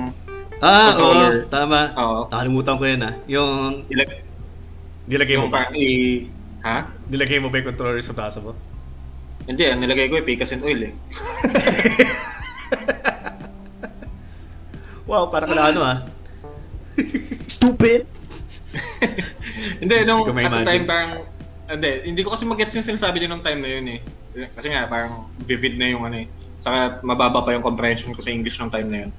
[0.64, 1.44] ah, Controller.
[1.44, 1.80] oo, tama.
[2.00, 2.20] Oo.
[2.32, 3.14] Nakalimutan ko yan ah.
[3.28, 4.24] Yung, ilag-
[5.12, 5.68] nilagay mo ba?
[5.68, 6.32] pa- i-
[6.64, 6.88] ha?
[7.12, 8.56] Nilagay mo ba yung controller sa braso mo?
[9.44, 10.94] Hindi, ang nilagay ko eh, Picas and Oil eh.
[15.04, 15.98] Wow, para ka na ano ah.
[17.52, 18.08] Stupid!
[19.84, 21.28] hindi, nung at the time parang,
[21.68, 24.02] hindi, hindi ko kasi mag-gets yung sinasabi niya nung time na yun eh.
[24.34, 26.28] Kasi nga, parang vivid na yung ano eh.
[26.64, 29.12] Saka mababa pa yung comprehension ko sa English nung time na yun.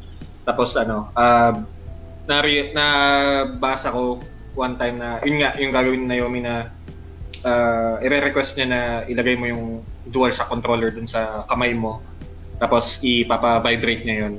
[0.45, 1.61] Tapos ano, uh,
[2.25, 4.21] nari, nabasa ko
[4.55, 6.73] one time na, yun nga, yung gagawin ni Naomi na
[7.45, 9.65] uh, i-request niya na ilagay mo yung
[10.09, 12.01] dual sa controller dun sa kamay mo.
[12.59, 14.35] Tapos ipapa-vibrate niya yun.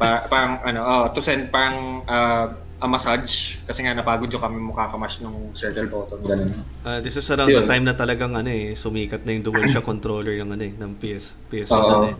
[0.00, 4.56] Pa, parang ano, oh, to send parang uh, a massage kasi nga napagod yung kami
[4.56, 6.50] mukha kamash nung circle button ganun.
[6.80, 7.68] Ah, this is around the Yun.
[7.68, 11.36] time na talagang ano eh, sumikat na yung DualShock controller yung ano eh, ng PS,
[11.52, 11.88] PS1 Oo.
[11.92, 12.16] ano eh.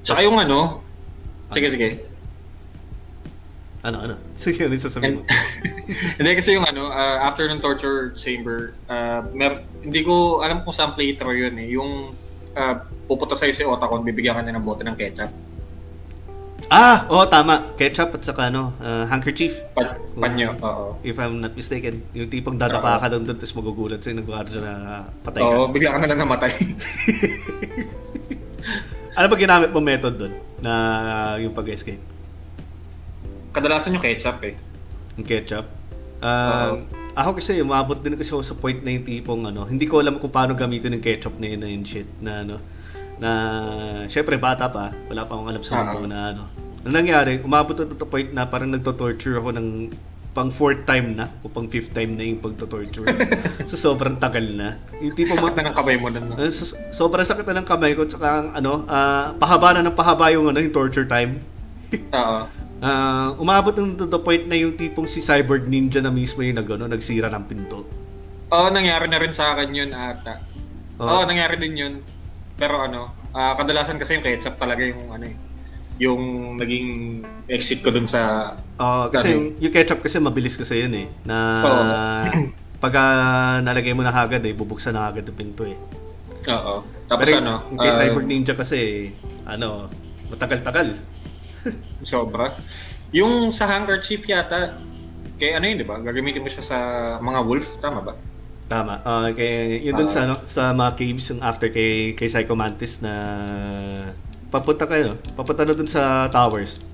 [0.00, 0.80] Tsaka yung ano,
[1.52, 1.88] sige sige.
[3.78, 4.14] Ano, ano?
[4.42, 5.22] Sige, ano sasabihin mo?
[6.18, 10.74] hindi kasi yung ano, uh, after ng torture chamber, uh, mer- hindi ko alam kung
[10.74, 11.68] saan playthrough yun eh.
[11.78, 12.10] Yung
[12.58, 12.74] uh,
[13.06, 15.30] pupunta sa'yo si Otacon, bibigyan ka niya ng bote ng ketchup.
[16.66, 17.72] Ah, oo, tama.
[17.78, 19.62] Ketchup at saka ano, ah, handkerchief.
[19.78, 20.98] Pa- panyo, oo.
[21.06, 22.02] If I'm not mistaken.
[22.12, 24.74] Yung tipong dadapa ka doon doon tapos magugulat sa'yo nagwala na
[25.22, 25.48] patay ka.
[25.48, 26.52] Oo, bigla ka na lang namatay.
[29.18, 30.72] Ano ba ginamit mo method doon na
[31.42, 31.98] yung pag-escape?
[33.50, 34.54] Kadalasan yung ketchup eh.
[35.18, 35.66] Yung ketchup?
[36.22, 36.78] Ah,
[37.18, 40.22] ako kasi umabot din kasi ako sa point na yung tipong ano, hindi ko alam
[40.22, 42.62] kung paano gamitin yung ketchup na yun na yun shit na ano
[43.18, 43.30] na
[44.06, 46.08] syempre bata pa, wala pa akong alam sa mundo Ah.
[46.08, 46.42] na ano.
[46.82, 49.68] Ang nangyari, umabot to the point na parang nagto-torture ako ng
[50.30, 53.10] pang fourth time na o pang fifth time na yung pagto-torture.
[53.68, 54.78] so sobrang tagal na.
[55.02, 56.30] Yung tipo Sakit na ng kamay mo nun.
[56.30, 56.38] no?
[56.38, 60.30] Uh, so- sobrang sakit na ng kamay ko tsaka ano, ah, pahaba na ng pahaba
[60.30, 61.42] yung ano, yung torture time.
[62.14, 62.40] Oo.
[62.78, 66.62] Ah, umabot ng to the point na yung tipong si Cyborg Ninja na mismo yung
[66.62, 67.82] nag, ano, nagsira ng pinto.
[68.54, 70.38] Oo, nangyari na rin sa akin yun ata.
[71.02, 71.02] Oo.
[71.02, 71.94] Oo, nangyari din yun.
[72.58, 75.36] Pero ano, ah, kadalasan kasi yung ketchup talaga yung ano eh,
[76.02, 76.22] yung
[76.58, 81.06] naging exit ko dun sa Ah, kasi yung, yung ketchup kasi mabilis kasi yun eh.
[81.22, 81.82] Na Oo.
[82.82, 85.78] pag ah, nalagay mo na agad eh, bubuksan na agad yung pinto eh.
[86.46, 86.82] Oo.
[87.08, 89.10] Tapos Pero ano, yung kay ah, Cyborg Ninja kasi,
[89.46, 89.90] ano,
[90.30, 90.94] matagal-tagal.
[92.10, 92.54] sobra.
[93.10, 94.76] Yung sa handkerchief yata,
[95.40, 95.98] kay ano yun, di ba?
[95.98, 96.78] Gagamitin mo siya sa
[97.22, 98.14] mga wolf, tama ba?
[98.68, 99.00] Tama.
[99.00, 100.12] Ah, kay yun dun Ah.
[100.12, 103.12] sa ano, sa mga caves yung after kay kay Psycho Mantis na
[104.48, 106.84] papunta kayo, papunta na dun sa towers.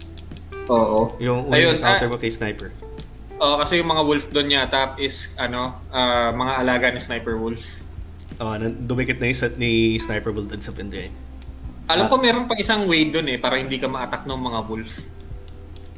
[0.66, 1.18] Oo.
[1.18, 2.10] Yung Ayun, unang encounter ah.
[2.10, 2.70] mo kay Sniper.
[3.36, 7.60] Oo, kasi yung mga wolf doon yata is ano, ah, mga alaga ni Sniper Wolf.
[8.36, 11.10] Oh, nan- dumikit na yung set ni Sniper Bull dun sa Pendray.
[11.84, 12.08] Alam Ah.
[12.08, 14.90] ko meron pang isang way doon eh, para hindi ka ma-attack ng mga wolf.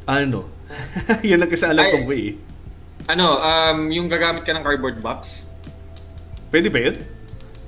[0.05, 0.48] Ano?
[1.23, 1.93] yun lang kasi alam Ay.
[1.93, 2.24] kong way.
[2.27, 2.35] eh.
[3.07, 5.47] Ano, um, yung gagamit ka ng cardboard box,
[6.56, 6.96] Pwede ba yun?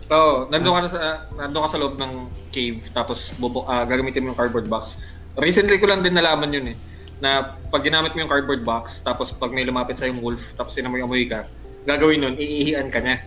[0.08, 1.00] Oo, nandun ka na sa
[1.36, 5.04] nandun ka sa loob ng cave tapos bubu ah, gagamitin mo yung cardboard box.
[5.36, 6.76] Recently ko lang din nalaman yun eh
[7.20, 10.72] na pag ginamit mo yung cardboard box tapos pag may lumapit sa yung wolf tapos
[10.80, 11.44] inamoy-amoy ka,
[11.84, 13.20] gagawin nun, iihian ka niya.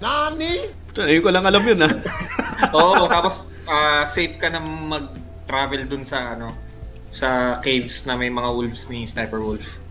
[0.00, 0.72] Nani?
[0.88, 1.92] Puta, Ayun ko lang alam yun ah.
[2.80, 6.48] Oo, tapos ah, safe ka na mag-travel dun sa ano
[7.12, 9.81] sa caves na may mga wolves ni Sniper Wolf.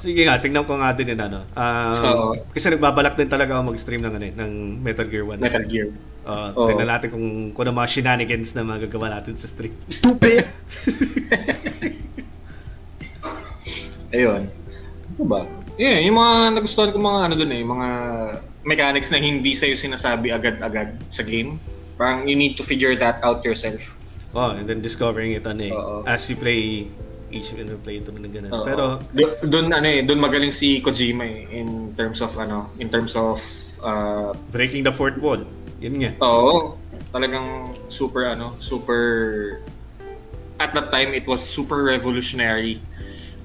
[0.00, 1.44] Sige nga, tingnan ko nga din yun ano.
[1.52, 2.32] Ah, Oo.
[2.56, 5.36] kasi nagbabalak din talaga ako mag-stream ng, ano, eh, ng Metal Gear 1.
[5.36, 5.92] Metal Gear.
[6.24, 6.72] Uh, Oo.
[6.72, 9.76] tingnan natin kung, kung ano mga shenanigans na magagawa natin sa stream.
[9.92, 10.48] Stupid!
[14.16, 14.48] Ayun.
[15.20, 15.44] Ano ba?
[15.76, 17.88] Yeah, yung mga nagustuhan ko mga ano dun eh, mga
[18.64, 21.60] mechanics na hindi sa'yo sinasabi agad-agad sa game.
[22.00, 24.00] Parang you need to figure that out yourself.
[24.32, 26.08] Oh, and then discovering it ano eh, Oo.
[26.08, 26.88] as you play
[27.30, 28.50] each and every play ito na ganun.
[28.52, 28.66] Oo.
[28.66, 28.84] Pero
[29.14, 33.14] Do- dun ano eh, dun magaling si Kojima eh, in terms of ano, in terms
[33.14, 33.40] of
[33.82, 35.40] uh, breaking the fourth wall,
[35.78, 36.10] yun nga.
[36.20, 36.76] Oo.
[37.10, 39.00] Talagang super ano, super
[40.60, 42.78] at that time it was super revolutionary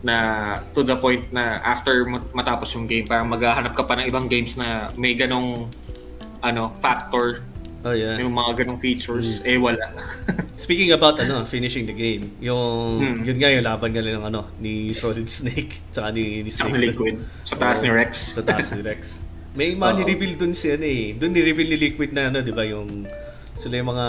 [0.06, 4.06] na to the point na after mat- matapos yung game parang maghahanap ka pa ng
[4.12, 5.72] ibang games na may ganong
[6.44, 7.42] ano factor
[7.86, 8.18] Oh, yeah.
[8.18, 9.94] yung mga ganong features eh wala
[10.58, 13.22] Speaking about ano, finishing the game, yung Hmm.
[13.22, 16.96] yun nga yung laban nga ng ano ni Solid Snake tsaka ni, ni sa Snake.
[16.96, 19.22] liquid sa taas ni Rex Sa taas ni Rex.
[19.54, 21.14] May mga ni-reveal dun si ano eh.
[21.14, 23.06] Dun ni-reveal ni Liquid na ano, di ba, yung
[23.54, 24.08] sila yung mga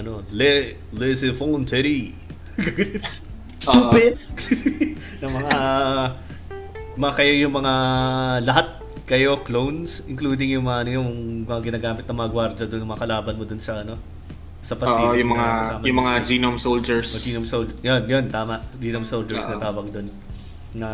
[0.00, 0.52] ano, Le,
[0.94, 2.14] Les Fonterie.
[3.66, 4.14] Stupid.
[5.18, 5.56] ng mga
[6.96, 7.74] mga kayo yung mga
[8.46, 8.66] lahat
[9.06, 11.10] kayo clones including yung mga ano, yung
[11.46, 13.94] mga ginagamit ng mga gwardiya doon mga kalaban mo doon sa ano
[14.66, 15.46] sa Oo, pasilyo yung mga
[15.78, 16.26] na yung mga Snake.
[16.26, 17.78] genome soldiers O, Genome Soldiers.
[17.86, 18.66] Yun, yun, tama.
[18.82, 19.62] Genome Soldiers na Oo.
[19.62, 20.06] tawag doon.
[20.74, 20.90] Na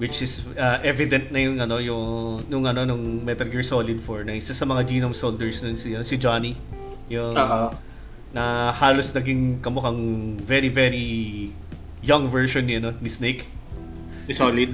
[0.00, 4.24] which is uh, evident na yung ano yung nung ano nung Metal Gear Solid 4
[4.24, 6.56] na isa sa mga Genome Soldiers nun si, si Johnny
[7.12, 7.76] yung Oo.
[8.32, 10.00] na halos naging kamukhang
[10.38, 11.06] very very
[12.00, 13.42] young version ni ano ni Snake
[14.24, 14.70] ni Solid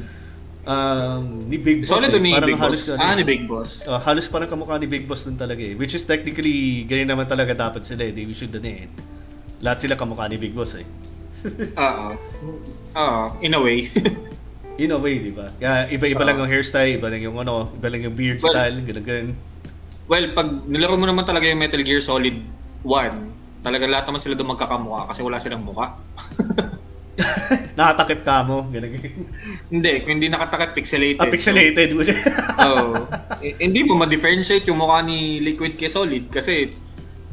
[0.65, 2.21] um, ni Big Boss Solid eh.
[2.21, 4.89] ni parang Big halos Boss ano, ah ni Big Boss uh, halos parang kamukha ni
[4.89, 8.25] Big Boss dun talaga eh which is technically ganyan naman talaga dapat sila eh they
[8.33, 8.89] should ano eh
[9.65, 10.87] lahat sila kamukha ni Big Boss eh
[11.77, 12.07] Oo.
[13.05, 13.85] Oo, in a way.
[14.75, 15.55] In a way, di ba?
[15.55, 16.27] Kaya iba-iba Oo.
[16.27, 19.29] lang yung hairstyle, iba lang yung ano, iba lang yung beard Well- style, ganun ganun.
[20.11, 22.43] well, pag nilaro mo naman talaga yung Metal Gear Solid
[22.83, 25.95] 1, talaga lahat naman sila doon magkakamukha kasi wala silang mukha.
[27.79, 28.91] Nakatakip ka mo, ganun
[29.71, 31.23] hindi, kung hindi nakatakot, pixelated.
[31.23, 31.91] Ah, pixelated.
[32.67, 33.07] Oo.
[33.39, 36.75] Eh, hindi mo ma-differentiate yung mukha ni Liquid kay Solid kasi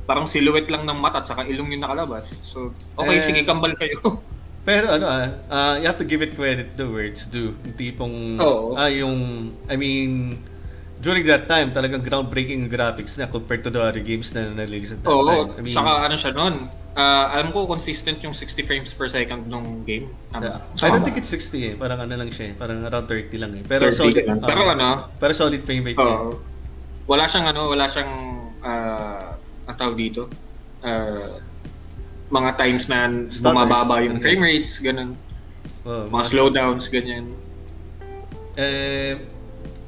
[0.05, 2.41] parang silhouette lang ng mata at saka ilong yung nakalabas.
[2.45, 3.97] So, okay, Eh, sige, kambal kayo.
[4.67, 7.57] Pero ano ah, ah, you have to give it credit the words do.
[7.65, 8.77] Yung tipong, Oo.
[8.77, 10.37] ah, yung, I mean,
[11.01, 15.01] during that time, talagang groundbreaking graphics na compared to the other games na na-release at
[15.01, 15.57] that Oo, time.
[15.57, 16.55] I mean, saka ano siya nun,
[16.93, 20.13] ah, alam ko consistent yung 60 frames per second nung game.
[20.37, 20.61] yeah.
[20.85, 21.73] I don't think it's 60 eh.
[21.73, 22.53] Parang ano lang siya eh.
[22.53, 23.63] Parang around 30 lang eh.
[23.65, 24.15] Pero 30 solid.
[24.29, 24.39] lang.
[24.39, 24.87] ah, Pero ano,
[25.17, 26.05] Pero solid frame rate eh.
[26.05, 26.37] Oo.
[27.09, 28.13] Wala siyang ano, wala siyang
[28.61, 29.33] uh,
[29.65, 30.29] ang tawag dito.
[30.85, 31.41] Uh,
[32.31, 33.11] mga times na
[33.43, 35.19] bumababa yung frame rates, ganun.
[35.83, 37.33] Oo, Mga slowdowns, ganyan.
[38.55, 39.17] Eh,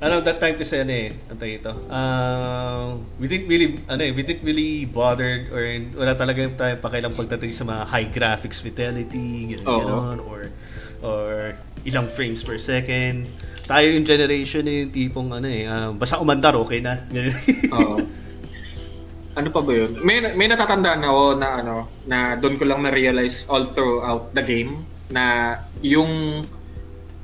[0.04, 4.12] ano, that time kasi ano eh, ano tawag ito, uh, we didn't really, ano eh,
[4.12, 5.64] we didn't really bothered or
[5.96, 10.52] wala talaga yung tayo pakialam pagdating sa mga high graphics fidelity, gano'n, gano'n, or,
[11.00, 11.56] or
[11.88, 13.32] ilang frames per second.
[13.64, 17.08] Tayo yung generation na yung tipong ano eh, ah, basta umandar, okay na.
[17.80, 18.04] Oo.
[19.40, 20.04] ano pa ba yun?
[20.04, 24.84] May, may natatandaan ako na ano, na doon ko lang na-realize all throughout the game
[25.08, 26.44] na yung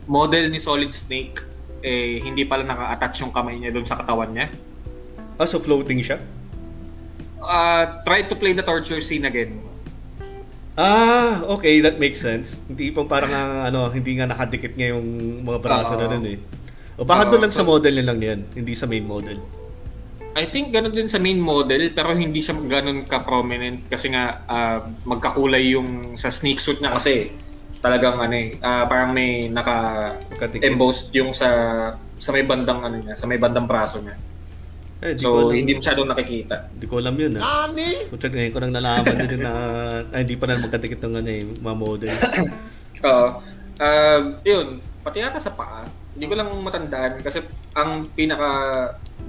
[0.08, 1.49] model ni Solid Snake
[1.82, 4.48] eh hindi pala naka-attach yung kamay niya doon sa katawan niya.
[5.40, 6.20] ah, so floating siya?
[7.40, 9.64] Uh, try to play the torture scene again.
[10.80, 12.56] Ah, okay, that makes sense.
[12.68, 15.08] Hindi pong parang ah, ano, hindi nga nakadikit nga yung
[15.44, 16.16] mga braso na Oo.
[16.16, 16.40] nun eh.
[17.00, 19.40] O baka Oo, doon lang sa so- model na lang yan, hindi sa main model.
[20.40, 24.88] I think ganun din sa main model pero hindi siya ganun ka-prominent kasi nga ah,
[25.04, 27.34] magkakulay yung sa sneak suit niya kasi
[27.80, 29.76] talagang ano eh, ah, parang may naka
[30.60, 31.50] embossed yung sa
[32.20, 34.16] sa may bandang ano niya, sa may bandang braso niya.
[35.00, 36.56] Eh, di ko So alam, hindi masyadong nakikita.
[36.76, 37.72] di ko alam yun ah.
[37.72, 38.12] Nani?
[38.12, 39.54] Kung ngayon ko nang nalaman din na
[40.12, 42.16] ay, hindi pa na magkadikit ng ano eh, mga model.
[43.08, 43.28] Oo.
[43.80, 45.88] Ah, yun, pati yata sa paa.
[46.12, 47.40] Hindi ko lang matandaan kasi
[47.80, 48.50] ang pinaka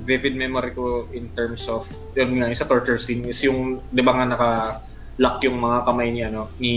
[0.03, 1.87] vivid memory ko in terms of
[2.19, 4.51] yun nga yung sa torture scene is yung 'di ba nga naka
[5.23, 6.75] lock yung mga kamay ni ano ni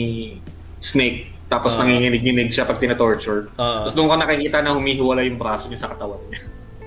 [0.77, 1.85] Snake tapos Ah.
[1.85, 3.53] nanginginig-nginig siya pag tina-torture.
[3.61, 6.41] Ah, Tapos doon ka nakikita na humihiwalay yung braso niya sa katawan niya.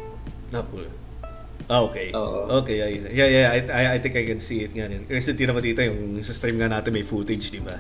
[0.55, 0.83] napo.
[1.67, 2.11] Ah, okay.
[2.15, 2.47] Oo.
[2.63, 5.07] Okay, yeah, yeah, yeah, I, I, I think I can see it nga din.
[5.07, 7.75] Kasi tira mo dito yung sa stream nga natin may footage, di ba?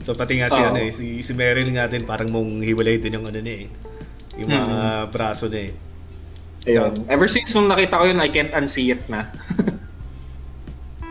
[0.00, 0.68] So pati nga si Oo.
[0.72, 3.68] ano eh, si, si Meryl nga din parang mong hiwalay din yung ano niya eh.
[4.40, 4.76] Yung mga
[5.12, 5.72] braso niya eh.
[6.68, 7.04] Ayun.
[7.08, 9.28] Ever since nung nakita ko yun, I can't unsee it na.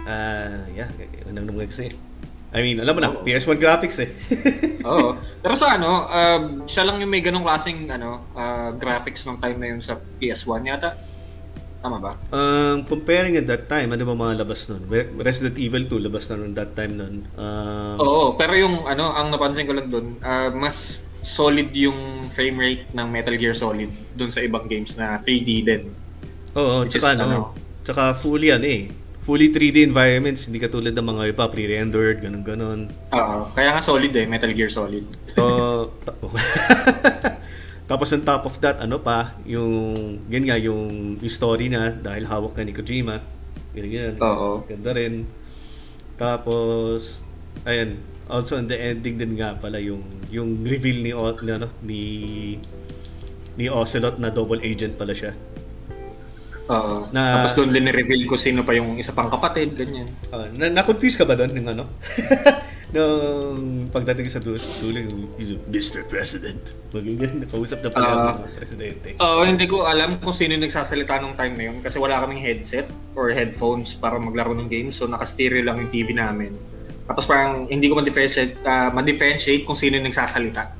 [0.09, 0.89] Ah, yeah,
[1.29, 1.85] unang naman kasi.
[2.49, 3.21] I mean, alam mo na, Oo.
[3.21, 4.09] PS1 graphics eh.
[4.89, 5.21] Oo.
[5.41, 9.61] Pero sa ano, um, siya lang yung may ganong klaseng ano, ah, graphics nung time
[9.61, 10.97] na yun sa PS1 yata.
[11.79, 12.11] Tama ba?
[12.33, 14.83] Um, comparing at that time, ano ba mga labas nun?
[14.89, 17.23] Re- Resident Evil 2 labas na nun that time nun.
[17.37, 22.57] Um, Oo, pero yung ano, ang napansin ko lang doon, ah, mas solid yung frame
[22.57, 25.83] rate ng Metal Gear Solid doon sa ibang games na 3D din.
[26.57, 27.39] Oo, Which tsaka is, ano, ano,
[27.85, 28.89] tsaka fully ano eh.
[29.29, 32.89] Fully 3D environments, hindi katulad ng mga iba, pre-rendered, ganun-ganon.
[33.13, 35.05] Oo, kaya nga solid eh, Metal Gear Solid.
[35.37, 35.43] So,
[36.09, 36.17] ta-
[37.93, 42.25] tapos on top of that, ano pa, yung, yun nga, yung, yung story na, dahil
[42.25, 43.21] hawak na ni Kojima,
[43.69, 44.65] Ganyan, Oo.
[44.65, 45.29] Ganda rin.
[46.17, 47.21] Tapos,
[47.69, 52.01] ayan, also in the ending din nga pala yung yung reveal ni, ano, ni
[53.59, 55.35] ni Ocelot na double agent pala siya.
[56.69, 56.95] Oo.
[57.09, 60.05] Na- Tapos doon din reveal ko sino pa yung isa pang kapatid, ganyan.
[60.29, 61.83] Ah, na, na-confuse ka ba doon ng ano?
[62.89, 65.29] Nung pagdating sa dulo, dulo yung
[65.67, 66.01] Mr.
[66.03, 66.73] President.
[66.89, 68.17] Magiging nakausap na pala Ah.
[68.33, 69.13] ng presidente.
[69.19, 72.41] Oo, hindi ko alam kung sino yung nagsasalita nung time na yun kasi wala kaming
[72.41, 76.57] headset or headphones para maglaro ng game so naka-stereo lang yung TV namin.
[77.05, 80.73] Tapos parang hindi ko ma-differentiate, ah, ma-differentiate kung sino yung nagsasalita.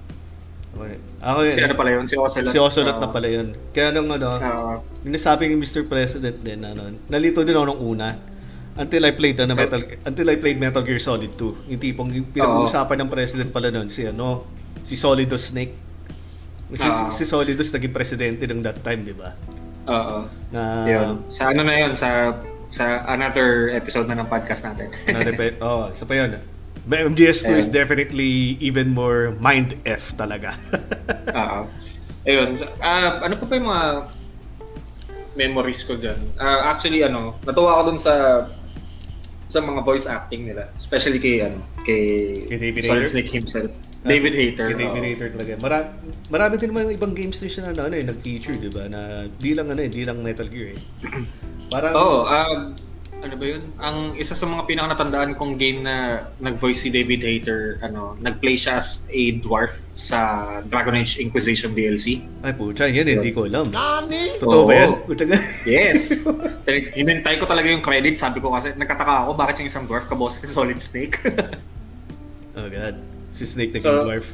[0.72, 0.98] Okay.
[1.20, 1.52] Ako yun.
[1.52, 2.06] Si ano pala yun?
[2.06, 2.54] Si Ocelot.
[2.54, 3.14] Si Ocelot na Oo.
[3.14, 3.48] pala yun.
[3.70, 4.74] Kaya nung ano, Oo.
[5.04, 5.88] Yung nasabi ng Mr.
[5.88, 8.16] President din, ano, nalito din ako nung una.
[8.80, 11.68] Until I played ano, Metal until I played Metal Gear Solid 2.
[11.68, 14.48] Yung tipong yung pinag-uusapan ng president pala noon si ano,
[14.88, 15.76] si Solidus Snake.
[16.72, 19.36] Which is, si Solidus naging presidente ng that time, di ba?
[19.90, 20.30] Oo.
[20.54, 21.28] Na Yun.
[21.28, 22.40] Sa ano na yun, sa
[22.70, 24.94] sa another episode na ng podcast natin.
[25.10, 26.38] na repe- oh, isa pa yun.
[26.90, 27.76] MGS2 is Ayun.
[27.76, 30.56] definitely even more mind F talaga.
[31.42, 31.60] Oo.
[32.24, 32.62] Ayun.
[32.80, 33.86] Ah, ano pa pa yung mga
[35.38, 36.18] memories ko dyan?
[36.38, 38.14] Ah, actually, ano, natuwa ako dun sa
[39.50, 40.70] sa mga voice acting nila.
[40.78, 43.10] Especially kay, ano, kay, Kay David Solid?
[43.10, 43.74] Snake himself.
[44.06, 44.72] David Hater.
[44.72, 45.04] Kay David.
[45.04, 45.52] Hater talaga.
[45.60, 45.92] Mara-
[46.30, 48.86] marami din naman yung ibang games din siya na ano, eh, nag-feature, di ba?
[48.88, 50.80] Na di lang ano, eh, di lang Metal Gear eh.
[51.74, 52.72] Parang Oo, ah,
[53.20, 53.64] ano ba yun?
[53.78, 58.80] Ang isa sa mga pinaka-natandaan kong game na nag-voice si David Hater, ano, nag-play siya
[58.80, 60.20] as a dwarf sa
[60.72, 62.24] Dragon Age Inquisition DLC.
[62.48, 63.76] ay pucha, yan hindi ko alam.
[63.76, 64.40] Nani?
[64.40, 64.90] Totoo ba yan?
[65.68, 66.24] Yes!
[66.98, 68.16] Hinintay ko talaga yung credit.
[68.16, 71.20] Sabi ko kasi, nagkataka ako bakit yung isang dwarf kaboses si Solid Snake.
[72.58, 72.96] oh god.
[73.36, 74.28] Si Snake naging So- dwarf.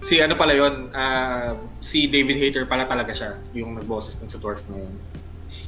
[0.00, 4.36] si ano pala yun, ah, si David Hater pala talaga siya, yung nagboses dun sa
[4.36, 4.92] dwarf na yun.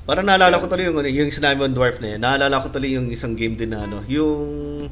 [0.07, 2.21] Parang naalala ko tuloy yung, ano, yung sinabi mo dwarf na yan.
[2.23, 4.87] Naalala ko tuloy yung isang game din na ano, yung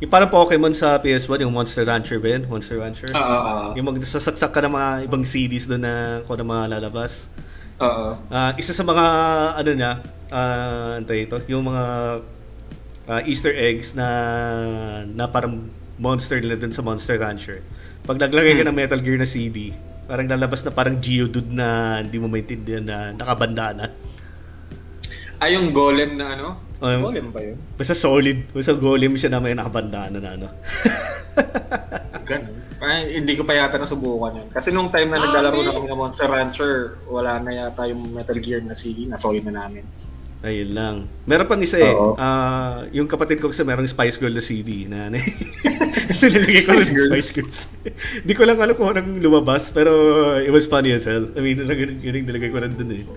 [0.00, 2.48] yung parang Pokemon sa PS1, yung Monster Rancher ba yun?
[2.48, 3.08] Monster Rancher?
[3.12, 5.92] Oo, oo, Yung magsasaksak ka ng mga ibang CDs doon na
[6.24, 7.28] kung ano mga lalabas.
[7.78, 8.16] oo.
[8.28, 9.04] Ah, isa sa mga
[9.54, 9.92] ano niya,
[10.32, 11.84] ah, ano ito, yung mga
[13.06, 14.08] ah, Easter eggs na
[15.06, 17.62] na parang monster nila dun sa Monster Rancher.
[18.02, 19.70] Pag naglagay ka ng Metal Gear na CD,
[20.04, 23.88] parang lalabas na parang Geodude na hindi mo maintindihan na nakabandana.
[25.38, 26.48] Ay, Ah, yung golem na ano?
[26.84, 27.56] Um, golem ba yun?
[27.74, 28.50] Basta solid.
[28.52, 30.48] Basta golem siya na may nakabandana na ano.
[32.28, 32.54] Ganun.
[32.84, 34.48] Ay, hindi ko pa yata nasubukan yun.
[34.52, 38.36] Kasi nung time na naglalaro na kami ng Monster Rancher, wala na yata yung Metal
[38.36, 39.84] Gear na CD, na-solid na namin.
[40.44, 40.96] Ayun lang.
[41.24, 41.88] Meron pang isa eh.
[41.88, 42.20] Oo.
[42.20, 45.28] Ah, yung kapatid ko kasi merong Spice Girl na CD na ano eh.
[46.04, 47.08] Kasi nilagay ko ng Spice Girls.
[47.08, 47.58] Spice Girls.
[48.20, 49.88] Hindi ko lang alam kung anong lumabas pero
[50.36, 51.24] it was funny as hell.
[51.32, 53.08] I mean, yun yung nilagay ko rin dun eh.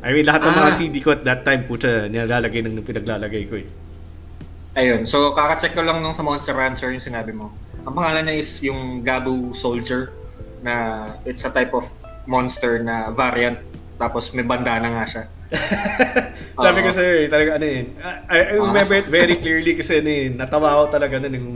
[0.00, 0.76] I mean, lahat ng mga Ah.
[0.76, 3.68] CD ko at that time, puta, nilalagay ng pinaglalagay ko eh.
[4.72, 7.52] Ayun, so kaka-check ko lang nung sa Monster Rancher yung sinabi mo.
[7.84, 10.14] Ang pangalan niya is yung Gabu Soldier
[10.64, 11.84] na it's a type of
[12.24, 13.56] monster na variant
[13.96, 15.22] tapos may bandana nga siya.
[16.64, 16.86] Sabi Oo.
[16.86, 17.80] ko sa'yo eh, talaga ano eh.
[18.30, 21.50] I, I remember it very clearly kasi ano eh, natawa ako talaga nun yung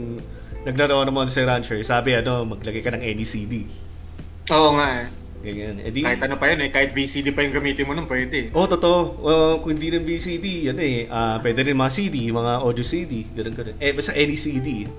[0.65, 1.81] naglaro ng Monster Rancher.
[1.81, 3.65] Sabi ano, maglagay ka ng any CD.
[4.51, 5.05] Oo nga eh.
[5.45, 5.77] Ganyan.
[5.85, 8.49] Eh di, Kahit ano pa yun eh, kahit VCD pa yung gamitin mo nun, pwede.
[8.49, 8.97] Oo, oh, totoo.
[9.21, 13.29] Uh, kung hindi ng VCD, ano eh, ah, pwede rin mga CD, mga audio CD,
[13.29, 13.77] ganun ganun.
[13.77, 14.89] Eh, basta any CD.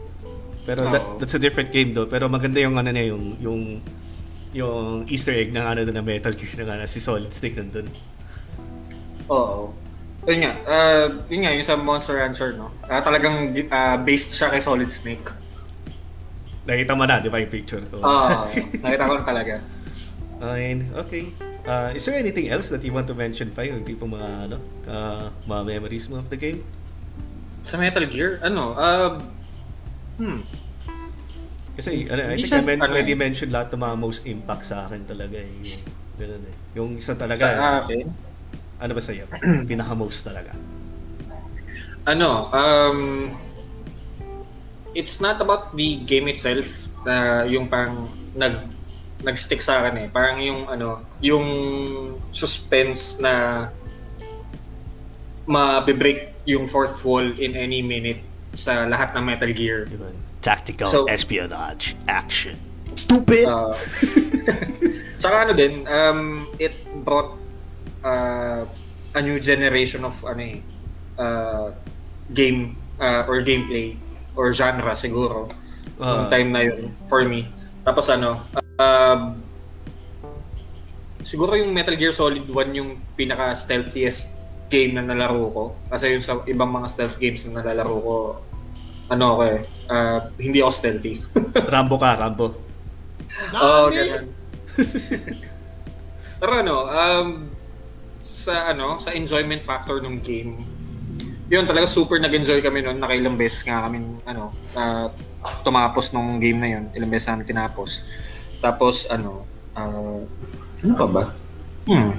[0.63, 1.19] Pero that, Oo.
[1.19, 2.07] that's a different game though.
[2.07, 3.61] Pero maganda yung ano na yung, yung,
[4.55, 7.91] yung Easter egg ng ano na Metal Gear na ano, si Solid Snake nandun.
[9.27, 9.75] Oo.
[10.27, 12.71] Yun nga, uh, yun nga, yung sa Monster Rancher, no?
[12.87, 15.27] Ah, talagang ah, based siya kay Solid Snake.
[16.67, 18.03] Nakita mo na, di ba yung picture ko?
[18.03, 18.51] Oo,
[18.83, 19.55] nakita ko na talaga.
[20.37, 20.93] Fine.
[21.07, 21.33] Okay.
[21.67, 24.57] Uh, is there anything else that you want to mention pa yung tipo mga ano,
[24.87, 26.63] uh, mga memories mo of the game?
[27.67, 29.19] Sa Metal Gear, ano, uh,
[30.17, 30.41] hmm,
[31.75, 33.19] Kasi ano, I think siya- I men- ano already eh.
[33.19, 35.51] mentioned lahat ng mga most impact sa akin talaga eh.
[35.61, 35.83] Yung,
[36.17, 36.55] ganun eh.
[36.73, 37.45] Yung isa sa talaga,
[37.83, 38.07] akin,
[38.79, 39.25] ano ba sa'yo?
[39.71, 40.55] Pinaka-most talaga.
[42.07, 43.35] ano, um,
[44.95, 46.65] it's not about the game itself
[47.03, 48.63] na yung parang nag
[49.25, 50.07] nag-stick sa akin eh.
[50.13, 51.47] Parang yung ano, yung
[52.33, 53.67] suspense na
[55.47, 58.21] ma-break yung fourth wall in any minute
[58.55, 59.87] sa lahat ng Metal Gear.
[59.87, 60.11] Diba?
[60.43, 62.59] Tactical So- espionage action.
[62.97, 63.45] Stupid!
[63.45, 63.77] Uh,
[65.21, 66.73] tsaka ano din, um, it
[67.05, 67.37] brought
[68.01, 68.65] uh,
[69.13, 70.59] a new generation of ano eh,
[71.21, 71.69] uh,
[72.33, 73.97] game uh, or gameplay
[74.37, 75.49] or genre siguro
[76.01, 77.49] yung time na yun for me.
[77.85, 78.41] Tapos ano,
[78.81, 79.21] um,
[81.27, 84.37] siguro yung Metal Gear Solid 1 yung pinaka stealthiest
[84.71, 85.65] game na nalaro ko.
[85.91, 88.15] Kasi yung sa ibang mga stealth games na nalalaro ko,
[89.11, 89.59] ano ako eh,
[89.91, 91.23] uh, hindi ako stealthy.
[91.75, 92.59] Rambo ka, Rambo.
[93.55, 94.27] Oo, oh, ganun.
[96.41, 97.29] Pero ano, um,
[98.21, 100.59] sa ano, sa enjoyment factor ng game,
[101.47, 102.99] yun talaga super nag-enjoy kami noon.
[102.99, 105.07] Nakailang beses nga kami ano, uh,
[105.63, 106.85] tumapos nung game na yun.
[106.99, 108.03] Ilang beses namin tinapos.
[108.67, 109.47] Tapos ano,
[109.79, 110.27] uh,
[110.83, 111.25] ano pa ba?
[111.87, 112.19] Hmm.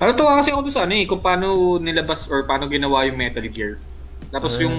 [0.00, 3.20] Ano to kasi ako doon sa ano eh, kung paano nilabas or paano ginawa yung
[3.20, 3.76] Metal Gear.
[4.32, 4.76] Tapos uh, yung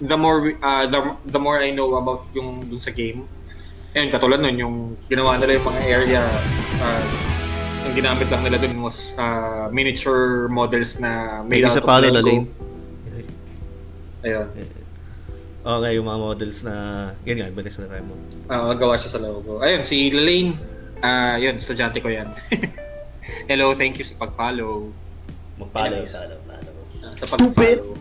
[0.00, 3.28] the more uh, the, the more I know about yung dun sa game,
[3.92, 4.76] ayun katulad nun yung
[5.12, 6.22] ginawa nila yung mga area
[6.80, 7.04] uh,
[7.84, 12.48] ang ginamit lang nila dun was uh, miniature models na made out of Lego.
[14.24, 14.48] Ayun.
[15.68, 16.74] Okay, yung mga models na
[17.28, 18.16] yan nga, na tayo mo.
[18.48, 19.60] Oo, uh, gawa siya sa logo.
[19.60, 20.56] Ayun, si Lane,
[21.04, 22.32] uh, yun, estudyante ko yan.
[23.52, 24.88] Hello, thank you sa pag-follow.
[25.60, 26.74] Mag-follow, follow, follow.
[27.04, 28.00] Uh, sa pag-follow.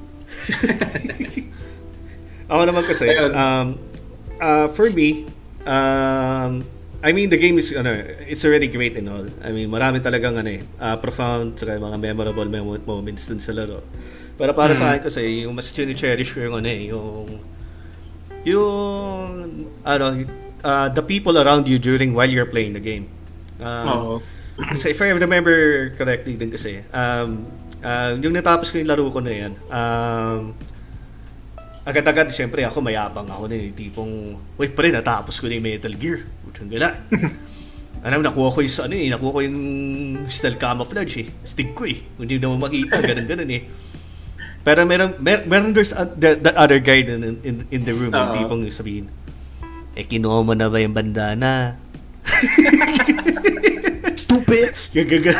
[2.55, 3.75] Ako naman kasi, um,
[4.39, 5.27] uh, for me,
[5.67, 6.63] um,
[7.03, 7.99] I mean, the game is, ano,
[8.31, 9.27] it's already great and all.
[9.43, 12.47] I mean, marami talagang, ano eh, uh, profound, saka mga memorable
[12.87, 13.83] moments dun sa laro.
[14.39, 14.79] Pero para mm.
[14.79, 17.56] sa akin kasi, yung mas cherish ko yung, ano eh, yung,
[18.47, 20.05] yung, ano,
[20.63, 23.11] uh, the people around you during while you're playing the game.
[23.59, 24.13] Um, Oo.
[24.57, 27.45] Kasi if I remember correctly din kasi, um,
[27.83, 30.55] uh, yung natapos ko yung laro ko na yan, um,
[31.87, 35.67] agad-agad, siyempre ako mayabang ako din, eh, tipong, wait pa rin, natapos ko na yung
[35.67, 36.25] Metal Gear.
[36.43, 36.99] Putang gala.
[38.05, 39.59] Alam, nakuha ko yung, ano eh, nakuha ko yung
[40.27, 41.27] stealth camouflage eh.
[41.47, 41.97] Stick ko eh.
[42.19, 43.61] Hindi na mo makita, ganun-ganun eh.
[44.67, 48.11] Pero meron, mer, meron there's uh, that, that other guy in, in, in the room,
[48.11, 48.35] uh-huh.
[48.35, 49.07] yung tipong sabihin,
[49.95, 51.79] eh, kinuha mo na ba yung bandana?
[54.27, 54.75] Stupid!
[54.91, 55.35] Gagaga.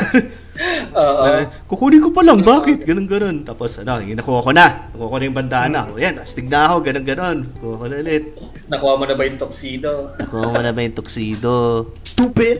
[0.90, 2.82] Uh, kukunin ko pa lang, bakit?
[2.82, 3.46] Ganun, ganun.
[3.46, 4.90] Tapos, ano, nakuha ko na.
[4.90, 5.80] Nakuha ko na yung bandana.
[5.86, 5.94] Hmm.
[5.94, 7.38] O yan, astig na ako, ganun, ganun.
[7.62, 8.34] Kuha ko na ulit.
[8.66, 10.18] Nakuha mo na ba yung tuxedo?
[10.18, 11.54] Nakuha mo na ba yung tuxedo?
[12.02, 12.58] Stupid!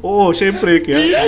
[0.00, 0.80] Oo, syempre.
[0.80, 1.20] Kaya,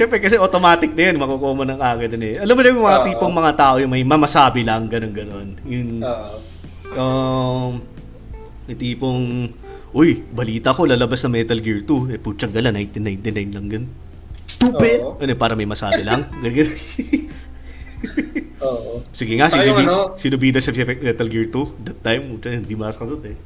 [0.00, 2.34] Siyempre kasi automatic na yun, makukuha mo ng agad din eh.
[2.40, 5.48] Alam mo na yung mga uh, tipong mga tao yung may mamasabi lang, ganun ganon
[5.68, 6.40] Yung, uh,
[6.96, 7.84] um,
[8.64, 9.52] yung tipong,
[9.92, 12.16] uy, balita ko, lalabas na Metal Gear 2.
[12.16, 13.84] Eh, putyang gala, 1999 lang gan.
[14.48, 15.04] Stupid!
[15.04, 16.32] Uh, ano, para may masabi lang.
[16.48, 16.80] Ganyan.
[18.64, 19.04] Oo.
[19.12, 21.84] Sige nga, sino, bi- ano, sino bida sa Metal Gear 2?
[21.84, 23.36] That time, hindi maskasot eh.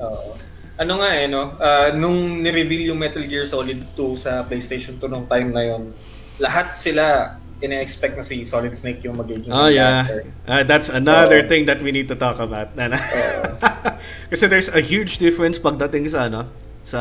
[0.00, 1.54] Oo ano nga eh, no?
[1.56, 5.94] Uh, nung ni-reveal yung Metal Gear Solid 2 sa PlayStation 2 nung time na yon,
[6.42, 10.04] lahat sila ina-expect na si Solid Snake yung magiging Oh yeah.
[10.44, 12.74] Uh, that's another uh, thing that we need to talk about.
[12.74, 12.90] uh,
[14.30, 16.50] Kasi there's a huge difference pagdating sa ano,
[16.82, 17.00] sa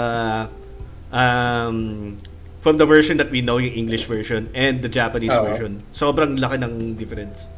[1.09, 2.15] um,
[2.61, 5.81] from the version that we know, yung English version and the Japanese uh, version.
[5.91, 7.49] Sobrang laki ng difference.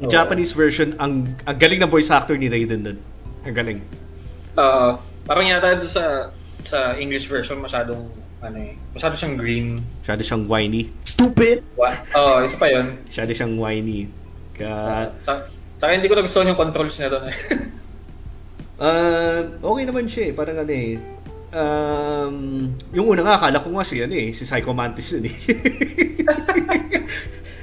[0.00, 2.98] Yung uh, Japanese version, ang, ang galing ng voice actor ni Raiden doon.
[3.44, 3.78] Ang galing.
[4.56, 8.10] Uh, Parang yata doon sa sa English version masyadong
[8.42, 9.66] ano eh, masyado siyang green.
[10.02, 10.90] Masyado siyang whiny.
[11.06, 11.62] Stupid!
[11.78, 11.94] What?
[12.18, 12.98] Oh, isa pa yun.
[13.06, 14.10] Masyado siyang whiny.
[14.58, 14.70] Ka...
[15.22, 15.46] Sa,
[15.78, 17.36] sa akin, hindi ko nagustuhan yung controls niya doon eh.
[18.82, 19.40] uh,
[19.70, 20.32] okay naman siya eh.
[20.34, 20.98] Parang ano eh.
[21.52, 22.36] Um,
[22.90, 25.36] yung una nga, akala ko nga si, ano eh, si Psycho Mantis yun eh.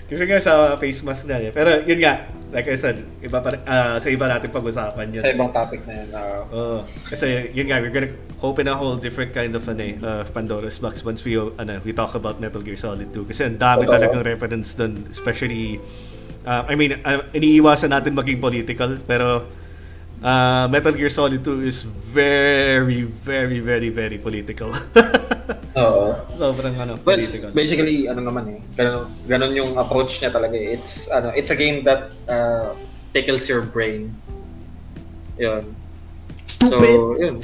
[0.09, 1.51] Kasi nga sa face mask na eh.
[1.51, 5.21] Pero yun nga, like I said, iba pa, uh, sa iba natin pag-usapan yun.
[5.21, 6.07] Sa ibang topic na yun.
[6.09, 10.23] Uh, uh, kasi yun nga, we're gonna open a whole different kind of ano, uh,
[10.33, 13.29] Pandora's box once we, ano, we talk about Metal Gear Solid 2.
[13.29, 13.93] Kasi ang dami Totoo.
[13.97, 15.77] talagang reference dun, especially,
[16.45, 19.45] uh, I mean, uh, iniiwasan natin maging political, pero
[20.23, 24.73] uh, Metal Gear Solid 2 is very, very, very, very political.
[25.77, 26.17] Oo.
[26.33, 27.53] Sobrang ano, well, political.
[27.53, 30.73] Basically, ano naman eh, ganun, ganun yung approach niya talaga eh.
[30.73, 32.73] It's, ano, it's a game that uh,
[33.13, 34.09] tickles your brain.
[35.37, 35.69] Yun.
[36.49, 36.97] Stupid!
[36.97, 37.35] So, yun.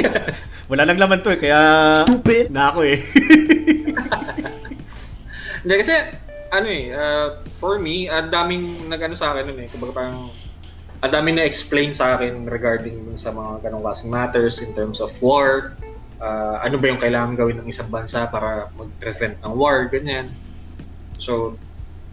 [0.72, 1.60] Wala lang laman to eh, kaya
[2.08, 2.48] Stupid!
[2.48, 3.04] na ako eh.
[5.62, 5.94] Hindi, kasi,
[6.48, 7.28] ano eh, uh,
[7.60, 9.68] for me, ang daming nag-ano sa akin nun eh.
[9.68, 10.32] Kumbaga parang,
[11.02, 15.12] ang dami na explain sa akin regarding sa mga ganong klaseng matters in terms of
[15.20, 15.76] war,
[16.22, 20.30] uh, ano ba yung kailangan gawin ng isang bansa para mag-prevent ng war, ganyan.
[21.18, 21.58] So,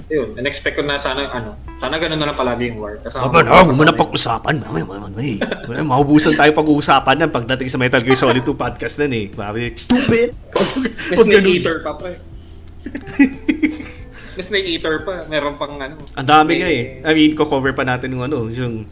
[0.10, 2.98] yun, in-expect ko na sana, ano, sana ganun na lang palagi yung war.
[3.06, 4.66] Kasama Aba na, huwag mo na pag-usapan.
[4.74, 4.98] May, may,
[5.70, 9.30] may, maubusan tayo pag-uusapan nan pagdating sa Metal Gear Solid 2 podcast nan eh.
[9.30, 9.78] Babi.
[9.78, 10.34] Stupid!
[11.14, 12.18] May snake eater pa pa eh.
[14.34, 15.30] May snake eater pa.
[15.30, 16.02] Meron pang ano.
[16.18, 17.06] Ang dami nga eh.
[17.06, 18.90] I mean, ko-cover pa natin yung ano, yung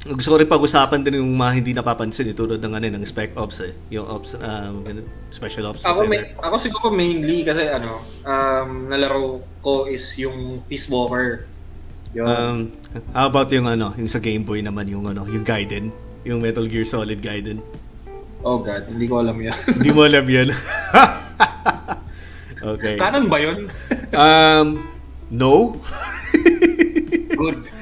[0.00, 3.36] gusto ko rin pag-usapan din yung mga hindi napapansin eh, tulad ng ano, ng Spec
[3.36, 3.76] Ops eh.
[3.92, 4.80] Yung Ops, um,
[5.28, 5.84] Special Ops.
[5.84, 11.44] Ako, may, ako siguro mainly kasi ano, um, nalaro ko is yung Peace Walker.
[12.16, 12.24] Yun.
[12.24, 12.56] Um,
[13.12, 15.92] how about yung ano, yung sa Game Boy naman yung ano, yung Gaiden,
[16.24, 17.60] yung Metal Gear Solid Gaiden.
[18.40, 19.52] oh god, hindi ko alam yan.
[19.68, 20.48] Hindi mo alam 'yan.
[22.72, 22.96] okay.
[22.96, 23.68] Kanan ba yun?
[24.16, 24.88] Um,
[25.28, 25.76] no.
[27.36, 27.79] Good.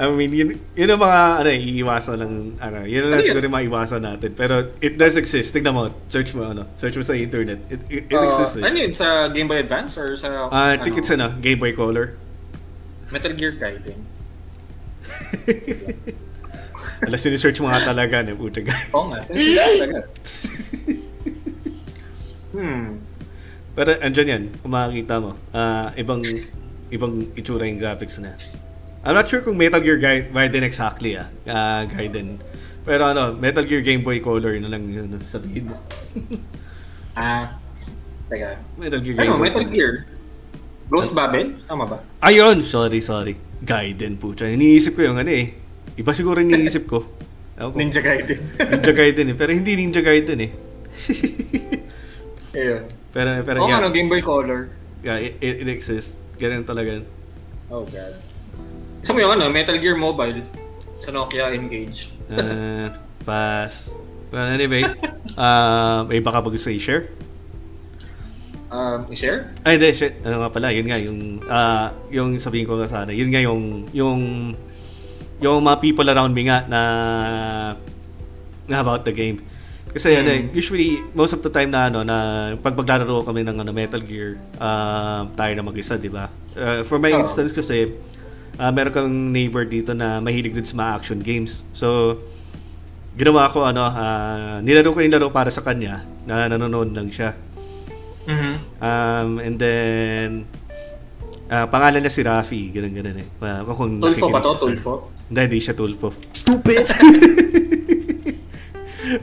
[0.00, 3.52] I mean, yun, yun ang mga, ano, iiwasan lang, ano, yun lang Ano siguro yung
[3.52, 4.32] maiwasan natin.
[4.32, 5.52] Pero, it does exist.
[5.52, 7.60] Tignan mo, search mo, ano, search mo sa internet.
[7.68, 8.64] It, it, it Uh, exists eh.
[8.64, 8.96] ano yun?
[8.96, 10.48] Sa Game Boy Advance or sa...
[10.48, 12.16] Ah, ano, tickets ano, Game Boy Color.
[13.12, 14.00] Metal Gear Gaiden.
[17.04, 18.72] Alas, sinesearch mo nga talaga, ne, puta ka.
[18.96, 20.00] Oo nga, sinisip talaga.
[22.56, 22.88] hmm.
[23.76, 26.24] Pero, andyan yan, kung makikita mo, ah, ibang,
[26.88, 28.32] ibang itsura yung graphics na.
[29.00, 32.36] I'm not sure kung Metal Gear Gaiden exactly, ah, ah, Gaiden.
[32.84, 35.76] Pero ano, Metal Gear Game Boy Color na lang yun, ano, sabihin mo.
[37.10, 37.58] Ah,
[38.30, 38.54] teka.
[38.78, 39.74] Metal Gear Game Ano, Boy Metal Color.
[39.74, 39.92] Gear?
[40.86, 41.58] Ghost Babel?
[41.66, 41.98] Tama ba?
[42.22, 42.62] Ayun!
[42.62, 43.34] Sorry, sorry.
[43.66, 44.30] Gaiden po.
[44.30, 45.58] Iniisip ko yung ano eh.
[45.98, 47.02] Iba siguro iniisip ko.
[47.60, 47.76] Ewan ko.
[47.82, 48.40] Ninja Gaiden.
[48.56, 49.36] Ninja Gaiden eh.
[49.36, 50.50] Pero hindi Ninja Gaiden eh.
[52.56, 52.82] Ayun.
[53.10, 53.78] pero, pero Oo, yeah.
[53.82, 54.70] ano, Game Boy Color.
[55.02, 56.14] yeah it, it, it exists.
[56.38, 57.02] Ganun talaga.
[57.70, 58.29] Oh god.
[59.00, 60.44] Gusto mo yung ano, Metal Gear Mobile
[61.00, 62.12] sa Nokia Engage.
[62.28, 62.92] Uh,
[63.24, 63.88] pass.
[64.28, 64.84] Well, anyway.
[65.34, 67.08] Uh, may baka ba gusto i-share?
[68.70, 69.50] Um, i-share?
[69.64, 69.90] Ay, hindi.
[69.96, 70.22] Shit.
[70.22, 70.68] Ano nga pala.
[70.70, 70.98] Yun nga.
[71.00, 73.10] Yung, ah, yung sabihin ko nga sana.
[73.10, 74.20] Yun nga yung, yung,
[75.40, 76.80] yung mga people around me nga na,
[78.68, 79.42] na about the game.
[79.90, 82.16] Kasi ano, eh, usually, most of the time na ano, na
[82.62, 86.30] pag maglalaro kami ng ano, Metal Gear, uh, tayo na mag-isa, di ba?
[86.54, 87.26] Uh, for my Oo.
[87.26, 87.90] instance kasi,
[88.60, 91.64] uh, meron kang neighbor dito na mahilig din sa mga action games.
[91.72, 92.20] So,
[93.16, 97.32] ginawa ko ano, uh, nilaro ko yung laro para sa kanya na nanonood lang siya.
[98.28, 98.52] Mhm.
[98.78, 100.44] Um, and then,
[101.48, 103.28] ah, pangalan niya si Rafi, ganun ganun eh.
[103.40, 104.52] Uh, kung Tulfo ba to?
[104.60, 105.08] Tulfo?
[105.32, 106.12] Hindi, hindi siya Tulfo.
[106.36, 106.84] Stupid!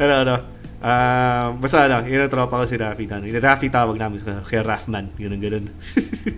[0.01, 0.35] ano, ano.
[0.77, 3.05] Ah, basta ano, yun ang tropa ko si Rafi.
[3.09, 5.65] Ano, Rafi tawag namin sa kaya Rafman, ganun ganun.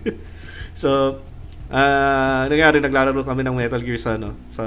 [0.80, 1.20] so,
[1.70, 4.64] ah, nangyari, naglalaro kami ng Metal Gear sa, ano, sa,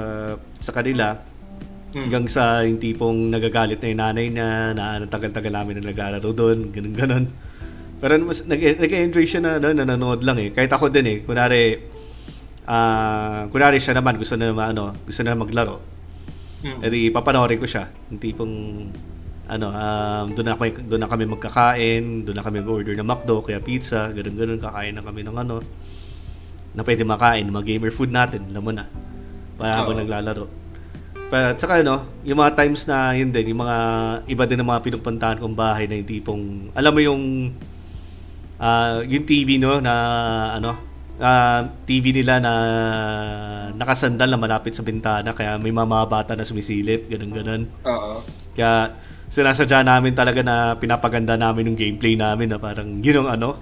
[0.58, 1.20] sa kanila.
[1.94, 2.10] Hmm.
[2.10, 6.30] Hanggang sa yung tipong nagagalit na yung nanay niya, na ano, tagal-tagal namin na naglalaro
[6.34, 7.24] doon, ganun ganon.
[8.02, 10.50] Pero mas, nag, nag-enjoy siya na, ano, nanonood lang eh.
[10.50, 11.78] Kahit ako din eh, kunwari,
[12.66, 15.78] ah, kunwari siya naman, gusto na naman, ano, gusto na maglaro.
[16.64, 16.80] Hmm.
[16.80, 17.92] Eh di papanoorin ko siya.
[18.08, 18.54] Yung tipong
[19.44, 23.44] ano, um, doon na kami doon na kami magkakain, doon na kami mag-order ng McDo,
[23.44, 25.60] kaya pizza, ganun ganun kakain na kami ng ano
[26.74, 28.84] na pwede makain, mga gamer food natin, alam mo na.
[29.54, 30.50] Pa habang naglalaro.
[31.30, 33.76] Pero at saka ano, yung mga times na yun din, yung mga
[34.26, 36.42] iba din ng mga pinupuntahan kong bahay na yung tipong,
[36.74, 37.22] alam mo yung
[38.54, 39.94] ah yung TV no na
[40.54, 42.52] ano ah, TV nila na
[43.74, 48.22] nakasandal na malapit sa bintana kaya may mga, mga bata na sumisilip ganun ganun Oo.
[48.54, 48.94] kaya
[49.30, 53.58] sinasadya namin talaga na pinapaganda namin yung gameplay namin na parang yun ang ano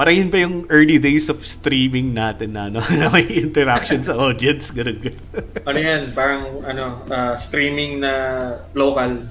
[0.00, 4.16] parang yun pa yung early days of streaming natin na, ano, na may interaction sa
[4.16, 5.20] audience ganun ganun
[5.68, 6.02] Ano yan?
[6.16, 8.12] Parang ano, ah, streaming na
[8.72, 9.28] local.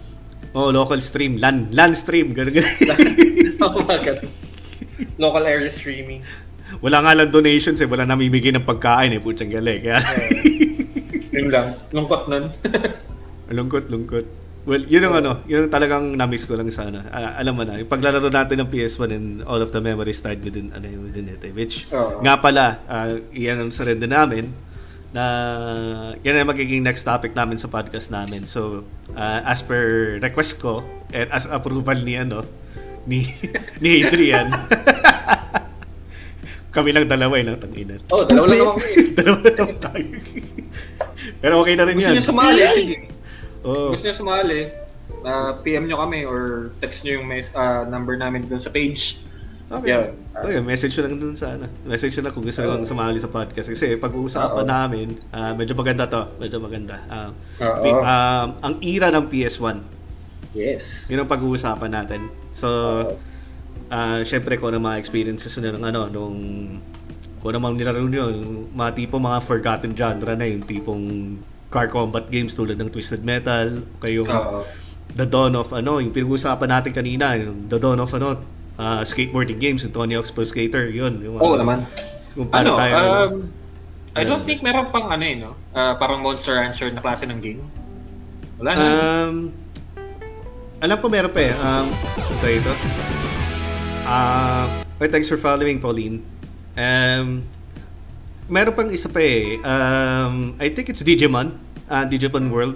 [0.54, 2.70] oh local stream LAN LAN stream ganun ganun
[3.66, 4.22] oh my god.
[5.18, 6.22] Local area streaming.
[6.86, 9.98] wala nga lang donations eh wala namimigay ng pagkain eh putyang gali kaya
[11.34, 11.78] Yun lang.
[11.94, 12.50] Lungkot nun.
[13.58, 14.26] Lungkot, lungkot.
[14.68, 17.08] Well, yun ang ano, yun ang talagang na-miss ko lang sana.
[17.10, 20.44] Ah, alam mo na, yung paglalaro natin ng PS1 and all of the memories tied
[20.44, 21.40] within, ano, within it.
[21.42, 21.56] eh.
[21.56, 22.20] Which, Oo.
[22.22, 24.46] nga pala, uh, iyan ang din namin
[25.10, 25.24] na
[26.22, 28.46] yan ang magiging next topic namin sa podcast namin.
[28.46, 28.86] So,
[29.18, 32.46] ah, as per request ko and as approval ni ano
[33.10, 33.26] ni
[33.82, 34.54] ni Adrian.
[36.76, 37.98] kami lang dalawa eh, lang tangina.
[38.14, 38.96] Oh, dalawa lang ako eh.
[39.20, 40.06] dalawa lang tayo.
[41.42, 42.14] Pero okay na rin Gusto yan.
[42.14, 42.98] niyo sumali, sige.
[43.66, 43.92] Oo.
[43.92, 44.72] Gusto niyo sumali,
[45.24, 49.20] ah, PM nyo kami or text nyo yung mes- ah, number namin dun sa page.
[49.70, 49.94] Okay.
[49.94, 50.18] Yeah.
[50.34, 51.70] Okay, message ko lang dun sa ano.
[51.86, 53.70] Message ko lang kung gusto lang sumali sa podcast.
[53.70, 54.70] Kasi pag-uusapan Oo.
[54.70, 56.26] namin, ah, medyo maganda to.
[56.42, 56.98] Medyo maganda.
[57.62, 57.84] Oo.
[57.84, 59.78] pi- um, ang era ng PS1.
[60.58, 61.06] Yes.
[61.14, 62.22] Yun ang pag-uusapan natin.
[62.56, 62.68] So,
[63.90, 66.38] ah syempre kung ano mga experiences nyo ng ano, nung
[67.42, 68.26] kung ano mga nilaro nyo,
[68.74, 71.04] mga tipo mga forgotten genre na yung tipong
[71.70, 74.66] car combat games tulad ng Twisted Metal, kayong Oo.
[75.14, 78.42] The Dawn of ano, yung pinag-uusapan natin kanina, yung The Dawn of ano,
[78.78, 81.22] ah, skateboarding games, yung Tony Hawk's Pro Skater, yun.
[81.22, 81.78] Yung, Oo ano, naman.
[82.34, 83.34] Kung paano Ano, tayo, um,
[84.18, 85.54] I don't think meron pang ano eh, no?
[85.74, 87.62] Ah, parang Monster Rancher na klase ng game.
[88.58, 88.84] Wala na.
[88.84, 89.36] Um,
[90.82, 91.54] alam ko meron pa eh.
[91.54, 91.88] Um,
[92.18, 92.74] ito ito.
[94.10, 94.66] Ah,
[94.98, 96.26] uh, thanks for following, Pauline.
[96.74, 97.46] Um,
[98.50, 99.62] meron pang isa pa eh.
[99.62, 101.56] Um, I think it's Digimon.
[101.86, 102.76] Uh, Digimon World.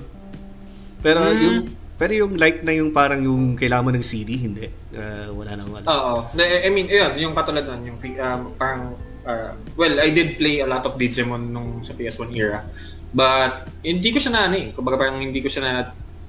[1.02, 1.38] Pero Hmm.
[1.38, 1.58] yung
[1.94, 4.68] pero yung like na yung parang yung kailangan mo ng CD, hindi.
[4.92, 5.86] Uh, wala nang wala.
[5.86, 6.14] Oo.
[6.34, 10.60] Na- I mean, yun, yung katulad nun, yung um, parang, uh, well, I did play
[10.60, 12.66] a lot of Digimon nung sa PS1 era.
[13.14, 15.74] But, hindi ko siya na, ano eh, kumbaga parang hindi ko siya na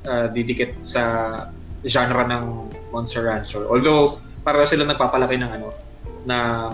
[0.04, 1.02] uh, didikit sa
[1.82, 2.44] genre ng
[2.92, 3.64] Monster Rancher.
[3.66, 5.68] Although, para sila nagpapalaki ng ano,
[6.22, 6.72] ng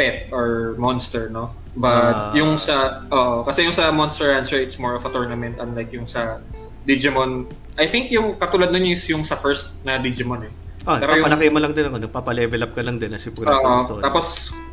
[0.00, 1.52] pet or monster, no?
[1.76, 2.32] But Ah.
[2.32, 6.08] yung sa, oo, kasi yung sa Monster Rancher, it's more of a tournament unlike yung
[6.08, 6.40] sa
[6.88, 7.44] Digimon.
[7.76, 10.52] I think yung katulad nun is yung sa first na Digimon eh.
[10.88, 13.22] Ah, pero yung- papalaki mo lang din ang ano, papalevel up ka lang din as
[13.28, 14.02] you progress sa story.
[14.02, 14.26] tapos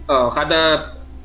[0.08, 0.60] uh, kada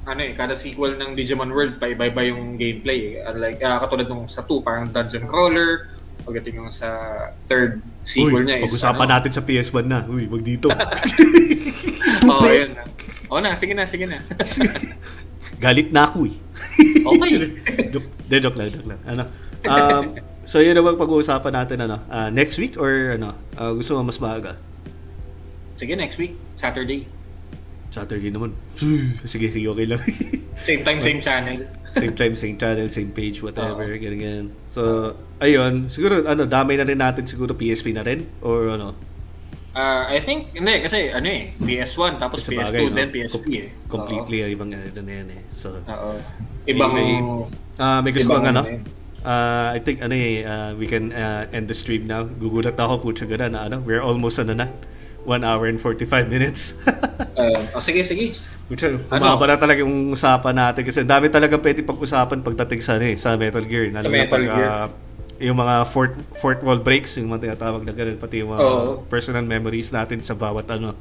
[0.03, 3.31] ano eh, kada sequel ng Digimon World pa iba-iba yung gameplay eh.
[3.31, 5.95] Unlike ah, katulad nung sa 2 parang dungeon crawler,
[6.27, 6.91] pagdating yung sa
[7.47, 10.03] third sequel Uy, niya is pag-usapan ano, natin sa PS1 na.
[10.05, 10.66] Uy, wag dito.
[12.29, 12.74] Oo, yun
[13.33, 14.21] Oo na, sige na, sige na.
[15.65, 16.37] Galit na ako eh.
[17.09, 17.33] okay.
[17.97, 19.01] joke, de, joke lang, joke lang.
[19.09, 19.25] Ano?
[19.65, 20.05] Um,
[20.45, 24.21] so yun naman pag-uusapan natin ano, ah, next week or ano, ah, gusto mo mas
[24.21, 24.61] maaga?
[25.81, 27.09] sige, next week, Saturday.
[27.89, 28.53] Saturday naman.
[29.27, 29.99] Sige, sige, okay lang.
[30.63, 31.59] Same time, same channel.
[31.93, 34.55] same time, same channel, same page, whatever, ganyan.
[34.71, 38.95] So, ayun, siguro ano, damay na rin natin siguro PSP na rin or ano,
[39.73, 42.93] Uh, I think, hindi, kasi ano eh, PS1, tapos Sa PS2, bagay, no?
[42.93, 43.69] then PSP eh.
[43.89, 45.43] completely ibang ano na yan eh.
[45.49, 46.20] So, Oo.
[46.69, 46.93] Ibang...
[46.93, 47.49] Anyway,
[47.81, 48.62] ah may gusto ibang kang ano?
[48.69, 48.78] eh.
[49.23, 52.27] Uh, I think ano eh, uh, we can uh, end the stream now.
[52.27, 54.69] Gugulat ako putya gana na ano, we're almost ano na.
[55.24, 56.74] 1 hour and 45 minutes.
[57.32, 58.36] Uh, oh, sige, sige.
[58.69, 59.24] Putya, Ano?
[59.24, 63.16] humaba na talaga yung usapan natin kasi dami talaga pwede pag-usapan pagdating sa, ano, eh,
[63.16, 63.89] sa Metal Gear.
[63.89, 64.69] Lalo Sa na Metal pag, Gear.
[64.69, 64.86] ah,
[65.43, 69.02] yung mga fourth, fourth wall breaks, yung mga tinatawag na ganun, pati yung mga Oo.
[69.10, 70.94] personal memories natin sa bawat ano,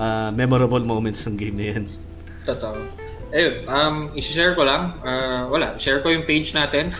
[0.00, 1.84] ah, memorable moments ng game na yan.
[2.48, 2.80] Totoo.
[3.36, 4.96] Ayun, um, isi-share ko lang.
[5.02, 6.94] Uh, wala, share ko yung page natin.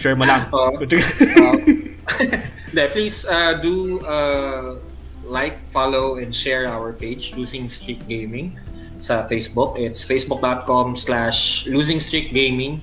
[0.00, 0.48] Share mo lang.
[0.48, 0.72] Uh,
[2.72, 4.80] Hindi, please uh, do uh,
[5.28, 8.56] like, follow, and share our page, Losing Streak Gaming,
[8.96, 9.76] sa Facebook.
[9.76, 12.80] It's facebook.com slash Losing Streak Gaming.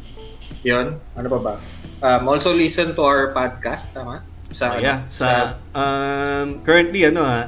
[0.62, 1.02] Yun.
[1.18, 1.54] Ano pa ba?
[1.98, 4.22] Um, also listen to our podcast, tama?
[4.48, 7.44] Sa, Ah, yeah, sa, um, currently ano ah,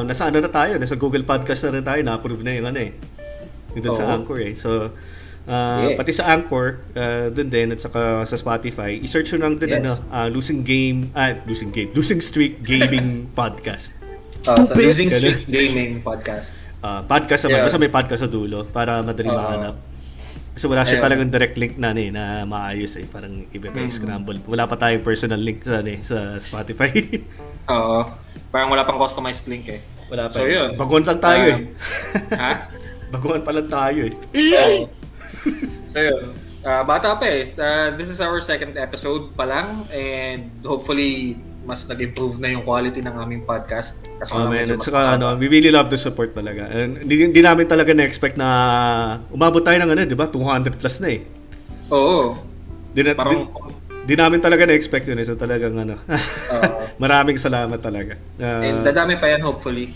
[0.00, 2.80] um, nasa ano na tayo, nasa Google Podcast na rin tayo, na-approve na yung ano
[2.80, 2.96] eh.
[3.74, 4.16] Yung dun sa.
[4.16, 4.56] Anchor eh.
[4.56, 4.96] So,
[5.44, 5.98] uh, Yeah.
[5.98, 9.80] pati sa Anchor, uh, dun din, at saka sa Spotify, i-search nyo lang din Yes.
[9.80, 13.92] ano, ah, Losing Game, ah, Losing Game, Losing Streak Gaming Podcast.
[14.42, 14.88] uh, sa Stupid.
[14.88, 16.56] Losing Streak Gaming podcast.
[16.80, 17.66] Ah, podcast naman, Yeah.
[17.68, 19.36] basta may podcast sa dulo para madali Oo.
[19.36, 19.74] mahanap.
[20.52, 21.04] Kasi wala siya Ayun.
[21.08, 23.08] talagang direct link na, ano eh, na maayos eh.
[23.08, 23.88] Parang iba pa Mm.
[23.88, 24.38] scramble.
[24.44, 26.92] Wala pa tayong personal link sa, ano eh, sa Spotify.
[27.72, 28.04] Oo.
[28.52, 29.80] Parang wala pang customized link eh.
[30.12, 30.36] wala pa.
[30.36, 30.76] So, yun.
[30.76, 31.56] Baguhan lang tayo eh.
[31.56, 32.52] Um, ha?
[33.16, 34.14] Baguhan pa lang tayo eh.
[35.88, 36.36] so yun.
[36.62, 37.48] Ah, bata pa eh.
[37.56, 42.98] Ah, this is our second episode pa lang and hopefully mas nag-improve na yung quality
[42.98, 44.02] ng aming podcast.
[44.18, 44.66] Kasi Oh, man.
[44.66, 46.66] At saka, ano, we really love the support talaga.
[46.66, 48.48] And Hindi, hindi namin talaga na-expect na
[49.30, 50.26] umabot tayo ng ano, di ba?
[50.26, 51.20] 200 plus na eh.
[51.94, 52.34] Oo.
[52.90, 55.26] Di, na, Parang, di, di namin talaga na-expect yun eh.
[55.26, 56.02] So talagang ano,
[56.58, 56.82] Oo.
[56.98, 58.18] maraming salamat talaga.
[58.42, 59.94] Ah, and dadami pa yan hopefully.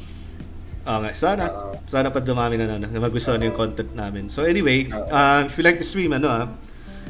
[0.87, 1.51] Okay, sana.
[1.51, 1.75] Oo.
[1.91, 4.31] sana pa dumami na, ano, na magustuhan yung content namin.
[4.31, 6.47] So anyway, uh, if you like the stream, ano ah,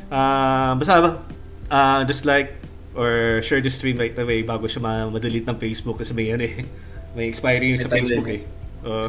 [0.09, 1.11] uh, basta ba,
[1.69, 2.57] uh, just like
[2.97, 3.11] or
[3.41, 6.65] share the stream right away bago siya ma- ma-delete ng Facebook kasi may ano eh,
[7.13, 8.41] may expiry yun sa Facebook eh.
[8.89, 9.07] Oo.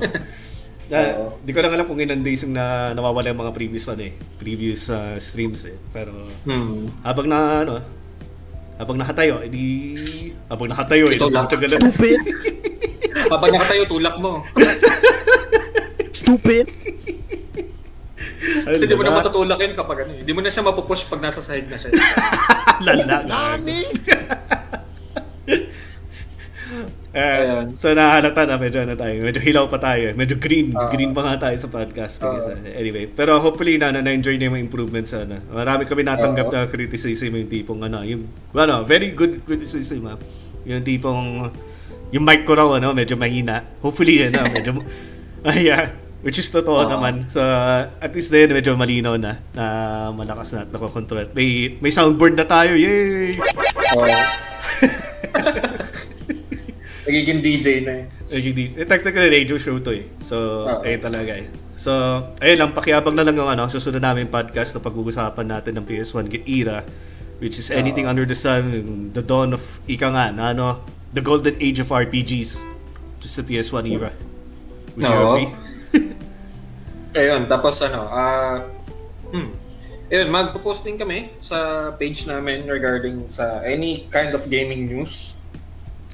[0.87, 0.99] Na,
[1.37, 4.11] di ko lang alam kung ilang days yung na, nawawala yung mga previous one eh.
[4.37, 5.75] Previous uh, streams eh.
[5.89, 6.11] Pero
[6.43, 6.87] Hmm.
[7.01, 7.73] habang na ano,
[8.75, 9.93] habang nakatayo, edi
[10.47, 12.19] habang nakatayo eh, na- Stupid.
[13.27, 14.39] Habang nakatayo, tulak mo.
[16.13, 16.71] Stupid.
[18.47, 19.19] Kasi di mo na Lala.
[19.23, 20.21] matutulakin kapag ano eh.
[20.23, 21.91] Di mo na siya mapupush pag nasa side na siya.
[22.85, 23.17] Lala.
[23.27, 23.81] Nani?
[25.47, 27.73] Eh, Ayan.
[27.73, 30.91] so nahalata na medyo ano tayo, medyo hilaw pa tayo, medyo green, Oo.
[30.91, 32.21] green pa nga tayo sa podcast.
[32.21, 32.53] Oo.
[32.77, 35.41] anyway, pero hopefully na, na na-enjoy niyo yung improvements sana.
[35.49, 36.53] Marami kami natanggap Oo.
[36.53, 40.19] na criticism yung tipong ano, yung ano, very good criticism ha.
[40.67, 41.49] Yung tipong
[42.11, 43.63] yung mic ko raw ano, medyo mahina.
[43.81, 44.71] Hopefully ano, medyo
[45.47, 45.89] ay yeah,
[46.25, 46.89] which is totoo Oo.
[46.89, 47.29] naman.
[47.29, 47.41] So
[48.01, 49.65] at least din medyo malinaw na na
[50.13, 51.29] malakas na at nakokontrol.
[51.37, 52.73] May may soundboard na tayo.
[52.73, 53.37] Yay!
[53.97, 54.05] Oo.
[57.07, 58.05] Nagiging DJ na eh.
[58.27, 58.75] Eh, hindi.
[58.75, 60.03] Eh, technically radio show to eh.
[60.19, 60.83] So, Oo.
[60.83, 61.47] ayun talaga eh.
[61.79, 61.91] So,
[62.43, 66.27] ayun lang, pakiabang na lang yung ano, susunod namin podcast na pag-uusapan natin ng PS1
[66.43, 66.83] era,
[67.39, 68.67] which is anything under the sun,
[69.15, 70.83] the dawn of, ika nga, na ano,
[71.15, 72.59] the golden age of RPGs,
[73.23, 74.11] just the PS1 era.
[74.99, 75.31] Would you Oo.
[75.39, 75.49] agree?
[77.17, 78.61] Ayun, tapos ano, ah,
[79.33, 79.49] hmm,
[80.07, 85.33] ayun, magpo-post din kami sa page namin regarding sa any kind of gaming news.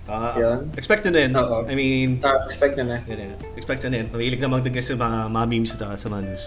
[0.04, 0.68] Yan.
[0.76, 1.32] expect na din.
[1.32, 1.64] Oo.
[1.64, 2.98] I mean, Uh, expect na na.
[3.04, 4.08] yun, expect na din.
[4.12, 6.44] Mahilig naman din kasi sa mga, mga memes at sa mga news.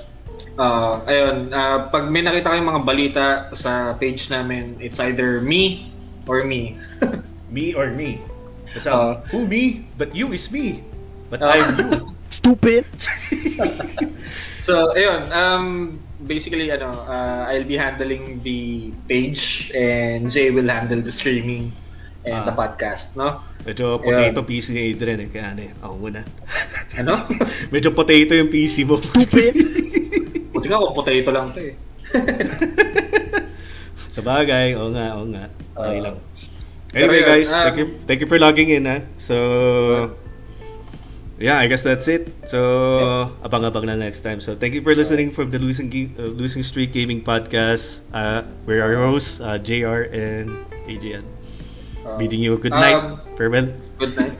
[0.56, 5.92] Ah, ayun, ah, pag may nakita kayong mga balita sa page namin, it's either me
[6.24, 6.76] or me.
[7.46, 8.18] Me or me?
[8.74, 9.22] Kasi, Oo.
[9.30, 9.86] who me?
[9.94, 10.82] But you is me.
[11.30, 11.46] But Oo.
[11.46, 11.90] I'm you.
[12.42, 12.82] Stupid.
[14.66, 15.64] So, ayun, um,
[16.26, 21.70] basically, ano, uh, I'll be handling the page and Jay will handle the streaming
[22.26, 22.58] and the Ah.
[22.58, 23.46] podcast, no?
[23.62, 25.30] Medyo potato PC ni Adrian eh.
[25.30, 26.26] Kaya ano eh, ako muna.
[26.98, 27.14] Ano?
[27.74, 28.98] Medyo potato yung PC mo.
[28.98, 29.54] Stupid.
[30.50, 31.74] Buti nga kung potato lang to eh.
[34.18, 35.46] Sa bagay, oo nga, oo nga.
[35.78, 36.04] Okay Oo.
[36.10, 36.16] lang.
[36.90, 39.04] Anyway guys, um, thank you thank you for logging in ha.
[39.20, 39.36] So
[41.36, 42.32] Yeah, I guess that's it.
[42.48, 44.40] So abang-abang na next time.
[44.40, 48.00] So thank you for listening from the Losing Ge- uh, Losing Streak Gaming Podcast.
[48.08, 51.28] Uh, we're our hosts, uh, JR and Adrian.
[52.06, 52.96] Uh, Bidding you a good night.
[52.96, 53.68] um, Farewell.
[53.98, 54.32] Good night.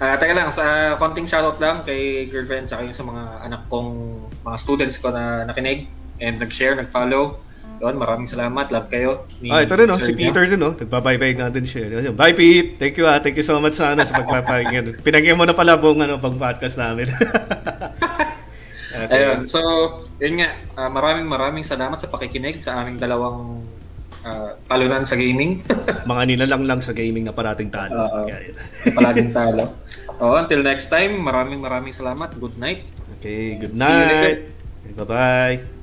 [0.00, 4.22] Ah, teka lang, sa konting shoutout lang kay girlfriend tsaka yung sa mga anak kong
[4.46, 5.90] mga students ko na nakinig
[6.24, 7.36] and nag-share, nag-follow.
[7.78, 8.70] Yun, maraming salamat.
[8.74, 9.10] Love kayo.
[9.38, 10.18] Ni Ah, ito rin oh, Sir si.
[10.18, 10.74] Peter din oh.
[10.74, 12.10] Nagbabay-bye nga din siya.
[12.10, 12.78] Bye Pete.
[12.78, 13.22] Thank you ah.
[13.22, 14.98] Thank you so much sa ano sa pagpapakinggan.
[15.06, 17.06] Pinagyan mo na pala buong ano pang podcast namin.
[18.98, 19.14] okay.
[19.14, 19.60] Ayun, so,
[20.18, 23.62] yun nga, ah, maraming maraming salamat sa pakikinig sa aming dalawang
[24.26, 25.62] uh, talunan sa gaming.
[26.10, 28.26] Mga nilalang lang sa gaming na parating talo.
[28.26, 28.54] Yun.
[28.94, 29.70] Palaging talo.
[30.18, 32.34] Oh, until next time, maraming maraming salamat.
[32.42, 32.82] Good night.
[33.18, 34.50] Okay, good night.
[34.98, 35.77] Bye-bye.